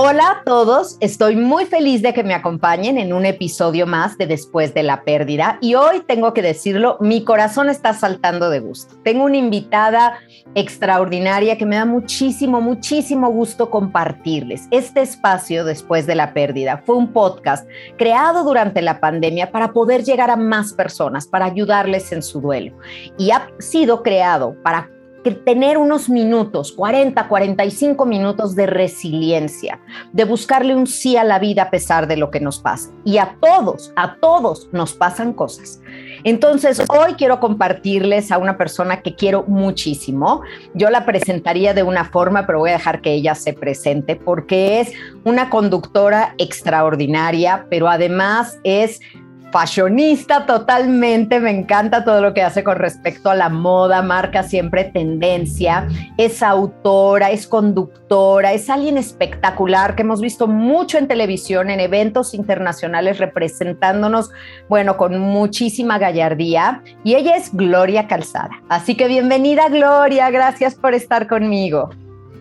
Hola 0.00 0.30
a 0.30 0.44
todos, 0.44 0.96
estoy 1.00 1.34
muy 1.34 1.64
feliz 1.64 2.02
de 2.02 2.14
que 2.14 2.22
me 2.22 2.32
acompañen 2.32 2.98
en 2.98 3.12
un 3.12 3.26
episodio 3.26 3.84
más 3.84 4.16
de 4.16 4.28
Después 4.28 4.72
de 4.72 4.84
la 4.84 5.02
Pérdida 5.02 5.58
y 5.60 5.74
hoy 5.74 6.04
tengo 6.06 6.32
que 6.32 6.40
decirlo, 6.40 6.98
mi 7.00 7.24
corazón 7.24 7.68
está 7.68 7.92
saltando 7.94 8.48
de 8.48 8.60
gusto. 8.60 8.94
Tengo 9.02 9.24
una 9.24 9.38
invitada 9.38 10.20
extraordinaria 10.54 11.58
que 11.58 11.66
me 11.66 11.74
da 11.74 11.84
muchísimo, 11.84 12.60
muchísimo 12.60 13.28
gusto 13.30 13.70
compartirles. 13.70 14.68
Este 14.70 15.00
espacio 15.00 15.64
Después 15.64 16.06
de 16.06 16.14
la 16.14 16.32
Pérdida 16.32 16.80
fue 16.86 16.94
un 16.94 17.12
podcast 17.12 17.68
creado 17.96 18.44
durante 18.44 18.82
la 18.82 19.00
pandemia 19.00 19.50
para 19.50 19.72
poder 19.72 20.04
llegar 20.04 20.30
a 20.30 20.36
más 20.36 20.74
personas, 20.74 21.26
para 21.26 21.46
ayudarles 21.46 22.12
en 22.12 22.22
su 22.22 22.40
duelo 22.40 22.76
y 23.18 23.32
ha 23.32 23.48
sido 23.58 24.04
creado 24.04 24.54
para 24.62 24.90
tener 25.32 25.78
unos 25.78 26.08
minutos, 26.08 26.72
40, 26.72 27.28
45 27.28 28.06
minutos 28.06 28.54
de 28.54 28.66
resiliencia, 28.66 29.80
de 30.12 30.24
buscarle 30.24 30.74
un 30.74 30.86
sí 30.86 31.16
a 31.16 31.24
la 31.24 31.38
vida 31.38 31.64
a 31.64 31.70
pesar 31.70 32.06
de 32.06 32.16
lo 32.16 32.30
que 32.30 32.40
nos 32.40 32.58
pasa. 32.58 32.90
Y 33.04 33.18
a 33.18 33.36
todos, 33.40 33.92
a 33.96 34.16
todos 34.16 34.68
nos 34.72 34.94
pasan 34.94 35.32
cosas. 35.32 35.80
Entonces, 36.24 36.82
hoy 36.88 37.14
quiero 37.14 37.40
compartirles 37.40 38.32
a 38.32 38.38
una 38.38 38.58
persona 38.58 39.02
que 39.02 39.14
quiero 39.14 39.44
muchísimo. 39.46 40.42
Yo 40.74 40.90
la 40.90 41.06
presentaría 41.06 41.74
de 41.74 41.82
una 41.82 42.04
forma, 42.04 42.46
pero 42.46 42.58
voy 42.58 42.70
a 42.70 42.74
dejar 42.74 43.00
que 43.00 43.12
ella 43.12 43.34
se 43.34 43.52
presente 43.52 44.16
porque 44.16 44.80
es 44.80 44.92
una 45.24 45.50
conductora 45.50 46.34
extraordinaria, 46.38 47.66
pero 47.70 47.88
además 47.88 48.58
es 48.64 49.00
fashionista 49.50 50.46
totalmente, 50.46 51.40
me 51.40 51.50
encanta 51.50 52.04
todo 52.04 52.20
lo 52.20 52.34
que 52.34 52.42
hace 52.42 52.62
con 52.64 52.76
respecto 52.76 53.30
a 53.30 53.34
la 53.34 53.48
moda, 53.48 54.02
marca 54.02 54.42
siempre 54.42 54.84
tendencia, 54.84 55.88
es 56.16 56.42
autora, 56.42 57.30
es 57.30 57.46
conductora, 57.46 58.52
es 58.52 58.68
alguien 58.68 58.98
espectacular 58.98 59.94
que 59.94 60.02
hemos 60.02 60.20
visto 60.20 60.46
mucho 60.46 60.98
en 60.98 61.08
televisión, 61.08 61.70
en 61.70 61.80
eventos 61.80 62.34
internacionales 62.34 63.18
representándonos, 63.18 64.30
bueno, 64.68 64.96
con 64.96 65.18
muchísima 65.18 65.98
gallardía 65.98 66.82
y 67.04 67.14
ella 67.14 67.36
es 67.36 67.54
Gloria 67.54 68.06
Calzada. 68.06 68.62
Así 68.68 68.96
que 68.96 69.08
bienvenida 69.08 69.68
Gloria, 69.68 70.30
gracias 70.30 70.74
por 70.74 70.94
estar 70.94 71.26
conmigo. 71.26 71.90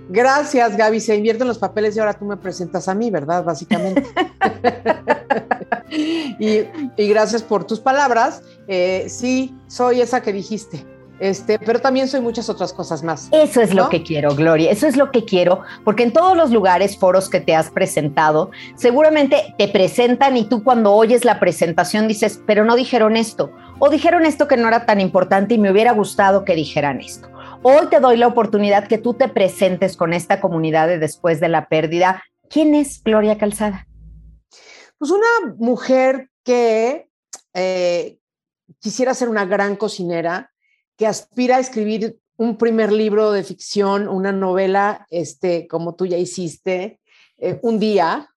Gracias, 0.10 0.78
Gaby. 0.78 1.02
Se 1.02 1.16
invierten 1.17 1.48
los 1.48 1.58
papeles 1.58 1.95
y 1.95 2.00
ahora 2.00 2.14
tú 2.14 2.23
me 2.23 2.38
presentas 2.38 2.88
a 2.88 2.95
mí, 2.95 3.12
¿verdad? 3.12 3.44
Básicamente. 3.44 4.06
y, 5.90 6.64
gracias 6.98 7.44
por 7.44 7.66
tus 7.66 7.80
palabras. 7.80 8.42
Eh, 8.68 9.06
sí, 9.10 9.56
soy 9.68 10.02
esa 10.02 10.22
que 10.22 10.34
dijiste. 10.34 10.86
Este, 11.20 11.58
pero 11.58 11.80
también 11.80 12.08
soy 12.08 12.22
muchas 12.22 12.50
otras 12.50 12.73
cosas 12.73 13.04
más. 13.04 13.30
Eso 13.32 13.62
es 13.62 13.73
lo 13.73 13.90
que 13.90 14.04
quiero, 14.04 14.36
Gloria, 14.36 14.70
eso 14.70 14.86
es 14.86 14.95
lo 14.95 15.12
que 15.12 15.26
quiero, 15.26 15.62
porque 15.84 16.04
en 16.04 16.14
todos 16.14 16.38
los 16.38 16.52
lugares, 16.52 16.98
foros 16.98 17.28
que 17.28 17.40
te 17.40 17.56
has 17.56 17.72
presentado, 17.72 18.52
seguramente 18.76 19.56
te 19.58 19.68
presentan 19.68 20.38
y 20.38 20.45
tú 20.45 20.64
cuando 20.64 20.94
oyes 20.94 21.26
la 21.26 21.40
presentación 21.40 22.08
dices, 22.08 22.40
pero 22.45 22.66
no 22.66 22.76
dijeron 22.76 23.18
esto, 23.18 23.52
o 23.80 23.90
dijeron 23.90 24.26
esto 24.26 24.48
que 24.48 24.58
no 24.58 24.68
era 24.68 24.86
tan 24.86 25.02
importante 25.02 25.56
y 25.56 25.58
me 25.58 25.72
hubiera 25.72 25.92
gustado 25.92 26.45
que 26.45 26.56
dijeran 26.56 27.02
esto. 27.02 27.30
Hoy 27.64 27.88
te 27.90 28.00
doy 28.00 28.18
la 28.18 28.28
oportunidad 28.28 28.88
que 28.88 29.00
tú 29.00 29.16
te 29.16 29.28
presentes 29.28 29.98
con 29.98 30.14
esta 30.14 30.40
comunidad 30.40 30.88
de 30.88 31.00
después 31.00 31.40
de 31.40 31.50
la 31.50 31.68
pérdida. 31.68 32.23
¿Quién 32.50 32.76
es 32.76 33.02
Gloria 33.04 33.38
Calzada? 33.40 33.87
Pues 34.98 35.12
una 35.12 35.56
mujer 35.58 36.30
que 36.44 37.09
eh, 37.53 38.17
quisiera 38.80 39.14
ser 39.14 39.30
una 39.30 39.45
gran 39.45 39.76
cocinera, 39.76 40.52
que 40.95 41.08
aspira 41.08 41.58
a 41.58 41.59
escribir 41.59 42.17
un 42.38 42.58
primer 42.58 42.92
libro 42.92 43.32
de 43.32 43.44
ficción, 43.44 44.08
una 44.08 44.32
novela, 44.32 45.05
este, 45.10 45.67
como 45.67 45.95
tú 45.95 46.05
ya 46.05 46.17
hiciste, 46.17 46.99
eh, 47.38 47.60
un 47.61 47.80
día, 47.80 48.30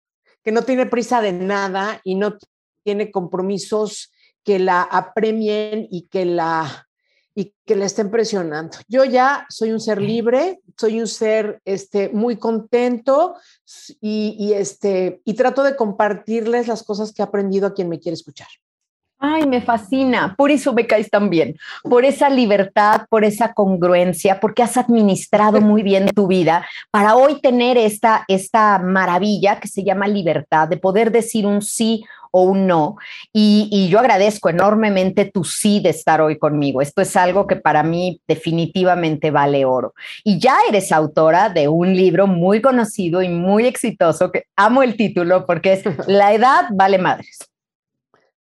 que 0.42 0.52
no 0.52 0.62
tiene 0.62 0.86
prisa 0.86 1.20
de 1.20 1.32
nada 1.32 2.00
y 2.04 2.14
no 2.14 2.36
tiene 2.82 3.10
compromisos 3.10 4.12
que 4.42 4.58
la 4.58 4.82
apremien 4.82 5.86
y 5.90 6.08
que 6.08 6.24
la 6.24 6.88
y 7.34 7.54
que 7.64 7.76
le 7.76 7.84
estén 7.84 8.10
presionando. 8.10 8.78
Yo 8.88 9.04
ya 9.04 9.46
soy 9.48 9.72
un 9.72 9.80
ser 9.80 10.00
libre, 10.00 10.60
soy 10.76 11.00
un 11.00 11.06
ser 11.06 11.60
este, 11.64 12.08
muy 12.08 12.36
contento 12.36 13.36
y, 14.00 14.52
este, 14.54 15.20
y 15.24 15.34
trato 15.34 15.62
de 15.62 15.76
compartirles 15.76 16.68
las 16.68 16.82
cosas 16.82 17.12
que 17.12 17.22
he 17.22 17.24
aprendido 17.24 17.68
a 17.68 17.74
quien 17.74 17.88
me 17.88 18.00
quiere 18.00 18.14
escuchar. 18.14 18.48
Ay, 19.22 19.46
me 19.46 19.60
fascina, 19.60 20.34
por 20.34 20.50
eso 20.50 20.72
me 20.72 20.86
caes 20.86 21.10
tan 21.10 21.28
bien, 21.28 21.54
por 21.82 22.06
esa 22.06 22.30
libertad, 22.30 23.02
por 23.10 23.22
esa 23.22 23.52
congruencia, 23.52 24.41
porque 24.41 24.62
has 24.62 24.78
administrado 24.78 25.60
muy 25.60 25.82
bien 25.82 26.08
tu 26.14 26.26
vida 26.26 26.66
para 26.91 27.16
hoy 27.16 27.38
tener 27.42 27.76
esta, 27.76 28.24
esta 28.28 28.78
maravilla 28.78 29.60
que 29.60 29.68
se 29.68 29.84
llama 29.84 30.08
libertad, 30.08 30.68
de 30.68 30.78
poder 30.78 31.12
decir 31.12 31.47
un 31.47 31.60
sí 31.60 32.02
o 32.30 32.42
un 32.42 32.66
no. 32.66 32.96
Y, 33.32 33.88
yo 33.91 33.98
agradezco 33.98 34.48
enormemente 34.48 35.24
tu 35.24 35.42
sí 35.42 35.80
de 35.80 35.91
estar 35.91 36.20
hoy 36.20 36.38
conmigo. 36.38 36.80
Esto 36.80 37.02
es 37.02 37.16
algo 37.16 37.46
que 37.46 37.56
para 37.56 37.82
mí 37.82 38.20
definitivamente 38.28 39.30
vale 39.30 39.64
oro. 39.64 39.94
Y 40.22 40.38
ya 40.38 40.56
eres 40.68 40.92
autora 40.92 41.48
de 41.48 41.68
un 41.68 41.94
libro 41.94 42.26
muy 42.26 42.60
conocido 42.60 43.22
y 43.22 43.28
muy 43.28 43.66
exitoso, 43.66 44.30
que 44.30 44.44
amo 44.56 44.82
el 44.82 44.96
título 44.96 45.46
porque 45.46 45.72
es 45.72 45.84
La 46.06 46.32
edad 46.32 46.66
vale 46.72 46.98
madres. 46.98 47.49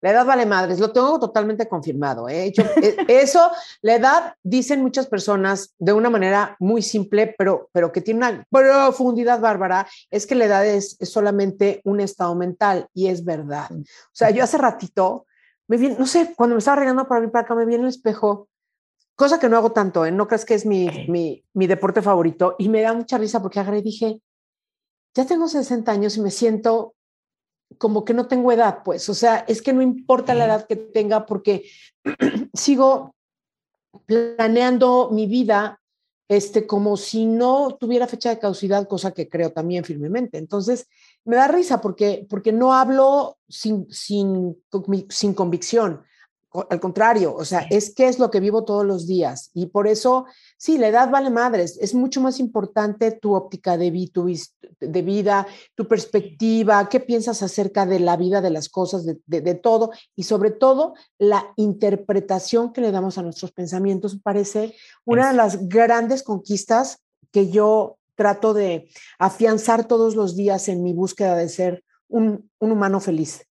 La 0.01 0.11
edad 0.11 0.25
vale 0.25 0.45
madres, 0.45 0.79
lo 0.79 0.91
tengo 0.91 1.19
totalmente 1.19 1.67
confirmado. 1.67 2.29
¿eh? 2.29 2.53
eh 2.81 2.95
eso, 3.07 3.51
la 3.81 3.95
edad, 3.95 4.33
dicen 4.43 4.81
muchas 4.81 5.07
personas 5.07 5.73
de 5.77 5.93
una 5.93 6.09
manera 6.09 6.55
muy 6.59 6.81
simple, 6.81 7.35
pero, 7.37 7.69
pero 7.73 7.91
que 7.91 8.01
tiene 8.01 8.19
una 8.19 8.45
profundidad 8.49 9.39
bárbara, 9.39 9.87
es 10.09 10.25
que 10.25 10.35
la 10.35 10.45
edad 10.45 10.65
es, 10.65 10.97
solamente 11.01 11.81
un 11.83 11.99
estado 11.99 12.35
mental 12.35 12.87
y 12.93 13.07
es 13.07 13.25
verdad. 13.25 13.71
O 13.71 14.13
sea, 14.13 14.29
yo 14.29 14.43
hace 14.43 14.57
ratito, 14.57 15.25
me 15.67 15.77
vi, 15.77 15.89
no 15.89 16.05
sé, 16.05 16.33
cuando 16.35 16.55
me 16.55 16.59
estaba 16.59 16.77
arreglando 16.77 17.07
para 17.07 17.21
mí 17.21 17.27
para 17.27 17.43
acá, 17.43 17.55
me 17.55 17.65
vi 17.65 17.75
en 17.75 17.81
el 17.81 17.87
espejo, 17.87 18.47
cosa 19.15 19.39
que 19.39 19.49
no 19.49 19.57
hago 19.57 19.71
tanto, 19.71 20.05
¿eh? 20.05 20.11
no 20.11 20.27
crees 20.27 20.45
que 20.45 20.53
es 20.53 20.65
mi, 20.65 21.05
mi, 21.09 21.43
mi 21.53 21.67
deporte 21.67 22.01
favorito, 22.01 22.55
y 22.57 22.69
me 22.69 22.81
da 22.81 22.93
mucha 22.93 23.17
risa 23.17 23.41
porque 23.41 23.59
agarré 23.59 23.79
y 23.79 23.83
dije, 23.83 24.21
ya 25.13 25.25
tengo 25.25 25.47
60 25.47 25.91
años 25.91 26.15
y 26.17 26.21
me 26.21 26.31
siento 26.31 26.95
como 27.77 28.03
que 28.03 28.13
no 28.13 28.27
tengo 28.27 28.51
edad, 28.51 28.81
pues, 28.83 29.07
o 29.09 29.13
sea, 29.13 29.45
es 29.47 29.61
que 29.61 29.73
no 29.73 29.81
importa 29.81 30.33
la 30.33 30.45
edad 30.45 30.67
que 30.67 30.75
tenga 30.75 31.25
porque 31.25 31.69
sigo 32.53 33.15
planeando 34.05 35.09
mi 35.11 35.27
vida 35.27 35.79
este, 36.29 36.67
como 36.67 36.95
si 36.95 37.25
no 37.25 37.75
tuviera 37.79 38.07
fecha 38.07 38.29
de 38.29 38.39
caducidad, 38.39 38.87
cosa 38.87 39.11
que 39.11 39.27
creo 39.27 39.51
también 39.51 39.83
firmemente. 39.83 40.37
Entonces, 40.37 40.87
me 41.25 41.35
da 41.35 41.47
risa 41.47 41.81
porque, 41.81 42.27
porque 42.29 42.51
no 42.51 42.73
hablo 42.73 43.39
sin, 43.47 43.91
sin, 43.91 44.55
sin 45.09 45.33
convicción 45.33 46.03
al 46.51 46.79
contrario, 46.79 47.35
o 47.35 47.45
sea, 47.45 47.67
es 47.69 47.93
que 47.93 48.07
es 48.07 48.17
lo 48.17 48.31
que 48.31 48.39
vivo 48.39 48.65
todos 48.65 48.83
los 48.83 49.05
días. 49.05 49.51
Y 49.53 49.67
por 49.67 49.87
eso, 49.87 50.25
sí, 50.57 50.79
la 50.79 50.87
edad 50.87 51.11
vale 51.11 51.29
madres. 51.29 51.77
Es 51.79 51.93
mucho 51.93 52.21
más 52.21 52.39
importante 52.39 53.11
tu 53.11 53.35
óptica 53.35 53.77
de, 53.77 54.09
tu, 54.11 54.33
de 54.79 55.01
vida, 55.03 55.45
tu 55.75 55.87
perspectiva, 55.87 56.89
qué 56.89 56.99
piensas 56.99 57.43
acerca 57.43 57.85
de 57.85 57.99
la 57.99 58.17
vida, 58.17 58.41
de 58.41 58.49
las 58.49 58.67
cosas, 58.67 59.05
de, 59.05 59.19
de, 59.27 59.53
todo. 59.53 59.91
Y 60.15 60.23
sobre 60.23 60.49
todo, 60.49 60.95
la 61.19 61.53
interpretación 61.55 62.73
que 62.73 62.81
le 62.81 62.91
damos 62.91 63.19
a 63.19 63.21
nuestros 63.21 63.51
pensamientos 63.51 64.17
parece 64.21 64.75
una 65.05 65.29
de 65.29 65.37
las 65.37 65.67
grandes 65.67 66.23
conquistas 66.23 66.97
que 67.31 67.51
yo 67.51 67.97
trato 68.15 68.55
de 68.55 68.89
afianzar 69.19 69.85
todos 69.85 70.15
los 70.15 70.35
días 70.35 70.67
en 70.67 70.81
mi 70.81 70.93
búsqueda 70.93 71.35
de 71.35 71.47
ser 71.47 71.83
un, 72.07 72.49
un 72.57 72.71
humano. 72.71 72.99
Feliz. 72.99 73.45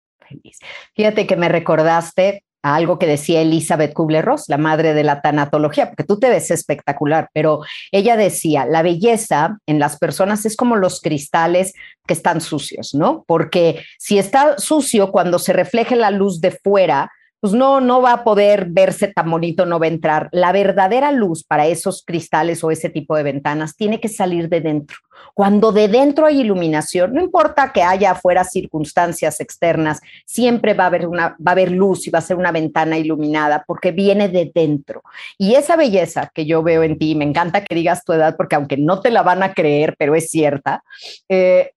Fíjate 0.95 1.27
que 1.27 1.37
me 1.37 1.49
recordaste 1.49 2.45
algo 2.75 2.99
que 2.99 3.07
decía 3.07 3.41
Elizabeth 3.41 3.93
Kubler-Ross, 3.93 4.45
la 4.49 4.59
madre 4.59 4.95
de 4.95 5.05
la 5.05 5.21
tanatología, 5.21 5.87
porque 5.87 6.05
tú 6.05 6.19
te 6.19 6.29
ves 6.29 6.51
espectacular, 6.51 7.31
pero 7.33 7.61
ella 7.93 8.17
decía, 8.17 8.67
la 8.67 8.83
belleza 8.83 9.59
en 9.67 9.79
las 9.79 9.99
personas 9.99 10.45
es 10.47 10.57
como 10.57 10.77
los 10.77 11.01
cristales 11.01 11.75
que 12.07 12.15
están 12.15 12.41
sucios, 12.41 12.95
¿no? 12.95 13.25
Porque 13.27 13.85
si 13.99 14.19
está 14.19 14.59
sucio, 14.59 15.11
cuando 15.11 15.39
se 15.39 15.53
refleje 15.53 15.97
la 15.97 16.11
luz 16.11 16.41
de 16.41 16.51
fuera, 16.51 17.11
pues 17.41 17.53
no, 17.53 17.81
no 17.81 18.03
va 18.03 18.13
a 18.13 18.25
poder 18.25 18.67
verse 18.69 19.09
tan 19.09 19.31
bonito, 19.31 19.65
no 19.67 19.79
va 19.79 19.87
a 19.87 19.91
entrar. 19.91 20.29
La 20.33 20.53
verdadera 20.53 21.13
luz 21.13 21.45
para 21.45 21.67
esos 21.67 22.03
cristales 22.05 22.65
o 22.65 22.71
ese 22.71 22.91
tipo 22.91 23.17
de 23.17 23.23
ventanas 23.23 23.77
tiene 23.77 24.01
que 24.01 24.09
salir 24.09 24.49
de 24.49 24.61
dentro. 24.61 24.97
Cuando 25.35 25.73
de 25.73 25.89
dentro 25.89 26.27
hay 26.27 26.41
iluminación, 26.41 27.13
no 27.13 27.21
importa 27.21 27.73
que 27.73 27.83
haya 27.83 28.13
afuera 28.13 28.45
circunstancias 28.45 29.41
externas, 29.41 30.01
siempre 30.27 30.75
va 30.75 30.85
a 30.85 30.87
haber 30.89 31.07
una, 31.07 31.37
va 31.45 31.51
a 31.51 31.51
haber 31.53 31.71
luz 31.71 32.07
y 32.07 32.11
va 32.11 32.19
a 32.19 32.23
ser 32.23 32.37
una 32.37 32.53
ventana 32.53 32.99
iluminada 32.99 33.65
porque 33.67 33.93
viene 33.93 34.29
de 34.29 34.51
dentro. 34.53 35.03
Y 35.37 35.55
esa 35.55 35.77
belleza 35.77 36.31
que 36.35 36.47
yo 36.47 36.63
veo 36.63 36.83
en 36.83 36.99
ti, 36.99 37.15
me 37.15 37.25
encanta 37.25 37.65
que 37.65 37.75
digas 37.75 38.05
tu 38.05 38.13
edad 38.13 38.37
porque 38.37 38.57
aunque 38.57 38.77
no 38.77 39.01
te 39.01 39.11
la 39.11 39.23
van 39.23 39.43
a 39.43 39.55
creer, 39.55 39.95
pero 39.99 40.15
es 40.15 40.31
cierta, 40.31 40.83
eh, 41.29 41.73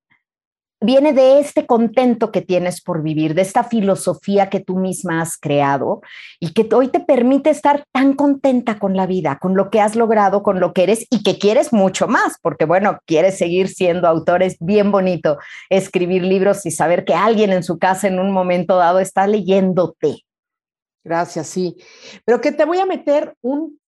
viene 0.81 1.13
de 1.13 1.39
este 1.39 1.67
contento 1.67 2.31
que 2.31 2.41
tienes 2.41 2.81
por 2.81 3.03
vivir, 3.03 3.35
de 3.35 3.43
esta 3.43 3.63
filosofía 3.63 4.49
que 4.49 4.59
tú 4.59 4.77
misma 4.77 5.21
has 5.21 5.37
creado 5.37 6.01
y 6.39 6.53
que 6.53 6.67
hoy 6.73 6.87
te 6.87 6.99
permite 6.99 7.51
estar 7.51 7.85
tan 7.91 8.13
contenta 8.13 8.79
con 8.79 8.97
la 8.97 9.05
vida, 9.05 9.37
con 9.39 9.55
lo 9.55 9.69
que 9.69 9.79
has 9.79 9.95
logrado, 9.95 10.41
con 10.41 10.59
lo 10.59 10.73
que 10.73 10.83
eres 10.83 11.05
y 11.11 11.21
que 11.21 11.37
quieres 11.37 11.71
mucho 11.71 12.07
más, 12.07 12.37
porque 12.41 12.65
bueno, 12.65 12.99
quieres 13.05 13.37
seguir 13.37 13.69
siendo 13.69 14.07
autor, 14.07 14.41
es 14.41 14.57
bien 14.59 14.91
bonito 14.91 15.37
escribir 15.69 16.23
libros 16.23 16.65
y 16.65 16.71
saber 16.71 17.05
que 17.05 17.13
alguien 17.13 17.51
en 17.51 17.63
su 17.63 17.77
casa 17.77 18.07
en 18.07 18.19
un 18.19 18.31
momento 18.31 18.77
dado 18.77 18.99
está 18.99 19.27
leyéndote. 19.27 20.25
Gracias, 21.03 21.47
sí. 21.47 21.77
Pero 22.25 22.41
que 22.41 22.51
te 22.51 22.65
voy 22.65 22.79
a 22.79 22.85
meter 22.85 23.35
un 23.41 23.80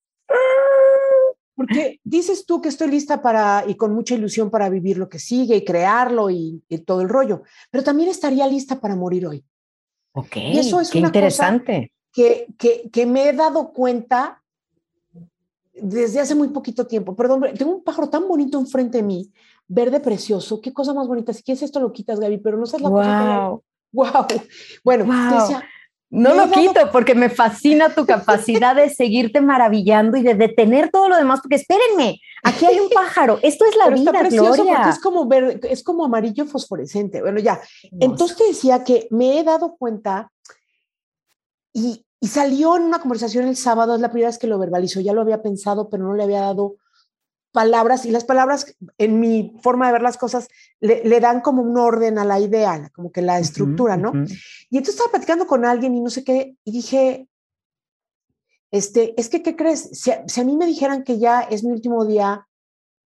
porque 1.56 2.00
dices 2.04 2.46
tú 2.46 2.62
que 2.62 2.70
estoy 2.70 2.90
lista 2.90 3.22
para 3.22 3.64
y 3.68 3.76
con 3.76 3.94
mucha 3.94 4.16
ilusión 4.16 4.50
para 4.50 4.70
vivir 4.70 4.98
lo 4.98 5.10
que 5.10 5.20
sigue 5.20 5.56
y 5.56 5.66
crearlo 5.66 6.30
y, 6.30 6.64
todo 6.86 7.02
el 7.02 7.10
rollo, 7.10 7.44
pero 7.70 7.84
también 7.84 8.10
estaría 8.10 8.48
lista 8.48 8.80
para 8.80 8.96
morir 8.96 9.28
hoy. 9.28 9.44
Ok, 10.14 10.38
y 10.38 10.60
eso 10.60 10.80
es 10.80 10.92
qué 10.92 11.00
interesante. 11.00 11.92
que, 12.12 12.48
que, 12.58 12.90
que, 12.92 13.06
me 13.06 13.30
he 13.30 13.34
dado 13.34 13.72
cuenta 13.72 14.44
desde 15.74 16.20
hace 16.20 16.36
muy 16.36 16.50
poquito 16.50 16.86
tiempo. 16.86 17.16
Perdón, 17.16 17.46
tengo 17.58 17.76
un 17.76 17.84
pájaro 17.84 18.10
tan 18.10 18.28
bonito 18.28 18.60
enfrente 18.60 18.98
de 19.00 19.04
mí, 19.04 19.32
verde 19.68 20.00
precioso. 20.00 20.62
Qué 20.62 20.72
cosa 20.72 20.94
más 20.94 21.08
bonita. 21.08 21.34
Si 21.34 21.44
quieres 21.44 21.64
esto 21.64 21.80
lo 21.80 21.92
quitas, 21.92 22.20
Gaby, 22.20 22.38
pero 22.38 22.58
no 22.58 22.66
sabes 22.66 22.84
la 22.84 22.90
cosa 22.90 23.60
que... 23.60 23.74
¡Wow! 23.92 24.26
Bueno, 24.84 25.04
Decía, 25.06 25.64
no 26.14 26.36
lo 26.36 26.52
quito 26.52 26.92
porque 26.92 27.16
me 27.16 27.28
fascina 27.28 27.90
tu 27.90 28.06
capacidad 28.06 28.76
de 28.76 28.92
seguirte 28.92 29.42
maravillando 29.42 30.16
y 30.16 30.22
de 30.22 30.36
detener 30.36 30.92
todo 30.92 31.10
lo 31.10 31.18
demás, 31.18 31.42
porque 31.42 31.56
espérenme, 31.56 32.22
aquí 32.44 32.68
hay 32.68 32.80
un 32.80 32.90
pájaro, 32.90 33.40
esto 33.42 33.66
es 33.66 33.76
la 33.76 33.90
vida, 33.90 34.12
está 34.12 34.20
precioso 34.20 34.64
Gloria. 34.64 34.90
es 34.90 35.00
como 35.00 35.28
ver, 35.28 35.60
es 35.64 35.84
como 35.84 36.06
amarillo 36.06 36.46
fosforescente. 36.46 37.20
Bueno, 37.22 37.40
ya. 37.40 37.60
Entonces 38.00 38.38
te 38.38 38.46
decía 38.46 38.84
que 38.84 39.08
me 39.10 39.40
he 39.40 39.44
dado 39.44 39.76
cuenta 39.76 40.32
y, 41.74 42.06
y 42.20 42.28
salió 42.28 42.78
en 42.78 42.84
una 42.84 43.00
conversación 43.00 43.48
el 43.48 43.58
sábado, 43.58 43.96
es 43.96 44.02
la 44.02 44.12
primera 44.12 44.30
vez 44.30 44.38
que 44.38 44.46
lo 44.46 44.60
verbalizó, 44.60 45.00
ya 45.00 45.14
lo 45.14 45.22
había 45.22 45.42
pensado, 45.42 45.90
pero 45.90 46.04
no 46.04 46.14
le 46.14 46.24
había 46.24 46.42
dado 46.42 46.76
palabras 47.54 48.06
y 48.06 48.12
las 48.12 48.26
palabras 48.26 48.76
en 48.98 49.20
mi 49.20 49.56
forma 49.62 49.86
de 49.86 49.94
ver 49.94 50.02
las 50.02 50.18
cosas 50.18 50.50
le, 50.82 51.20
dan 51.20 51.40
como 51.40 51.62
un 51.62 51.78
orden 51.78 52.18
a 52.18 52.26
la 52.26 52.40
idea, 52.40 52.92
como 52.94 53.12
que 53.12 53.22
la 53.22 53.40
estructura, 53.40 53.96
¿no? 53.96 54.12
Y 54.70 54.78
entonces 54.78 54.96
estaba 54.96 55.12
platicando 55.12 55.48
con 55.48 55.64
alguien 55.64 55.96
y 55.96 56.02
no 56.02 56.10
sé 56.10 56.24
qué, 56.24 56.58
y 56.66 56.72
dije, 56.72 57.30
este, 58.72 59.14
es 59.22 59.30
que, 59.30 59.44
¿qué 59.44 59.56
crees? 59.56 59.90
Si 59.94 60.12
a, 60.12 60.44
mí 60.44 60.58
me 60.58 60.66
dijeran 60.66 61.04
que 61.04 61.20
ya 61.20 61.42
es 61.42 61.64
mi 61.64 61.72
último 61.72 62.06
día, 62.06 62.48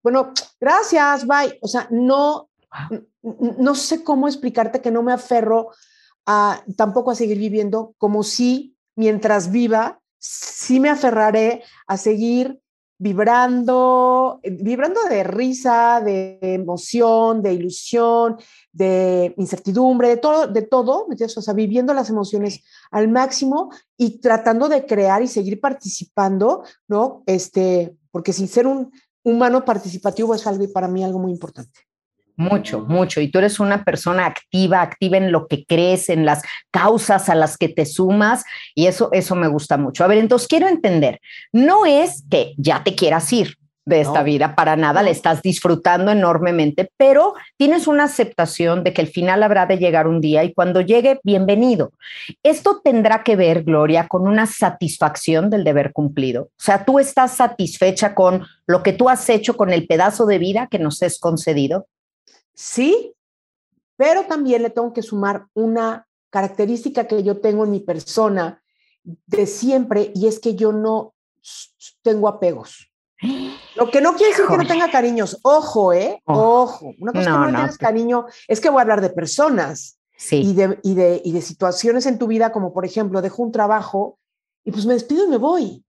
bueno, 0.03 0.33
gracias, 0.59 1.27
bye. 1.27 1.59
O 1.61 1.69
sea, 1.69 1.87
no, 1.91 2.49
no 3.21 3.75
sé 3.75 4.03
cómo 4.03 4.27
explicarte 4.27 4.81
que 4.81 4.91
no 4.91 5.03
me 5.03 5.13
aferro 5.13 5.69
a 6.25 6.65
tampoco 6.77 7.11
a 7.11 7.15
seguir 7.15 7.39
viviendo, 7.39 7.95
como 7.99 8.23
si 8.23 8.75
mientras 8.97 9.51
viva, 9.51 10.01
sí 10.19 10.81
me 10.81 10.89
aferraré 10.89 11.63
a 11.87 11.99
seguir 11.99 12.59
vibrando, 13.01 14.41
eh, 14.43 14.51
vibrando 14.51 15.01
de 15.09 15.25
risa, 15.25 16.03
de 16.05 16.39
emoción, 16.43 17.41
de 17.41 17.55
ilusión, 17.55 18.37
de 18.73 19.35
incertidumbre, 19.39 20.09
de 20.09 20.17
todo, 20.19 20.47
de 20.47 20.63
todo, 20.63 21.07
o 21.09 21.41
sea, 21.43 21.55
viviendo 21.55 21.95
las 21.95 22.11
emociones 22.11 22.63
al 22.91 23.09
máximo 23.09 23.71
y 23.97 24.21
tratando 24.21 24.69
de 24.69 24.85
crear 24.85 25.23
y 25.23 25.29
seguir 25.29 25.61
participando, 25.61 26.63
¿no? 26.89 27.23
Este, 27.25 27.97
porque 28.11 28.35
sin 28.35 28.49
ser 28.49 28.67
un 28.67 28.93
humano 29.25 29.65
participativo 29.65 30.35
es 30.35 30.47
algo 30.47 30.71
para 30.71 30.87
mí 30.87 31.03
algo 31.03 31.19
muy 31.19 31.33
importante. 31.33 31.90
Mucho, 32.37 32.81
mucho. 32.81 33.21
Y 33.21 33.31
tú 33.31 33.39
eres 33.39 33.61
una 33.61 33.85
persona 33.85 34.27
activa, 34.27 34.83
activa 34.83 35.17
en 35.17 35.33
lo 35.33 35.47
que 35.47 35.65
crees, 35.65 36.09
en 36.09 36.25
las 36.25 36.43
causas 36.71 37.29
a 37.29 37.35
las 37.35 37.57
que 37.57 37.69
te 37.69 37.87
sumas, 37.87 38.45
y 38.75 38.87
eso, 38.87 39.11
eso 39.13 39.37
me 39.37 39.49
gusta 39.49 39.77
mucho. 39.77 40.05
A 40.05 40.09
ver, 40.09 40.19
entonces 40.19 40.49
quiero 40.49 40.69
entender, 40.69 41.21
no 41.53 41.87
es 41.87 42.25
que 42.31 42.55
ya 42.57 42.83
te 42.83 42.95
quieras 42.95 43.33
ir 43.33 43.57
de 43.87 44.01
esta 44.01 44.23
vida, 44.23 44.55
para 44.55 44.77
nada, 44.77 45.03
le 45.03 45.11
estás 45.11 45.43
disfrutando 45.43 46.13
enormemente, 46.13 46.91
pero 46.97 47.35
tienes 47.57 47.87
una 47.87 48.05
aceptación 48.05 48.85
de 48.85 48.93
que 48.93 49.03
el 49.03 49.09
final 49.09 49.43
habrá 49.43 49.67
de 49.67 49.79
llegar 49.79 50.07
un 50.07 50.21
día 50.21 50.45
y 50.45 50.55
cuando 50.55 50.81
llegue, 50.81 51.19
bienvenido. 51.25 51.93
Esto 52.43 52.81
tendrá 52.85 53.25
que 53.25 53.37
ver, 53.37 53.65
Gloria, 53.65 54.07
con 54.07 54.29
una 54.29 54.47
satisfacción 54.47 55.51
del 55.51 55.65
deber 55.65 55.93
cumplido. 55.93 56.45
O 56.45 56.63
sea, 56.63 56.85
tú 56.85 56.99
estás 56.99 57.33
satisfecha 57.33 58.15
con 58.15 58.47
lo 58.67 58.83
que 58.83 58.93
tú 58.93 59.09
has 59.09 59.29
hecho, 59.29 59.57
con 59.57 59.71
el 59.71 59.87
pedazo 59.87 60.27
de 60.27 60.39
vida 60.39 60.69
que 60.71 60.79
nos 60.79 61.03
es 61.03 61.19
concedido. 61.19 61.87
Sí, 62.63 63.15
pero 63.97 64.27
también 64.27 64.63
le 64.63 64.69
tengo 64.69 64.93
que 64.93 65.01
sumar 65.01 65.47
una 65.55 66.07
característica 66.29 67.07
que 67.07 67.23
yo 67.23 67.41
tengo 67.41 67.65
en 67.65 67.71
mi 67.71 67.81
persona 67.81 68.63
de 69.03 69.47
siempre 69.47 70.13
y 70.15 70.27
es 70.27 70.39
que 70.41 70.55
yo 70.57 70.71
no 70.71 71.15
tengo 72.03 72.29
apegos. 72.29 72.93
Lo 73.77 73.91
que 73.91 74.03
no 74.03 74.13
quiere 74.13 74.33
decir 74.33 74.45
que 74.47 74.59
no 74.59 74.67
tenga 74.67 74.91
cariños. 74.91 75.39
Ojo, 75.41 75.95
¿eh? 75.95 76.21
Ojo. 76.27 76.93
Una 77.01 77.13
cosa 77.13 77.31
no, 77.31 77.47
que 77.47 77.53
no, 77.53 77.59
tienes 77.59 77.79
cariño 77.79 78.27
es 78.47 78.61
que 78.61 78.69
voy 78.69 78.81
a 78.81 78.83
hablar 78.83 79.01
de 79.01 79.09
personas 79.09 79.99
y, 80.31 80.53
de, 80.53 80.79
y, 80.83 80.95
de, 80.95 81.23
y 81.25 81.33
de 81.33 81.41
situaciones 81.41 82.05
en 82.05 82.19
tu 82.19 82.27
vida, 82.27 82.53
como 82.53 82.75
por 82.75 82.85
ejemplo, 82.85 83.23
dejo 83.23 83.43
un 83.43 83.53
trabajo 83.53 84.19
y 84.65 84.71
pues 84.71 84.85
me 84.85 84.93
despido 84.93 85.25
y 85.25 85.29
me 85.29 85.39
voy. 85.39 85.83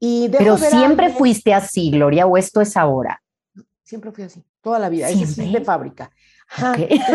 Y 0.00 0.30
Pero 0.30 0.56
siempre 0.56 1.12
fuiste 1.12 1.52
así, 1.52 1.90
Gloria, 1.90 2.24
o 2.24 2.38
esto 2.38 2.62
es 2.62 2.78
ahora. 2.78 3.20
Siempre 3.88 4.12
fui 4.12 4.22
así, 4.22 4.44
toda 4.60 4.78
la 4.78 4.90
vida. 4.90 5.08
Es 5.08 5.34
de 5.36 5.64
fábrica. 5.64 6.10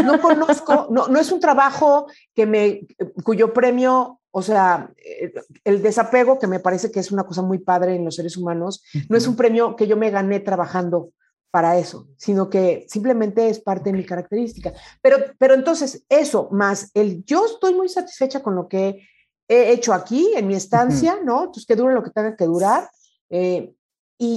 No 0.04 0.20
conozco, 0.20 0.88
no, 0.90 1.08
no 1.08 1.20
es 1.20 1.32
un 1.32 1.40
trabajo 1.40 2.08
que 2.34 2.48
me, 2.48 2.88
cuyo 3.24 3.54
premio, 3.54 4.22
o 4.32 4.42
sea, 4.42 4.90
eh, 4.98 5.32
el 5.66 5.84
desapego, 5.84 6.40
que 6.40 6.48
me 6.48 6.60
parece 6.60 6.90
que 6.92 7.00
es 7.00 7.12
una 7.12 7.26
cosa 7.26 7.44
muy 7.44 7.60
padre 7.60 7.96
en 7.96 8.04
los 8.04 8.16
seres 8.16 8.38
humanos, 8.38 8.84
no 9.08 9.16
es 9.16 9.28
un 9.28 9.36
premio 9.36 9.76
que 9.76 9.86
yo 9.86 9.98
me 9.98 10.10
gané 10.10 10.40
trabajando 10.40 11.12
para 11.52 11.78
eso, 11.78 12.08
sino 12.18 12.50
que 12.50 12.88
simplemente 12.90 13.50
es 13.50 13.60
parte 13.60 13.92
de 13.92 13.98
mi 13.98 14.04
característica. 14.04 14.74
Pero, 15.00 15.18
pero 15.38 15.54
entonces, 15.54 16.04
eso, 16.10 16.50
más 16.52 16.90
el 16.96 17.24
yo 17.24 17.46
estoy 17.46 17.76
muy 17.76 17.88
satisfecha 17.88 18.42
con 18.42 18.56
lo 18.56 18.68
que 18.68 19.08
he 19.48 19.72
hecho 19.74 19.94
aquí, 19.94 20.34
en 20.36 20.48
mi 20.48 20.56
estancia, 20.56 21.20
¿no? 21.24 21.42
Entonces, 21.42 21.68
que 21.68 21.76
dure 21.76 21.94
lo 21.94 22.02
que 22.02 22.10
tenga 22.10 22.36
que 22.36 22.46
durar. 22.46 22.90
Eh, 23.30 23.76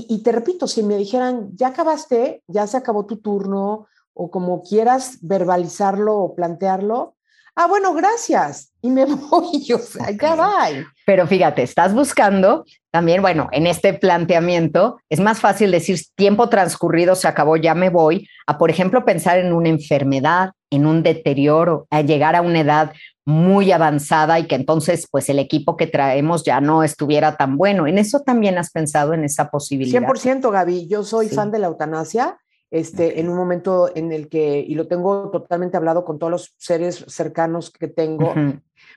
y, 0.09 0.23
te 0.23 0.33
repito, 0.33 0.67
si 0.67 0.83
me 0.83 0.97
dijeran, 0.97 1.51
ya 1.55 1.69
acabaste, 1.69 2.43
ya 2.49 2.67
se 2.67 2.77
acabó 2.77 3.07
tu 3.07 3.19
turno, 3.19 3.87
o 4.15 4.31
como 4.31 4.63
quieras 4.63 5.19
verbalizarlo 5.21 6.17
o 6.17 6.35
plantearlo, 6.35 7.15
ah, 7.55 7.67
bueno, 7.69 7.95
gracias, 7.95 8.73
y 8.81 8.91
me 8.91 9.05
voy, 9.31 9.63
yo, 9.65 9.79
ya 10.21 10.35
va. 10.35 10.69
Pero 11.05 11.27
fíjate, 11.27 11.63
estás 11.63 11.95
buscando 11.95 12.65
también, 12.91 13.21
bueno, 13.23 13.49
en 13.53 13.67
este 13.67 13.95
planteamiento 13.95 14.99
es 15.11 15.21
más 15.21 15.41
fácil 15.41 15.71
decir 15.71 16.01
tiempo 16.15 16.49
transcurrido, 16.49 17.15
se 17.15 17.29
acabó, 17.29 17.57
ya 17.57 17.75
me 17.75 17.91
voy, 17.91 18.29
a 18.47 18.59
por 18.59 18.71
ejemplo 18.71 19.05
pensar 19.05 19.39
en 19.39 19.53
una 19.53 19.69
enfermedad, 19.69 20.51
en 20.71 20.87
un 20.87 21.03
deterioro, 21.03 21.87
a 21.91 22.03
llegar 22.03 22.35
a 22.37 22.43
una 22.43 22.61
edad 22.61 22.93
muy 23.25 23.73
avanzada 23.73 24.39
y 24.39 24.47
que 24.47 24.55
entonces 24.55 25.09
pues 25.11 25.29
el 25.29 25.39
equipo 25.39 25.77
que 25.77 25.87
traemos 25.87 26.45
ya 26.45 26.61
no 26.61 26.83
estuviera 26.83 27.37
tan 27.37 27.57
bueno. 27.57 27.87
¿En 27.87 27.99
eso 27.99 28.21
también 28.21 28.57
has 28.59 28.71
pensado 28.71 29.15
en 29.15 29.25
esa 29.25 29.51
posibilidad? 29.51 30.03
100% 30.03 30.51
Gaby, 30.51 30.87
yo 30.87 31.03
soy 31.03 31.29
fan 31.29 31.51
de 31.51 31.59
la 31.59 31.67
eutanasia. 31.67 32.39
Este, 32.69 33.21
en 33.21 33.29
un 33.29 33.37
momento 33.37 33.93
en 33.95 34.11
el 34.11 34.29
que, 34.29 34.59
y 34.59 34.75
lo 34.75 34.89
tengo 34.89 35.31
totalmente 35.31 35.77
hablado 35.77 36.05
con 36.05 36.19
todos 36.19 36.33
los 36.33 36.55
seres 36.59 37.05
cercanos 37.07 37.71
que 37.71 37.87
tengo, 37.87 38.35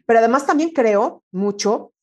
pero 0.08 0.20
además 0.20 0.48
también 0.48 0.72
creo 0.72 1.24
mucho 1.32 1.94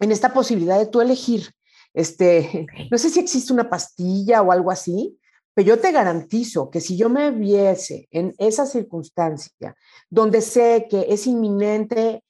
en 0.00 0.10
esta 0.10 0.32
posibilidad 0.34 0.80
de 0.80 0.86
tú 0.86 1.00
elegir, 1.00 1.52
este, 1.94 2.66
no 2.90 2.98
sé 2.98 3.08
si 3.08 3.20
existe 3.20 3.52
una 3.52 3.70
pastilla 3.70 4.42
o 4.42 4.50
algo 4.50 4.72
así, 4.72 5.16
pero 5.54 5.68
yo 5.68 5.78
te 5.78 5.92
garantizo 5.92 6.70
que 6.70 6.80
si 6.80 6.96
yo 6.96 7.08
me 7.08 7.30
viese 7.30 8.08
en 8.10 8.34
esa 8.38 8.66
circunstancia 8.66 9.74
donde 10.08 10.40
sé 10.40 10.86
que 10.88 11.06
es 11.08 11.26
inminente, 11.26 12.24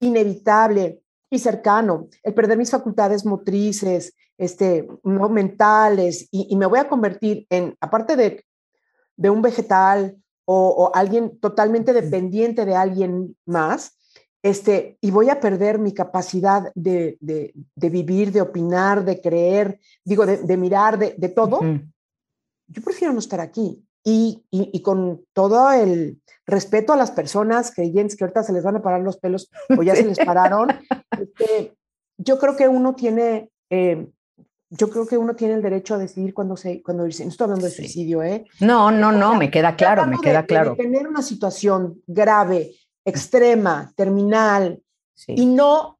inevitable 0.00 1.00
y 1.30 1.38
cercano 1.38 2.08
el 2.22 2.34
perder 2.34 2.58
mis 2.58 2.70
facultades 2.70 3.24
motrices, 3.24 4.14
este, 4.36 4.86
no 5.04 5.28
mentales, 5.28 6.28
y, 6.30 6.54
me 6.56 6.66
voy 6.66 6.80
a 6.80 6.88
convertir 6.88 7.46
en, 7.50 7.76
aparte 7.80 8.16
de, 8.16 8.44
de 9.16 9.30
un 9.30 9.42
vegetal 9.42 10.16
o, 10.44 10.90
alguien 10.94 11.38
totalmente 11.38 11.92
dependiente 11.92 12.66
de 12.66 12.74
alguien 12.74 13.36
más, 13.46 13.96
este, 14.42 14.98
y 15.00 15.10
voy 15.10 15.30
a 15.30 15.40
perder 15.40 15.78
mi 15.78 15.94
capacidad 15.94 16.70
de, 16.74 17.16
de, 17.20 17.88
vivir, 17.88 18.30
de 18.30 18.42
opinar, 18.42 19.02
de 19.04 19.22
creer, 19.22 19.80
digo, 20.04 20.26
de, 20.26 20.56
mirar, 20.58 20.98
de, 20.98 21.28
todo 21.30 21.60
yo 22.66 22.82
prefiero 22.82 23.12
no 23.12 23.18
estar 23.18 23.40
aquí. 23.40 23.84
Y, 24.06 24.44
y, 24.50 24.82
con 24.82 25.24
todo 25.32 25.72
el 25.72 26.20
respeto 26.44 26.92
a 26.92 26.96
las 26.96 27.10
personas 27.10 27.72
creyentes 27.74 28.18
que 28.18 28.24
ahorita 28.24 28.42
se 28.42 28.52
les 28.52 28.62
van 28.62 28.76
a 28.76 28.82
parar 28.82 29.00
los 29.00 29.16
pelos 29.16 29.50
o 29.78 29.82
ya 29.82 29.96
se 29.96 30.04
les 30.04 30.18
pararon, 30.26 30.68
este, 31.18 31.74
yo 32.18 32.38
creo 32.38 32.54
que 32.54 32.68
uno 32.68 32.94
tiene, 32.94 33.48
eh, 33.70 34.06
yo 34.68 34.90
creo 34.90 35.06
que 35.06 35.16
uno 35.16 35.34
tiene 35.34 35.54
el 35.54 35.62
derecho 35.62 35.94
a 35.94 35.98
decidir 35.98 36.34
cuándo, 36.34 36.54
se, 36.54 36.82
cuando 36.82 37.06
irse. 37.06 37.24
No 37.24 37.30
estoy 37.30 37.44
hablando 37.46 37.64
de 37.64 37.72
suicidio, 37.72 38.22
¿eh? 38.22 38.44
No, 38.60 38.90
no, 38.90 39.10
no, 39.10 39.36
me 39.36 39.50
queda 39.50 39.74
claro, 39.74 40.06
me 40.06 40.18
queda 40.18 40.44
claro. 40.44 40.74
De 40.74 40.82
tener 40.82 41.08
una 41.08 41.22
situación 41.22 42.02
grave, 42.06 42.74
extrema, 43.06 43.90
terminal, 43.96 44.82
y 45.28 45.46
no 45.46 45.98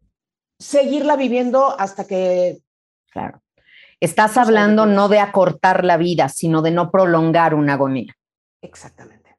seguirla 0.59 1.17
viviendo 1.17 1.79
hasta 1.79 2.05
que... 2.05 2.61
Claro. 3.11 3.41
Estás 4.05 4.37
hablando 4.37 4.85
no 4.85 5.09
de 5.09 5.19
acortar 5.19 5.85
la 5.85 5.97
vida, 5.97 6.29
sino 6.29 6.61
de 6.61 6.71
no 6.71 6.91
prolongar 6.91 7.55
una 7.55 7.73
agonía. 7.75 8.13
Exactamente. 8.61 9.37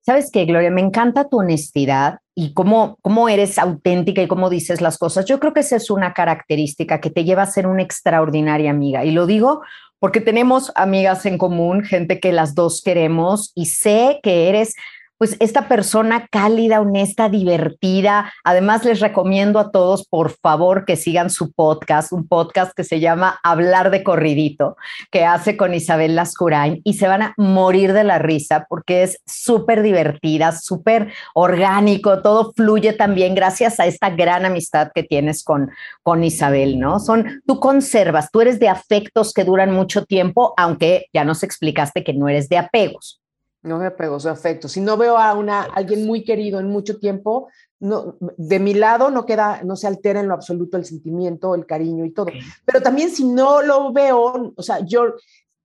¿Sabes 0.00 0.30
qué, 0.32 0.46
Gloria? 0.46 0.70
Me 0.70 0.80
encanta 0.80 1.28
tu 1.28 1.40
honestidad 1.40 2.18
y 2.34 2.54
cómo, 2.54 2.96
cómo 3.02 3.28
eres 3.28 3.58
auténtica 3.58 4.22
y 4.22 4.28
cómo 4.28 4.48
dices 4.48 4.80
las 4.80 4.96
cosas. 4.96 5.26
Yo 5.26 5.38
creo 5.38 5.52
que 5.52 5.60
esa 5.60 5.76
es 5.76 5.90
una 5.90 6.14
característica 6.14 7.00
que 7.00 7.10
te 7.10 7.24
lleva 7.24 7.42
a 7.42 7.46
ser 7.46 7.66
una 7.66 7.82
extraordinaria 7.82 8.70
amiga. 8.70 9.04
Y 9.04 9.10
lo 9.10 9.26
digo 9.26 9.62
porque 9.98 10.20
tenemos 10.20 10.72
amigas 10.74 11.26
en 11.26 11.38
común, 11.38 11.84
gente 11.84 12.18
que 12.18 12.32
las 12.32 12.54
dos 12.54 12.82
queremos 12.82 13.52
y 13.54 13.66
sé 13.66 14.20
que 14.22 14.48
eres 14.48 14.74
pues 15.22 15.36
esta 15.38 15.68
persona 15.68 16.26
cálida, 16.32 16.80
honesta, 16.80 17.28
divertida. 17.28 18.32
Además, 18.42 18.84
les 18.84 18.98
recomiendo 18.98 19.60
a 19.60 19.70
todos, 19.70 20.04
por 20.04 20.32
favor, 20.32 20.84
que 20.84 20.96
sigan 20.96 21.30
su 21.30 21.52
podcast, 21.52 22.10
un 22.10 22.26
podcast 22.26 22.72
que 22.74 22.82
se 22.82 22.98
llama 22.98 23.38
Hablar 23.44 23.92
de 23.92 24.02
Corridito, 24.02 24.76
que 25.12 25.24
hace 25.24 25.56
con 25.56 25.74
Isabel 25.74 26.16
Lascurain, 26.16 26.80
y 26.82 26.94
se 26.94 27.06
van 27.06 27.22
a 27.22 27.34
morir 27.36 27.92
de 27.92 28.02
la 28.02 28.18
risa 28.18 28.66
porque 28.68 29.04
es 29.04 29.22
súper 29.24 29.84
divertida, 29.84 30.50
súper 30.50 31.12
orgánico, 31.34 32.20
todo 32.20 32.52
fluye 32.56 32.92
también 32.92 33.36
gracias 33.36 33.78
a 33.78 33.86
esta 33.86 34.10
gran 34.10 34.44
amistad 34.44 34.90
que 34.92 35.04
tienes 35.04 35.44
con, 35.44 35.70
con 36.02 36.24
Isabel, 36.24 36.80
¿no? 36.80 36.98
Son, 36.98 37.42
tú 37.46 37.60
conservas, 37.60 38.28
tú 38.32 38.40
eres 38.40 38.58
de 38.58 38.68
afectos 38.68 39.32
que 39.32 39.44
duran 39.44 39.70
mucho 39.70 40.04
tiempo, 40.04 40.52
aunque 40.56 41.06
ya 41.14 41.22
nos 41.22 41.44
explicaste 41.44 42.02
que 42.02 42.12
no 42.12 42.28
eres 42.28 42.48
de 42.48 42.58
apegos. 42.58 43.21
No 43.62 43.78
me 43.78 43.86
apego, 43.86 44.18
soy 44.18 44.32
afecto. 44.32 44.68
Si 44.68 44.80
no 44.80 44.96
veo 44.96 45.16
a 45.16 45.34
una, 45.34 45.62
alguien 45.62 46.04
muy 46.04 46.24
querido 46.24 46.58
en 46.58 46.68
mucho 46.68 46.98
tiempo, 46.98 47.48
no, 47.78 48.16
de 48.20 48.58
mi 48.58 48.74
lado 48.74 49.10
no 49.10 49.24
queda, 49.24 49.62
no 49.62 49.76
se 49.76 49.86
altera 49.86 50.20
en 50.20 50.28
lo 50.28 50.34
absoluto 50.34 50.76
el 50.76 50.84
sentimiento, 50.84 51.54
el 51.54 51.66
cariño 51.66 52.04
y 52.04 52.12
todo. 52.12 52.26
Pero 52.64 52.80
también 52.80 53.10
si 53.10 53.24
no 53.24 53.62
lo 53.62 53.92
veo, 53.92 54.52
o 54.56 54.62
sea, 54.62 54.80
yo, 54.84 55.14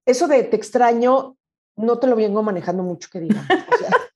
eso 0.06 0.28
de 0.28 0.44
te 0.44 0.56
extraño, 0.56 1.38
no 1.76 1.98
te 1.98 2.08
lo 2.08 2.16
vengo 2.16 2.44
manejando 2.44 2.84
mucho, 2.84 3.10
que 3.12 3.20
diga. 3.20 3.44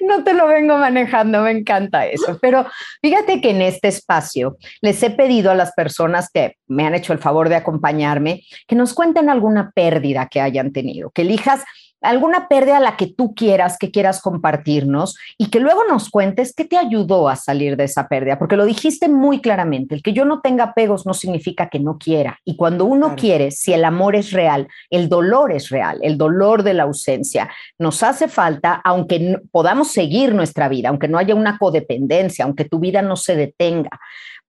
no 0.00 0.24
te 0.24 0.34
lo 0.34 0.46
vengo 0.48 0.76
manejando, 0.76 1.42
me 1.42 1.52
encanta 1.52 2.06
eso. 2.06 2.38
Pero 2.40 2.66
fíjate 3.00 3.40
que 3.40 3.50
en 3.50 3.62
este 3.62 3.88
espacio 3.88 4.56
les 4.80 5.02
he 5.02 5.10
pedido 5.10 5.50
a 5.50 5.54
las 5.54 5.72
personas 5.72 6.30
que 6.32 6.56
me 6.66 6.86
han 6.86 6.94
hecho 6.94 7.12
el 7.12 7.18
favor 7.18 7.48
de 7.48 7.56
acompañarme 7.56 8.42
que 8.66 8.74
nos 8.74 8.94
cuenten 8.94 9.28
alguna 9.28 9.70
pérdida 9.72 10.28
que 10.28 10.40
hayan 10.40 10.72
tenido, 10.72 11.10
que 11.10 11.22
elijas 11.22 11.62
alguna 12.00 12.48
pérdida 12.48 12.76
a 12.76 12.80
la 12.80 12.96
que 12.96 13.06
tú 13.06 13.34
quieras, 13.34 13.76
que 13.78 13.90
quieras 13.90 14.20
compartirnos 14.20 15.16
y 15.36 15.50
que 15.50 15.60
luego 15.60 15.84
nos 15.84 16.10
cuentes 16.10 16.54
qué 16.54 16.64
te 16.64 16.76
ayudó 16.76 17.28
a 17.28 17.36
salir 17.36 17.76
de 17.76 17.84
esa 17.84 18.08
pérdida, 18.08 18.38
porque 18.38 18.56
lo 18.56 18.64
dijiste 18.64 19.08
muy 19.08 19.40
claramente, 19.40 19.94
el 19.94 20.02
que 20.02 20.12
yo 20.12 20.24
no 20.24 20.40
tenga 20.40 20.64
apegos 20.64 21.06
no 21.06 21.14
significa 21.14 21.68
que 21.68 21.80
no 21.80 21.98
quiera. 21.98 22.38
Y 22.44 22.56
cuando 22.56 22.84
uno 22.84 23.16
quiere, 23.16 23.50
si 23.50 23.72
el 23.72 23.84
amor 23.84 24.16
es 24.16 24.32
real, 24.32 24.68
el 24.90 25.08
dolor 25.08 25.52
es 25.52 25.70
real, 25.70 25.98
el 26.02 26.18
dolor 26.18 26.62
de 26.62 26.74
la 26.74 26.84
ausencia 26.84 27.50
nos 27.78 28.02
hace 28.02 28.28
falta, 28.28 28.80
aunque 28.84 29.40
podamos 29.50 29.90
seguir 29.90 30.34
nuestra 30.34 30.68
vida, 30.68 30.88
aunque 30.88 31.08
no 31.08 31.18
haya 31.18 31.34
una 31.34 31.58
codependencia, 31.58 32.44
aunque 32.44 32.64
tu 32.64 32.78
vida 32.78 33.02
no 33.02 33.16
se 33.16 33.36
detenga. 33.36 33.90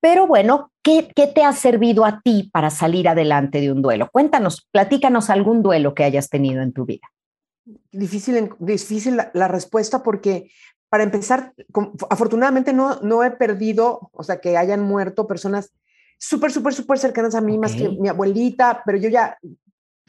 Pero 0.02 0.28
bueno, 0.28 0.72
¿qué, 0.82 1.10
¿qué, 1.14 1.28
te 1.28 1.44
ha 1.44 1.52
servido 1.52 2.06
a 2.06 2.22
ti 2.22 2.50
para 2.54 2.70
salir 2.70 3.10
adelante 3.10 3.60
de 3.60 3.72
un 3.72 3.82
duelo? 3.82 4.10
Cuéntanos, 4.12 4.66
platícanos 4.72 5.30
algún 5.30 5.62
duelo 5.62 5.94
que 5.94 6.06
hayas 6.06 6.30
tenido 6.30 6.62
en 6.62 6.72
tu 6.72 6.86
vida 6.86 7.10
difícil, 7.92 8.50
difícil 8.60 9.18
la, 9.34 9.48
respuesta 9.48 10.04
porque 10.04 10.52
para 10.90 11.04
empezar, 11.04 11.54
afortunadamente 12.10 12.74
no, 12.74 13.00
no 13.02 13.24
he 13.24 13.32
perdido, 13.32 14.10
o 14.14 14.24
sea, 14.24 14.40
que 14.40 14.58
hayan 14.58 14.82
muerto 14.82 15.28
personas 15.28 15.72
súper, 16.18 16.52
súper, 16.52 16.74
súper 16.74 17.00
cercanas 17.00 17.36
a 17.36 17.42
mí, 17.42 17.58
más 17.58 17.74
que 17.74 17.90
mi 17.90 18.10
abuelita, 18.10 18.82
pero 18.86 18.98
yo 18.98 19.10
ya, 19.10 19.38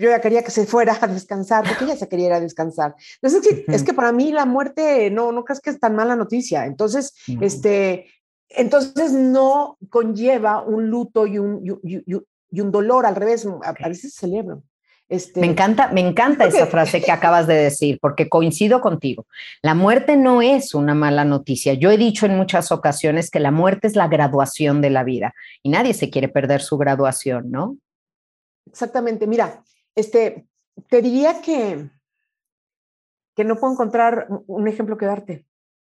yo 0.01 0.09
ya 0.09 0.21
quería 0.21 0.43
que 0.43 0.51
se 0.51 0.67
fuera 0.67 0.99
a 1.01 1.07
descansar, 1.07 1.65
porque 1.67 1.85
ella 1.85 1.97
se 1.97 2.09
quería 2.09 2.27
ir 2.27 2.33
a 2.33 2.41
descansar. 2.41 2.95
Entonces, 3.21 3.47
es 3.47 3.65
que, 3.65 3.73
es 3.73 3.83
que 3.83 3.93
para 3.93 4.11
mí 4.11 4.33
la 4.33 4.47
muerte, 4.47 5.11
no, 5.11 5.33
no 5.33 5.45
crees 5.45 5.61
que 5.61 5.71
es 5.71 5.79
tan 5.79 5.95
mala 5.95 6.17
noticia. 6.17 6.65
Entonces, 6.65 7.15
este, 7.41 8.07
entonces 8.49 9.13
no 9.13 9.77
conlleva 9.91 10.63
un 10.63 10.89
luto 10.89 11.27
y 11.27 11.39
un, 11.39 11.63
y, 11.63 12.61
un 12.61 12.73
dolor, 12.73 13.07
al 13.07 13.15
revés, 13.15 13.47
a, 13.47 13.69
a 13.69 13.89
veces 13.89 14.15
celebro. 14.15 14.63
Este, 15.11 15.41
me 15.41 15.49
encanta, 15.49 15.89
me 15.89 16.01
encanta 16.01 16.47
esa 16.47 16.67
frase 16.67 17.03
que 17.03 17.11
acabas 17.11 17.49
de 17.49 17.55
decir, 17.55 17.99
porque 18.01 18.29
coincido 18.29 18.81
contigo. 18.81 19.27
La 19.61 19.75
muerte 19.75 20.17
no 20.17 20.41
es 20.41 20.73
una 20.73 20.95
mala 20.95 21.25
noticia. 21.25 21.75
Yo 21.75 21.91
he 21.91 21.97
dicho 21.97 22.27
en 22.27 22.37
muchas 22.37 22.71
ocasiones 22.71 23.29
que 23.29 23.41
la 23.41 23.51
muerte 23.51 23.89
es 23.89 23.97
la 23.97 24.07
graduación 24.07 24.81
de 24.81 24.91
la 24.91 25.03
vida 25.03 25.35
y 25.65 25.71
nadie 25.71 25.95
se 25.95 26.11
quiere 26.11 26.29
perder 26.29 26.63
su 26.63 26.79
graduación, 26.79 27.51
¿no? 27.51 27.77
Exactamente. 28.67 29.27
Mira, 29.27 29.65
este, 29.97 30.47
te 30.89 31.03
diría 31.03 31.43
que, 31.43 31.91
que 33.35 33.43
no 33.43 33.57
puedo 33.57 33.73
encontrar 33.73 34.29
un 34.47 34.69
ejemplo 34.69 34.97
que 34.97 35.07
darte, 35.07 35.45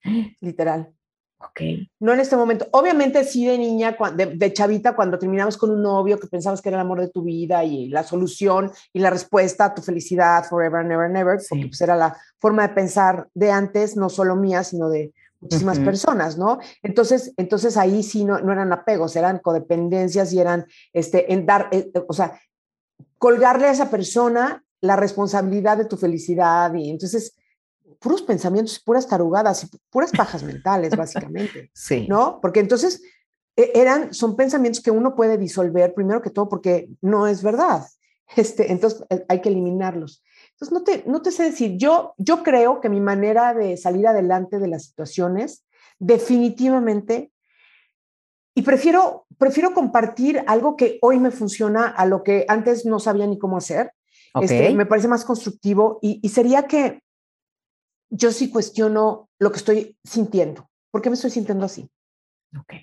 literal. 0.42 0.94
Okay. 1.40 1.88
No 2.00 2.14
en 2.14 2.20
este 2.20 2.36
momento. 2.36 2.68
Obviamente 2.72 3.24
sí 3.24 3.46
de 3.46 3.60
niña, 3.60 3.96
de, 4.16 4.54
chavita, 4.54 4.96
cuando 4.96 5.20
terminamos 5.20 5.56
con 5.56 5.70
un 5.70 5.84
novio 5.84 6.20
que 6.20 6.28
pensabas 6.28 6.62
que 6.62 6.70
era 6.70 6.78
el 6.80 6.86
amor 6.86 7.00
de 7.00 7.10
tu 7.10 7.22
vida 7.22 7.64
y 7.64 7.90
la 7.90 8.04
solución 8.04 8.72
y 8.92 9.00
la 9.00 9.12
respuesta 9.12 9.66
a 9.66 9.76
tu 9.76 9.84
felicidad 9.84 10.44
forever, 10.46 10.84
never, 10.84 11.12
never, 11.12 11.40
porque 11.48 11.68
pues 11.68 11.82
era 11.82 11.96
la 11.96 12.18
forma 12.40 12.68
de 12.68 12.74
pensar 12.74 13.28
de 13.36 13.52
antes, 13.52 13.96
no 13.96 14.10
solo 14.10 14.36
mía, 14.36 14.64
sino 14.64 14.90
de 14.90 15.14
muchísimas 15.40 15.78
personas, 15.78 16.40
¿no? 16.40 16.58
Entonces, 16.82 17.34
entonces 17.38 17.78
ahí 17.78 18.02
sí 18.02 18.26
no, 18.26 18.40
no, 18.40 18.52
eran 18.52 18.74
apegos, 18.74 19.16
eran 19.16 19.38
codependencias 19.38 20.34
y 20.34 20.40
eran, 20.40 20.66
este, 20.94 21.32
en 21.32 21.46
dar, 21.46 21.70
eh, 21.72 21.92
o 22.08 22.14
sea, 22.14 22.40
colgarle 23.20 23.68
a 23.68 23.72
esa 23.72 23.92
persona 23.92 24.64
la 24.82 24.96
responsabilidad 24.96 25.78
de 25.78 25.86
tu 25.86 25.98
felicidad 25.98 26.74
y 26.74 26.90
entonces 26.90 27.36
puros 28.00 28.22
pensamientos, 28.22 28.80
puras 28.80 29.08
tarugadas 29.08 29.64
y 29.64 29.68
puras 29.90 30.12
pajas 30.12 30.44
mentales, 30.44 30.96
básicamente. 30.96 31.72
Sí. 31.74 32.08
¿No? 32.10 32.40
Porque 32.42 32.60
entonces 32.60 33.02
e, 33.56 33.72
eran, 33.76 34.14
son 34.14 34.36
pensamientos 34.36 34.82
que 34.82 34.92
uno 34.92 35.16
puede 35.16 35.38
disolver, 35.38 35.94
primero 35.94 36.22
que 36.22 36.30
todo, 36.30 36.48
porque 36.48 36.90
no 37.02 37.28
es 37.28 37.44
verdad. 37.44 37.86
Este, 38.36 38.74
entonces 38.74 39.06
eh, 39.10 39.24
hay 39.30 39.40
que 39.40 39.48
eliminarlos. 39.48 40.22
Entonces, 40.52 40.74
no 40.74 40.84
te, 40.84 41.04
no 41.08 41.22
te 41.22 41.32
sé 41.32 41.44
decir, 41.44 41.78
yo, 41.78 42.14
yo 42.18 42.44
creo 42.44 42.82
que 42.82 42.90
mi 42.90 43.00
manera 43.00 43.54
de 43.54 43.78
salir 43.78 44.06
adelante 44.06 44.60
de 44.60 44.68
las 44.68 44.84
situaciones, 44.84 45.64
definitivamente, 45.98 47.32
y 48.54 48.64
prefiero, 48.64 49.28
prefiero 49.38 49.74
compartir 49.74 50.44
algo 50.48 50.76
que 50.76 50.98
hoy 51.02 51.20
me 51.20 51.32
funciona 51.32 51.88
a 51.88 52.06
lo 52.06 52.24
que 52.24 52.44
antes 52.50 52.86
no 52.86 53.00
sabía 53.00 53.28
ni 53.28 53.38
cómo 53.38 53.56
hacer. 53.56 53.94
Este, 54.42 54.74
me 54.74 54.86
parece 54.86 55.08
más 55.08 55.24
constructivo 55.24 56.00
y, 56.02 56.20
y 56.22 56.30
sería 56.30 56.68
que 56.68 57.02
yo 58.10 58.32
sí 58.32 58.50
cuestiono 58.50 59.30
lo 59.40 59.52
que 59.52 59.58
estoy 59.58 59.98
sintiendo. 60.04 60.70
¿Por 60.92 61.02
qué 61.02 61.10
me 61.10 61.16
estoy 61.16 61.32
sintiendo 61.32 61.66
así? 61.66 61.90
Ok. 62.58 62.74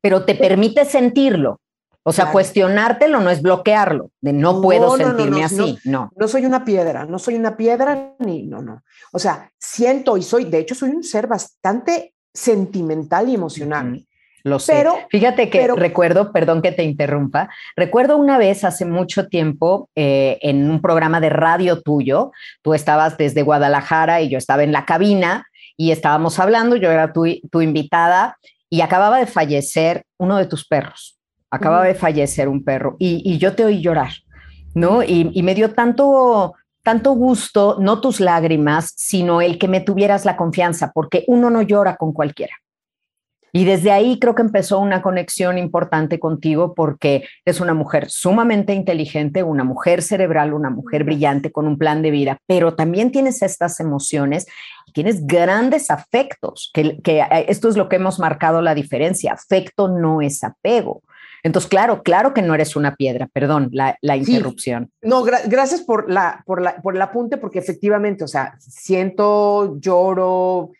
Pero 0.00 0.24
te 0.24 0.34
permite 0.34 0.84
sentirlo. 0.84 1.60
O 2.02 2.12
sea, 2.12 2.32
cuestionártelo 2.32 3.20
no 3.20 3.28
es 3.28 3.42
bloquearlo, 3.42 4.10
de 4.22 4.32
no, 4.32 4.62
puedo 4.62 4.96
sentirme 4.96 5.44
así, 5.44 5.78
no, 5.84 6.10
no. 6.16 6.28
soy 6.28 6.46
una 6.46 6.64
piedra, 6.64 7.04
no 7.04 7.18
soy 7.18 7.34
una 7.34 7.58
piedra 7.58 8.14
ni, 8.18 8.46
no, 8.46 8.62
no. 8.62 8.82
O 9.12 9.18
sea, 9.18 9.52
siento 9.58 10.16
y 10.16 10.22
soy, 10.22 10.46
de 10.46 10.60
hecho, 10.60 10.74
soy 10.74 10.90
un 10.90 11.04
ser 11.04 11.26
bastante 11.26 12.14
sentimental 12.32 13.28
y 13.28 13.34
emocional. 13.34 14.06
Lo 14.44 14.58
sé. 14.58 14.72
Pero, 14.74 14.94
Fíjate 15.10 15.50
que 15.50 15.68
recuerdo, 15.68 16.32
perdón 16.32 16.62
que 16.62 16.72
te 16.72 16.82
interrumpa, 16.82 17.50
recuerdo 17.76 18.16
una 18.16 18.38
vez 18.38 18.64
hace 18.64 18.84
mucho 18.84 19.28
tiempo 19.28 19.88
eh, 19.94 20.38
en 20.42 20.70
un 20.70 20.80
programa 20.80 21.20
de 21.20 21.28
radio 21.28 21.82
tuyo, 21.82 22.32
tú 22.62 22.74
estabas 22.74 23.16
desde 23.16 23.42
Guadalajara 23.42 24.20
y 24.20 24.28
yo 24.28 24.38
estaba 24.38 24.62
en 24.62 24.72
la 24.72 24.84
cabina 24.84 25.46
y 25.76 25.90
estábamos 25.92 26.38
hablando, 26.38 26.76
yo 26.76 26.90
era 26.90 27.12
tu, 27.12 27.24
tu 27.50 27.60
invitada 27.60 28.36
y 28.68 28.80
acababa 28.82 29.18
de 29.18 29.26
fallecer 29.26 30.04
uno 30.18 30.36
de 30.36 30.46
tus 30.46 30.66
perros, 30.66 31.18
acababa 31.50 31.84
de 31.84 31.94
fallecer 31.94 32.48
un 32.48 32.64
perro 32.64 32.96
y, 32.98 33.38
yo 33.38 33.54
te 33.54 33.64
oí 33.64 33.80
llorar, 33.80 34.12
¿no? 34.74 35.02
Y, 35.02 35.30
y 35.32 35.42
me 35.42 35.54
dio 35.54 35.72
tanto, 35.72 36.54
tanto 36.82 37.12
gusto, 37.12 37.76
no 37.80 38.00
tus 38.00 38.20
lágrimas, 38.20 38.92
sino 38.96 39.40
el 39.40 39.58
que 39.58 39.68
me 39.68 39.80
tuvieras 39.80 40.24
la 40.24 40.36
confianza, 40.36 40.92
porque 40.94 41.24
uno 41.26 41.50
no 41.50 41.62
llora 41.62 41.96
con 41.96 42.12
cualquiera. 42.12 42.59
Y 43.52 43.64
desde 43.64 43.90
ahí 43.90 44.18
creo 44.18 44.34
que 44.34 44.42
empezó 44.42 44.78
una 44.78 45.02
conexión 45.02 45.58
importante 45.58 46.18
contigo 46.18 46.74
porque 46.74 47.24
es 47.44 47.60
una 47.60 47.74
mujer 47.74 48.10
sumamente 48.10 48.74
inteligente, 48.74 49.42
una 49.42 49.64
mujer 49.64 50.02
cerebral, 50.02 50.52
una 50.52 50.70
mujer 50.70 51.04
brillante 51.04 51.50
con 51.50 51.66
un 51.66 51.78
plan 51.78 52.02
de 52.02 52.10
vida, 52.10 52.38
pero 52.46 52.74
también 52.74 53.10
tienes 53.10 53.42
estas 53.42 53.80
emociones 53.80 54.46
y 54.86 54.92
tienes 54.92 55.26
grandes 55.26 55.90
afectos, 55.90 56.70
que, 56.74 57.00
que 57.00 57.20
eh, 57.20 57.46
esto 57.48 57.68
es 57.68 57.76
lo 57.76 57.88
que 57.88 57.96
hemos 57.96 58.18
marcado 58.18 58.62
la 58.62 58.74
diferencia. 58.74 59.32
Afecto 59.32 59.88
no 59.88 60.22
es 60.22 60.44
apego. 60.44 61.02
Entonces, 61.42 61.70
claro, 61.70 62.02
claro 62.02 62.34
que 62.34 62.42
no 62.42 62.54
eres 62.54 62.76
una 62.76 62.96
piedra, 62.96 63.28
perdón, 63.32 63.70
la, 63.72 63.96
interrupción. 64.16 64.90
No, 65.02 65.22
gracias 65.22 65.80
por, 65.80 66.10
la, 66.10 66.42
por, 66.46 66.60
la, 66.60 66.76
por 66.82 66.94
el 66.94 67.02
apunte, 67.02 67.38
porque 67.38 67.58
efectivamente, 67.58 68.24
o 68.24 68.28
sea, 68.28 68.56
siento, 68.58 69.78
lloro, 69.80 70.72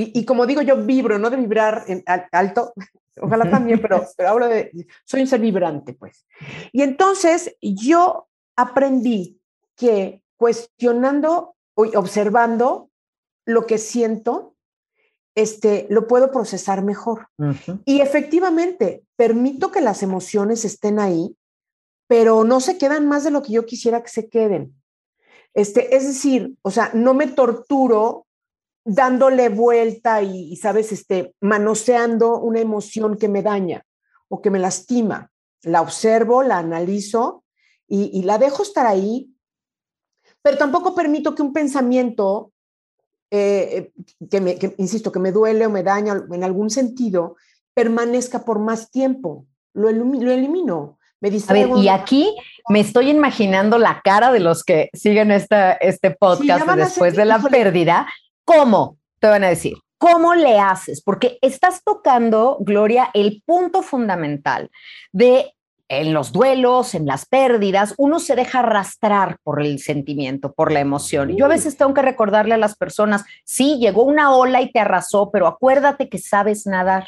y, 0.00 0.24
como 0.24 0.46
digo, 0.46 0.62
yo 0.62 0.76
vibro, 0.84 1.18
no 1.18 1.28
de 1.28 1.36
vibrar 1.36 1.84
en 1.88 2.04
alto, 2.30 2.72
ojalá 3.20 3.50
también, 3.50 3.82
pero, 3.82 4.06
pero 4.16 4.28
hablo 4.28 4.46
de, 4.46 4.86
soy 5.04 5.22
un 5.22 5.26
ser 5.26 5.40
vibrante, 5.40 5.92
pues. 5.92 6.24
Y 6.70 6.82
entonces 6.82 7.56
yo 7.60 8.28
aprendí 8.54 9.40
que 9.74 10.22
cuestionando 10.36 11.56
y 11.76 11.96
observando 11.96 12.90
lo 13.44 13.66
que 13.66 13.78
siento, 13.78 14.54
este, 15.34 15.88
lo 15.90 16.06
puedo 16.06 16.30
procesar 16.30 16.84
mejor. 16.84 17.26
Y 17.84 18.00
efectivamente, 18.00 19.02
permito 19.16 19.72
que 19.72 19.80
las 19.80 20.04
emociones 20.04 20.64
estén 20.64 21.00
ahí, 21.00 21.36
pero 22.06 22.44
no 22.44 22.60
se 22.60 22.78
quedan 22.78 23.08
más 23.08 23.24
de 23.24 23.32
lo 23.32 23.42
que 23.42 23.52
yo 23.52 23.66
quisiera 23.66 24.02
que 24.02 24.10
se 24.10 24.28
queden. 24.28 24.80
Este, 25.54 25.96
es 25.96 26.06
decir, 26.06 26.54
o 26.62 26.70
sea, 26.70 26.92
no 26.94 27.14
me 27.14 27.26
torturo 27.26 28.27
dándole 28.88 29.50
vuelta 29.50 30.22
y, 30.22 30.56
sabes, 30.56 30.92
este, 30.92 31.34
manoseando 31.40 32.38
una 32.38 32.60
emoción 32.60 33.18
que 33.18 33.28
me 33.28 33.42
daña 33.42 33.84
o 34.28 34.40
que 34.40 34.50
me 34.50 34.58
lastima. 34.58 35.30
La 35.62 35.82
observo, 35.82 36.42
la 36.42 36.58
analizo 36.58 37.44
y, 37.86 38.22
la 38.22 38.38
dejo 38.38 38.62
estar 38.62 38.86
ahí, 38.86 39.30
pero 40.42 40.56
tampoco 40.56 40.94
permito 40.94 41.34
que 41.34 41.42
un 41.42 41.52
pensamiento 41.52 42.52
eh, 43.30 43.92
que, 44.30 44.40
me, 44.40 44.58
insisto, 44.78 45.12
que 45.12 45.18
me 45.18 45.32
duele 45.32 45.66
o 45.66 45.70
me 45.70 45.82
daña 45.82 46.24
en 46.32 46.42
algún 46.42 46.70
sentido, 46.70 47.36
permanezca 47.74 48.44
por 48.44 48.58
más 48.58 48.90
tiempo. 48.90 49.46
Lo, 49.74 49.90
lo 49.90 50.32
elimino. 50.32 50.98
Me 51.20 51.30
a 51.48 51.52
ver, 51.52 51.68
y 51.78 51.88
aquí 51.88 52.34
me 52.68 52.78
estoy 52.80 53.10
imaginando 53.10 53.76
la 53.76 54.00
cara 54.04 54.30
de 54.30 54.38
los 54.38 54.62
que 54.62 54.88
siguen 54.92 55.32
esta, 55.32 55.72
este 55.72 56.12
podcast 56.12 56.64
después 56.68 57.16
de 57.16 57.24
la 57.24 57.40
pérdida. 57.40 58.06
¿Cómo? 58.48 58.96
Te 59.20 59.26
van 59.26 59.44
a 59.44 59.48
decir. 59.48 59.74
¿Cómo 59.98 60.34
le 60.34 60.58
haces? 60.58 61.02
Porque 61.02 61.38
estás 61.42 61.84
tocando, 61.84 62.56
Gloria, 62.60 63.10
el 63.12 63.42
punto 63.44 63.82
fundamental 63.82 64.70
de 65.12 65.52
en 65.88 66.14
los 66.14 66.32
duelos, 66.32 66.94
en 66.94 67.04
las 67.04 67.26
pérdidas, 67.26 67.94
uno 67.98 68.18
se 68.20 68.36
deja 68.36 68.60
arrastrar 68.60 69.36
por 69.42 69.60
el 69.60 69.78
sentimiento, 69.80 70.54
por 70.54 70.72
la 70.72 70.80
emoción. 70.80 71.36
Yo 71.36 71.44
a 71.44 71.48
veces 71.48 71.76
tengo 71.76 71.92
que 71.92 72.00
recordarle 72.00 72.54
a 72.54 72.58
las 72.58 72.74
personas, 72.74 73.24
sí, 73.44 73.78
llegó 73.78 74.04
una 74.04 74.34
ola 74.34 74.62
y 74.62 74.72
te 74.72 74.80
arrasó, 74.80 75.30
pero 75.30 75.46
acuérdate 75.46 76.08
que 76.08 76.18
sabes 76.18 76.66
nadar. 76.66 77.06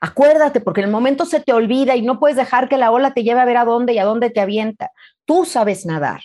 Acuérdate, 0.00 0.60
porque 0.60 0.80
en 0.80 0.86
el 0.86 0.92
momento 0.92 1.24
se 1.24 1.38
te 1.38 1.52
olvida 1.52 1.94
y 1.94 2.02
no 2.02 2.18
puedes 2.18 2.36
dejar 2.36 2.68
que 2.68 2.78
la 2.78 2.90
ola 2.90 3.14
te 3.14 3.22
lleve 3.22 3.40
a 3.40 3.44
ver 3.44 3.58
a 3.58 3.64
dónde 3.64 3.92
y 3.92 3.98
a 3.98 4.04
dónde 4.04 4.30
te 4.30 4.40
avienta. 4.40 4.90
Tú 5.24 5.44
sabes 5.44 5.86
nadar. 5.86 6.22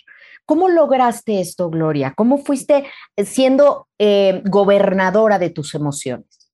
¿Cómo 0.50 0.68
lograste 0.68 1.40
esto, 1.40 1.70
Gloria? 1.70 2.12
¿Cómo 2.16 2.36
fuiste 2.36 2.84
siendo 3.16 3.86
eh, 4.00 4.42
gobernadora 4.50 5.38
de 5.38 5.50
tus 5.50 5.76
emociones? 5.76 6.50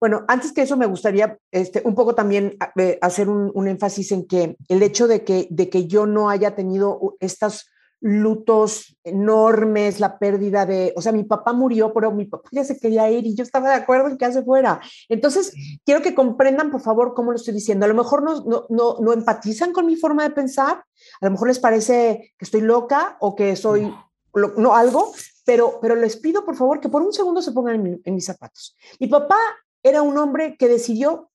Bueno, 0.00 0.24
antes 0.28 0.50
que 0.50 0.62
eso 0.62 0.78
me 0.78 0.86
gustaría 0.86 1.36
este, 1.52 1.82
un 1.84 1.94
poco 1.94 2.14
también 2.14 2.56
eh, 2.78 2.98
hacer 3.02 3.28
un, 3.28 3.68
énfasis 3.68 4.12
en 4.12 4.26
que 4.26 4.56
el 4.68 4.82
hecho 4.82 5.06
de 5.06 5.24
que, 5.24 5.46
de 5.50 5.68
que 5.68 5.86
yo 5.86 6.06
no 6.06 6.30
haya 6.30 6.54
tenido 6.54 7.16
estos 7.20 7.70
lutos 8.00 8.96
enormes, 9.02 10.00
la 10.00 10.18
pérdida 10.18 10.66
de, 10.66 10.92
o 10.96 11.02
sea, 11.02 11.12
mi 11.12 11.24
papá 11.24 11.52
murió, 11.52 11.92
pero 11.92 12.12
mi 12.12 12.26
papá 12.26 12.48
ya 12.52 12.64
se 12.64 12.78
quería 12.78 13.10
ir 13.10 13.26
y 13.26 13.34
yo 13.34 13.42
estaba 13.42 13.70
de 13.70 13.74
acuerdo 13.74 14.08
en 14.08 14.18
que 14.18 14.24
hace 14.24 14.42
fuera. 14.42 14.80
Entonces, 15.08 15.52
quiero 15.84 16.02
que 16.02 16.14
comprendan, 16.14 16.70
por 16.70 16.80
favor, 16.80 17.14
cómo 17.14 17.32
lo 17.32 17.36
estoy 17.36 17.54
diciendo. 17.54 17.86
A 17.86 17.88
lo 17.88 17.94
mejor 17.94 18.22
no, 18.22 18.44
no, 18.44 18.66
no, 18.68 18.96
no 19.00 19.12
empatizan 19.12 19.72
con 19.72 19.86
mi 19.86 19.96
forma 19.96 20.22
de 20.22 20.30
pensar, 20.30 20.84
a 21.20 21.26
lo 21.26 21.30
mejor 21.30 21.48
les 21.48 21.58
parece 21.58 22.34
que 22.38 22.44
estoy 22.44 22.60
loca 22.60 23.16
o 23.20 23.34
que 23.34 23.56
soy, 23.56 23.92
no, 24.34 24.74
algo, 24.76 25.12
pero, 25.44 25.78
pero 25.80 25.96
les 25.96 26.16
pido, 26.16 26.44
por 26.44 26.56
favor, 26.56 26.80
que 26.80 26.88
por 26.88 27.02
un 27.02 27.12
segundo 27.12 27.42
se 27.42 27.52
pongan 27.52 27.86
en, 27.86 28.00
en 28.04 28.14
mis 28.14 28.26
zapatos. 28.26 28.76
Mi 29.00 29.08
papá 29.08 29.38
era 29.82 30.02
un 30.02 30.16
hombre 30.18 30.56
que 30.56 30.68
decidió, 30.68 31.30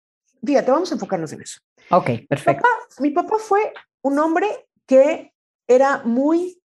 fíjate, 0.45 0.71
vamos 0.71 0.91
a 0.91 0.95
enfocarnos 0.95 1.33
en 1.33 1.41
eso. 1.41 1.59
Ok, 1.91 2.09
perfecto. 2.29 2.67
Mi 2.99 3.09
papá, 3.09 3.37
fue 3.39 3.73
un 4.01 4.19
hombre 4.19 4.47
que 4.85 5.32
era 5.67 6.01
muy, 6.03 6.61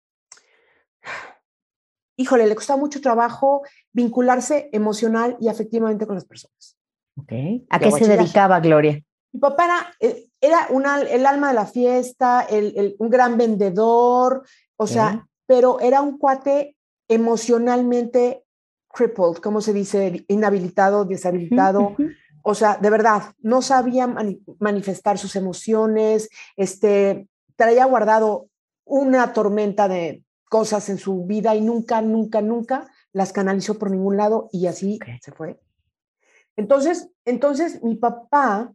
híjole, 2.16 2.46
le 2.46 2.54
costaba 2.54 2.78
mucho 2.78 3.00
trabajo 3.00 3.62
vincularse 3.92 4.68
emocional 4.72 5.36
y 5.40 5.48
afectivamente 5.48 6.06
con 6.06 6.14
las 6.14 6.24
personas. 6.24 6.76
Ok. 7.16 7.32
¿A 7.70 7.78
qué 7.78 7.90
se 7.90 8.08
dedicaba, 8.08 8.60
Gloria? 8.60 9.02
Mi 9.32 9.40
papá 9.40 9.64
era, 9.64 9.94
eh, 10.00 10.28
era 10.40 10.68
el 11.10 11.26
alma 11.26 11.48
de 11.48 11.54
la 11.54 11.66
fiesta, 11.66 12.46
un 12.98 13.10
gran 13.10 13.36
vendedor, 13.36 14.44
o 14.76 14.86
sea, 14.86 15.26
pero 15.46 15.80
era 15.80 16.00
un 16.00 16.18
cuate 16.18 16.76
emocionalmente 17.08 18.44
crippled, 18.92 19.36
¿cómo 19.36 19.60
se 19.60 19.72
dice? 19.72 20.24
Inhabilitado, 20.28 21.04
deshabilitado. 21.04 21.96
O 22.42 22.54
sea, 22.54 22.76
de 22.76 22.90
verdad, 22.90 23.34
no 23.40 23.62
sabía 23.62 24.06
manifestar 24.58 25.18
sus 25.18 25.36
emociones, 25.36 26.30
este, 26.56 27.28
traía 27.56 27.84
guardado 27.84 28.47
una 28.88 29.32
tormenta 29.32 29.88
de 29.88 30.24
cosas 30.48 30.88
en 30.88 30.98
su 30.98 31.26
vida 31.26 31.54
y 31.54 31.60
nunca, 31.60 32.00
nunca, 32.00 32.40
nunca 32.40 32.90
las 33.12 33.32
canalizó 33.32 33.78
por 33.78 33.90
ningún 33.90 34.16
lado 34.16 34.48
y 34.52 34.66
así 34.66 34.98
se 35.20 35.32
fue. 35.32 35.60
Entonces, 36.56 37.10
entonces 37.24 37.82
mi 37.82 37.94
papá 37.94 38.72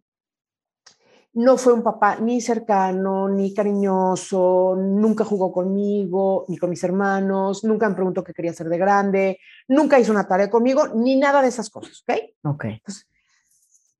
no 1.33 1.57
fue 1.57 1.73
un 1.73 1.81
papá 1.81 2.17
ni 2.17 2.41
cercano, 2.41 3.27
ni 3.27 3.53
cariñoso, 3.53 4.75
nunca 4.77 5.25
jugó 5.25 5.51
conmigo, 5.51 6.45
ni 6.47 6.57
con 6.57 6.69
mis 6.69 6.83
hermanos, 6.83 7.63
nunca 7.63 7.89
me 7.89 7.95
preguntó 7.95 8.23
qué 8.23 8.33
quería 8.33 8.51
hacer 8.51 8.69
de 8.69 8.77
grande, 8.77 9.39
nunca 9.67 9.99
hizo 9.99 10.11
una 10.11 10.27
tarea 10.27 10.49
conmigo, 10.49 10.89
ni 10.89 11.17
nada 11.17 11.41
de 11.41 11.47
esas 11.47 11.69
cosas, 11.69 12.03
¿ok? 12.07 12.19
Ok. 12.43 12.65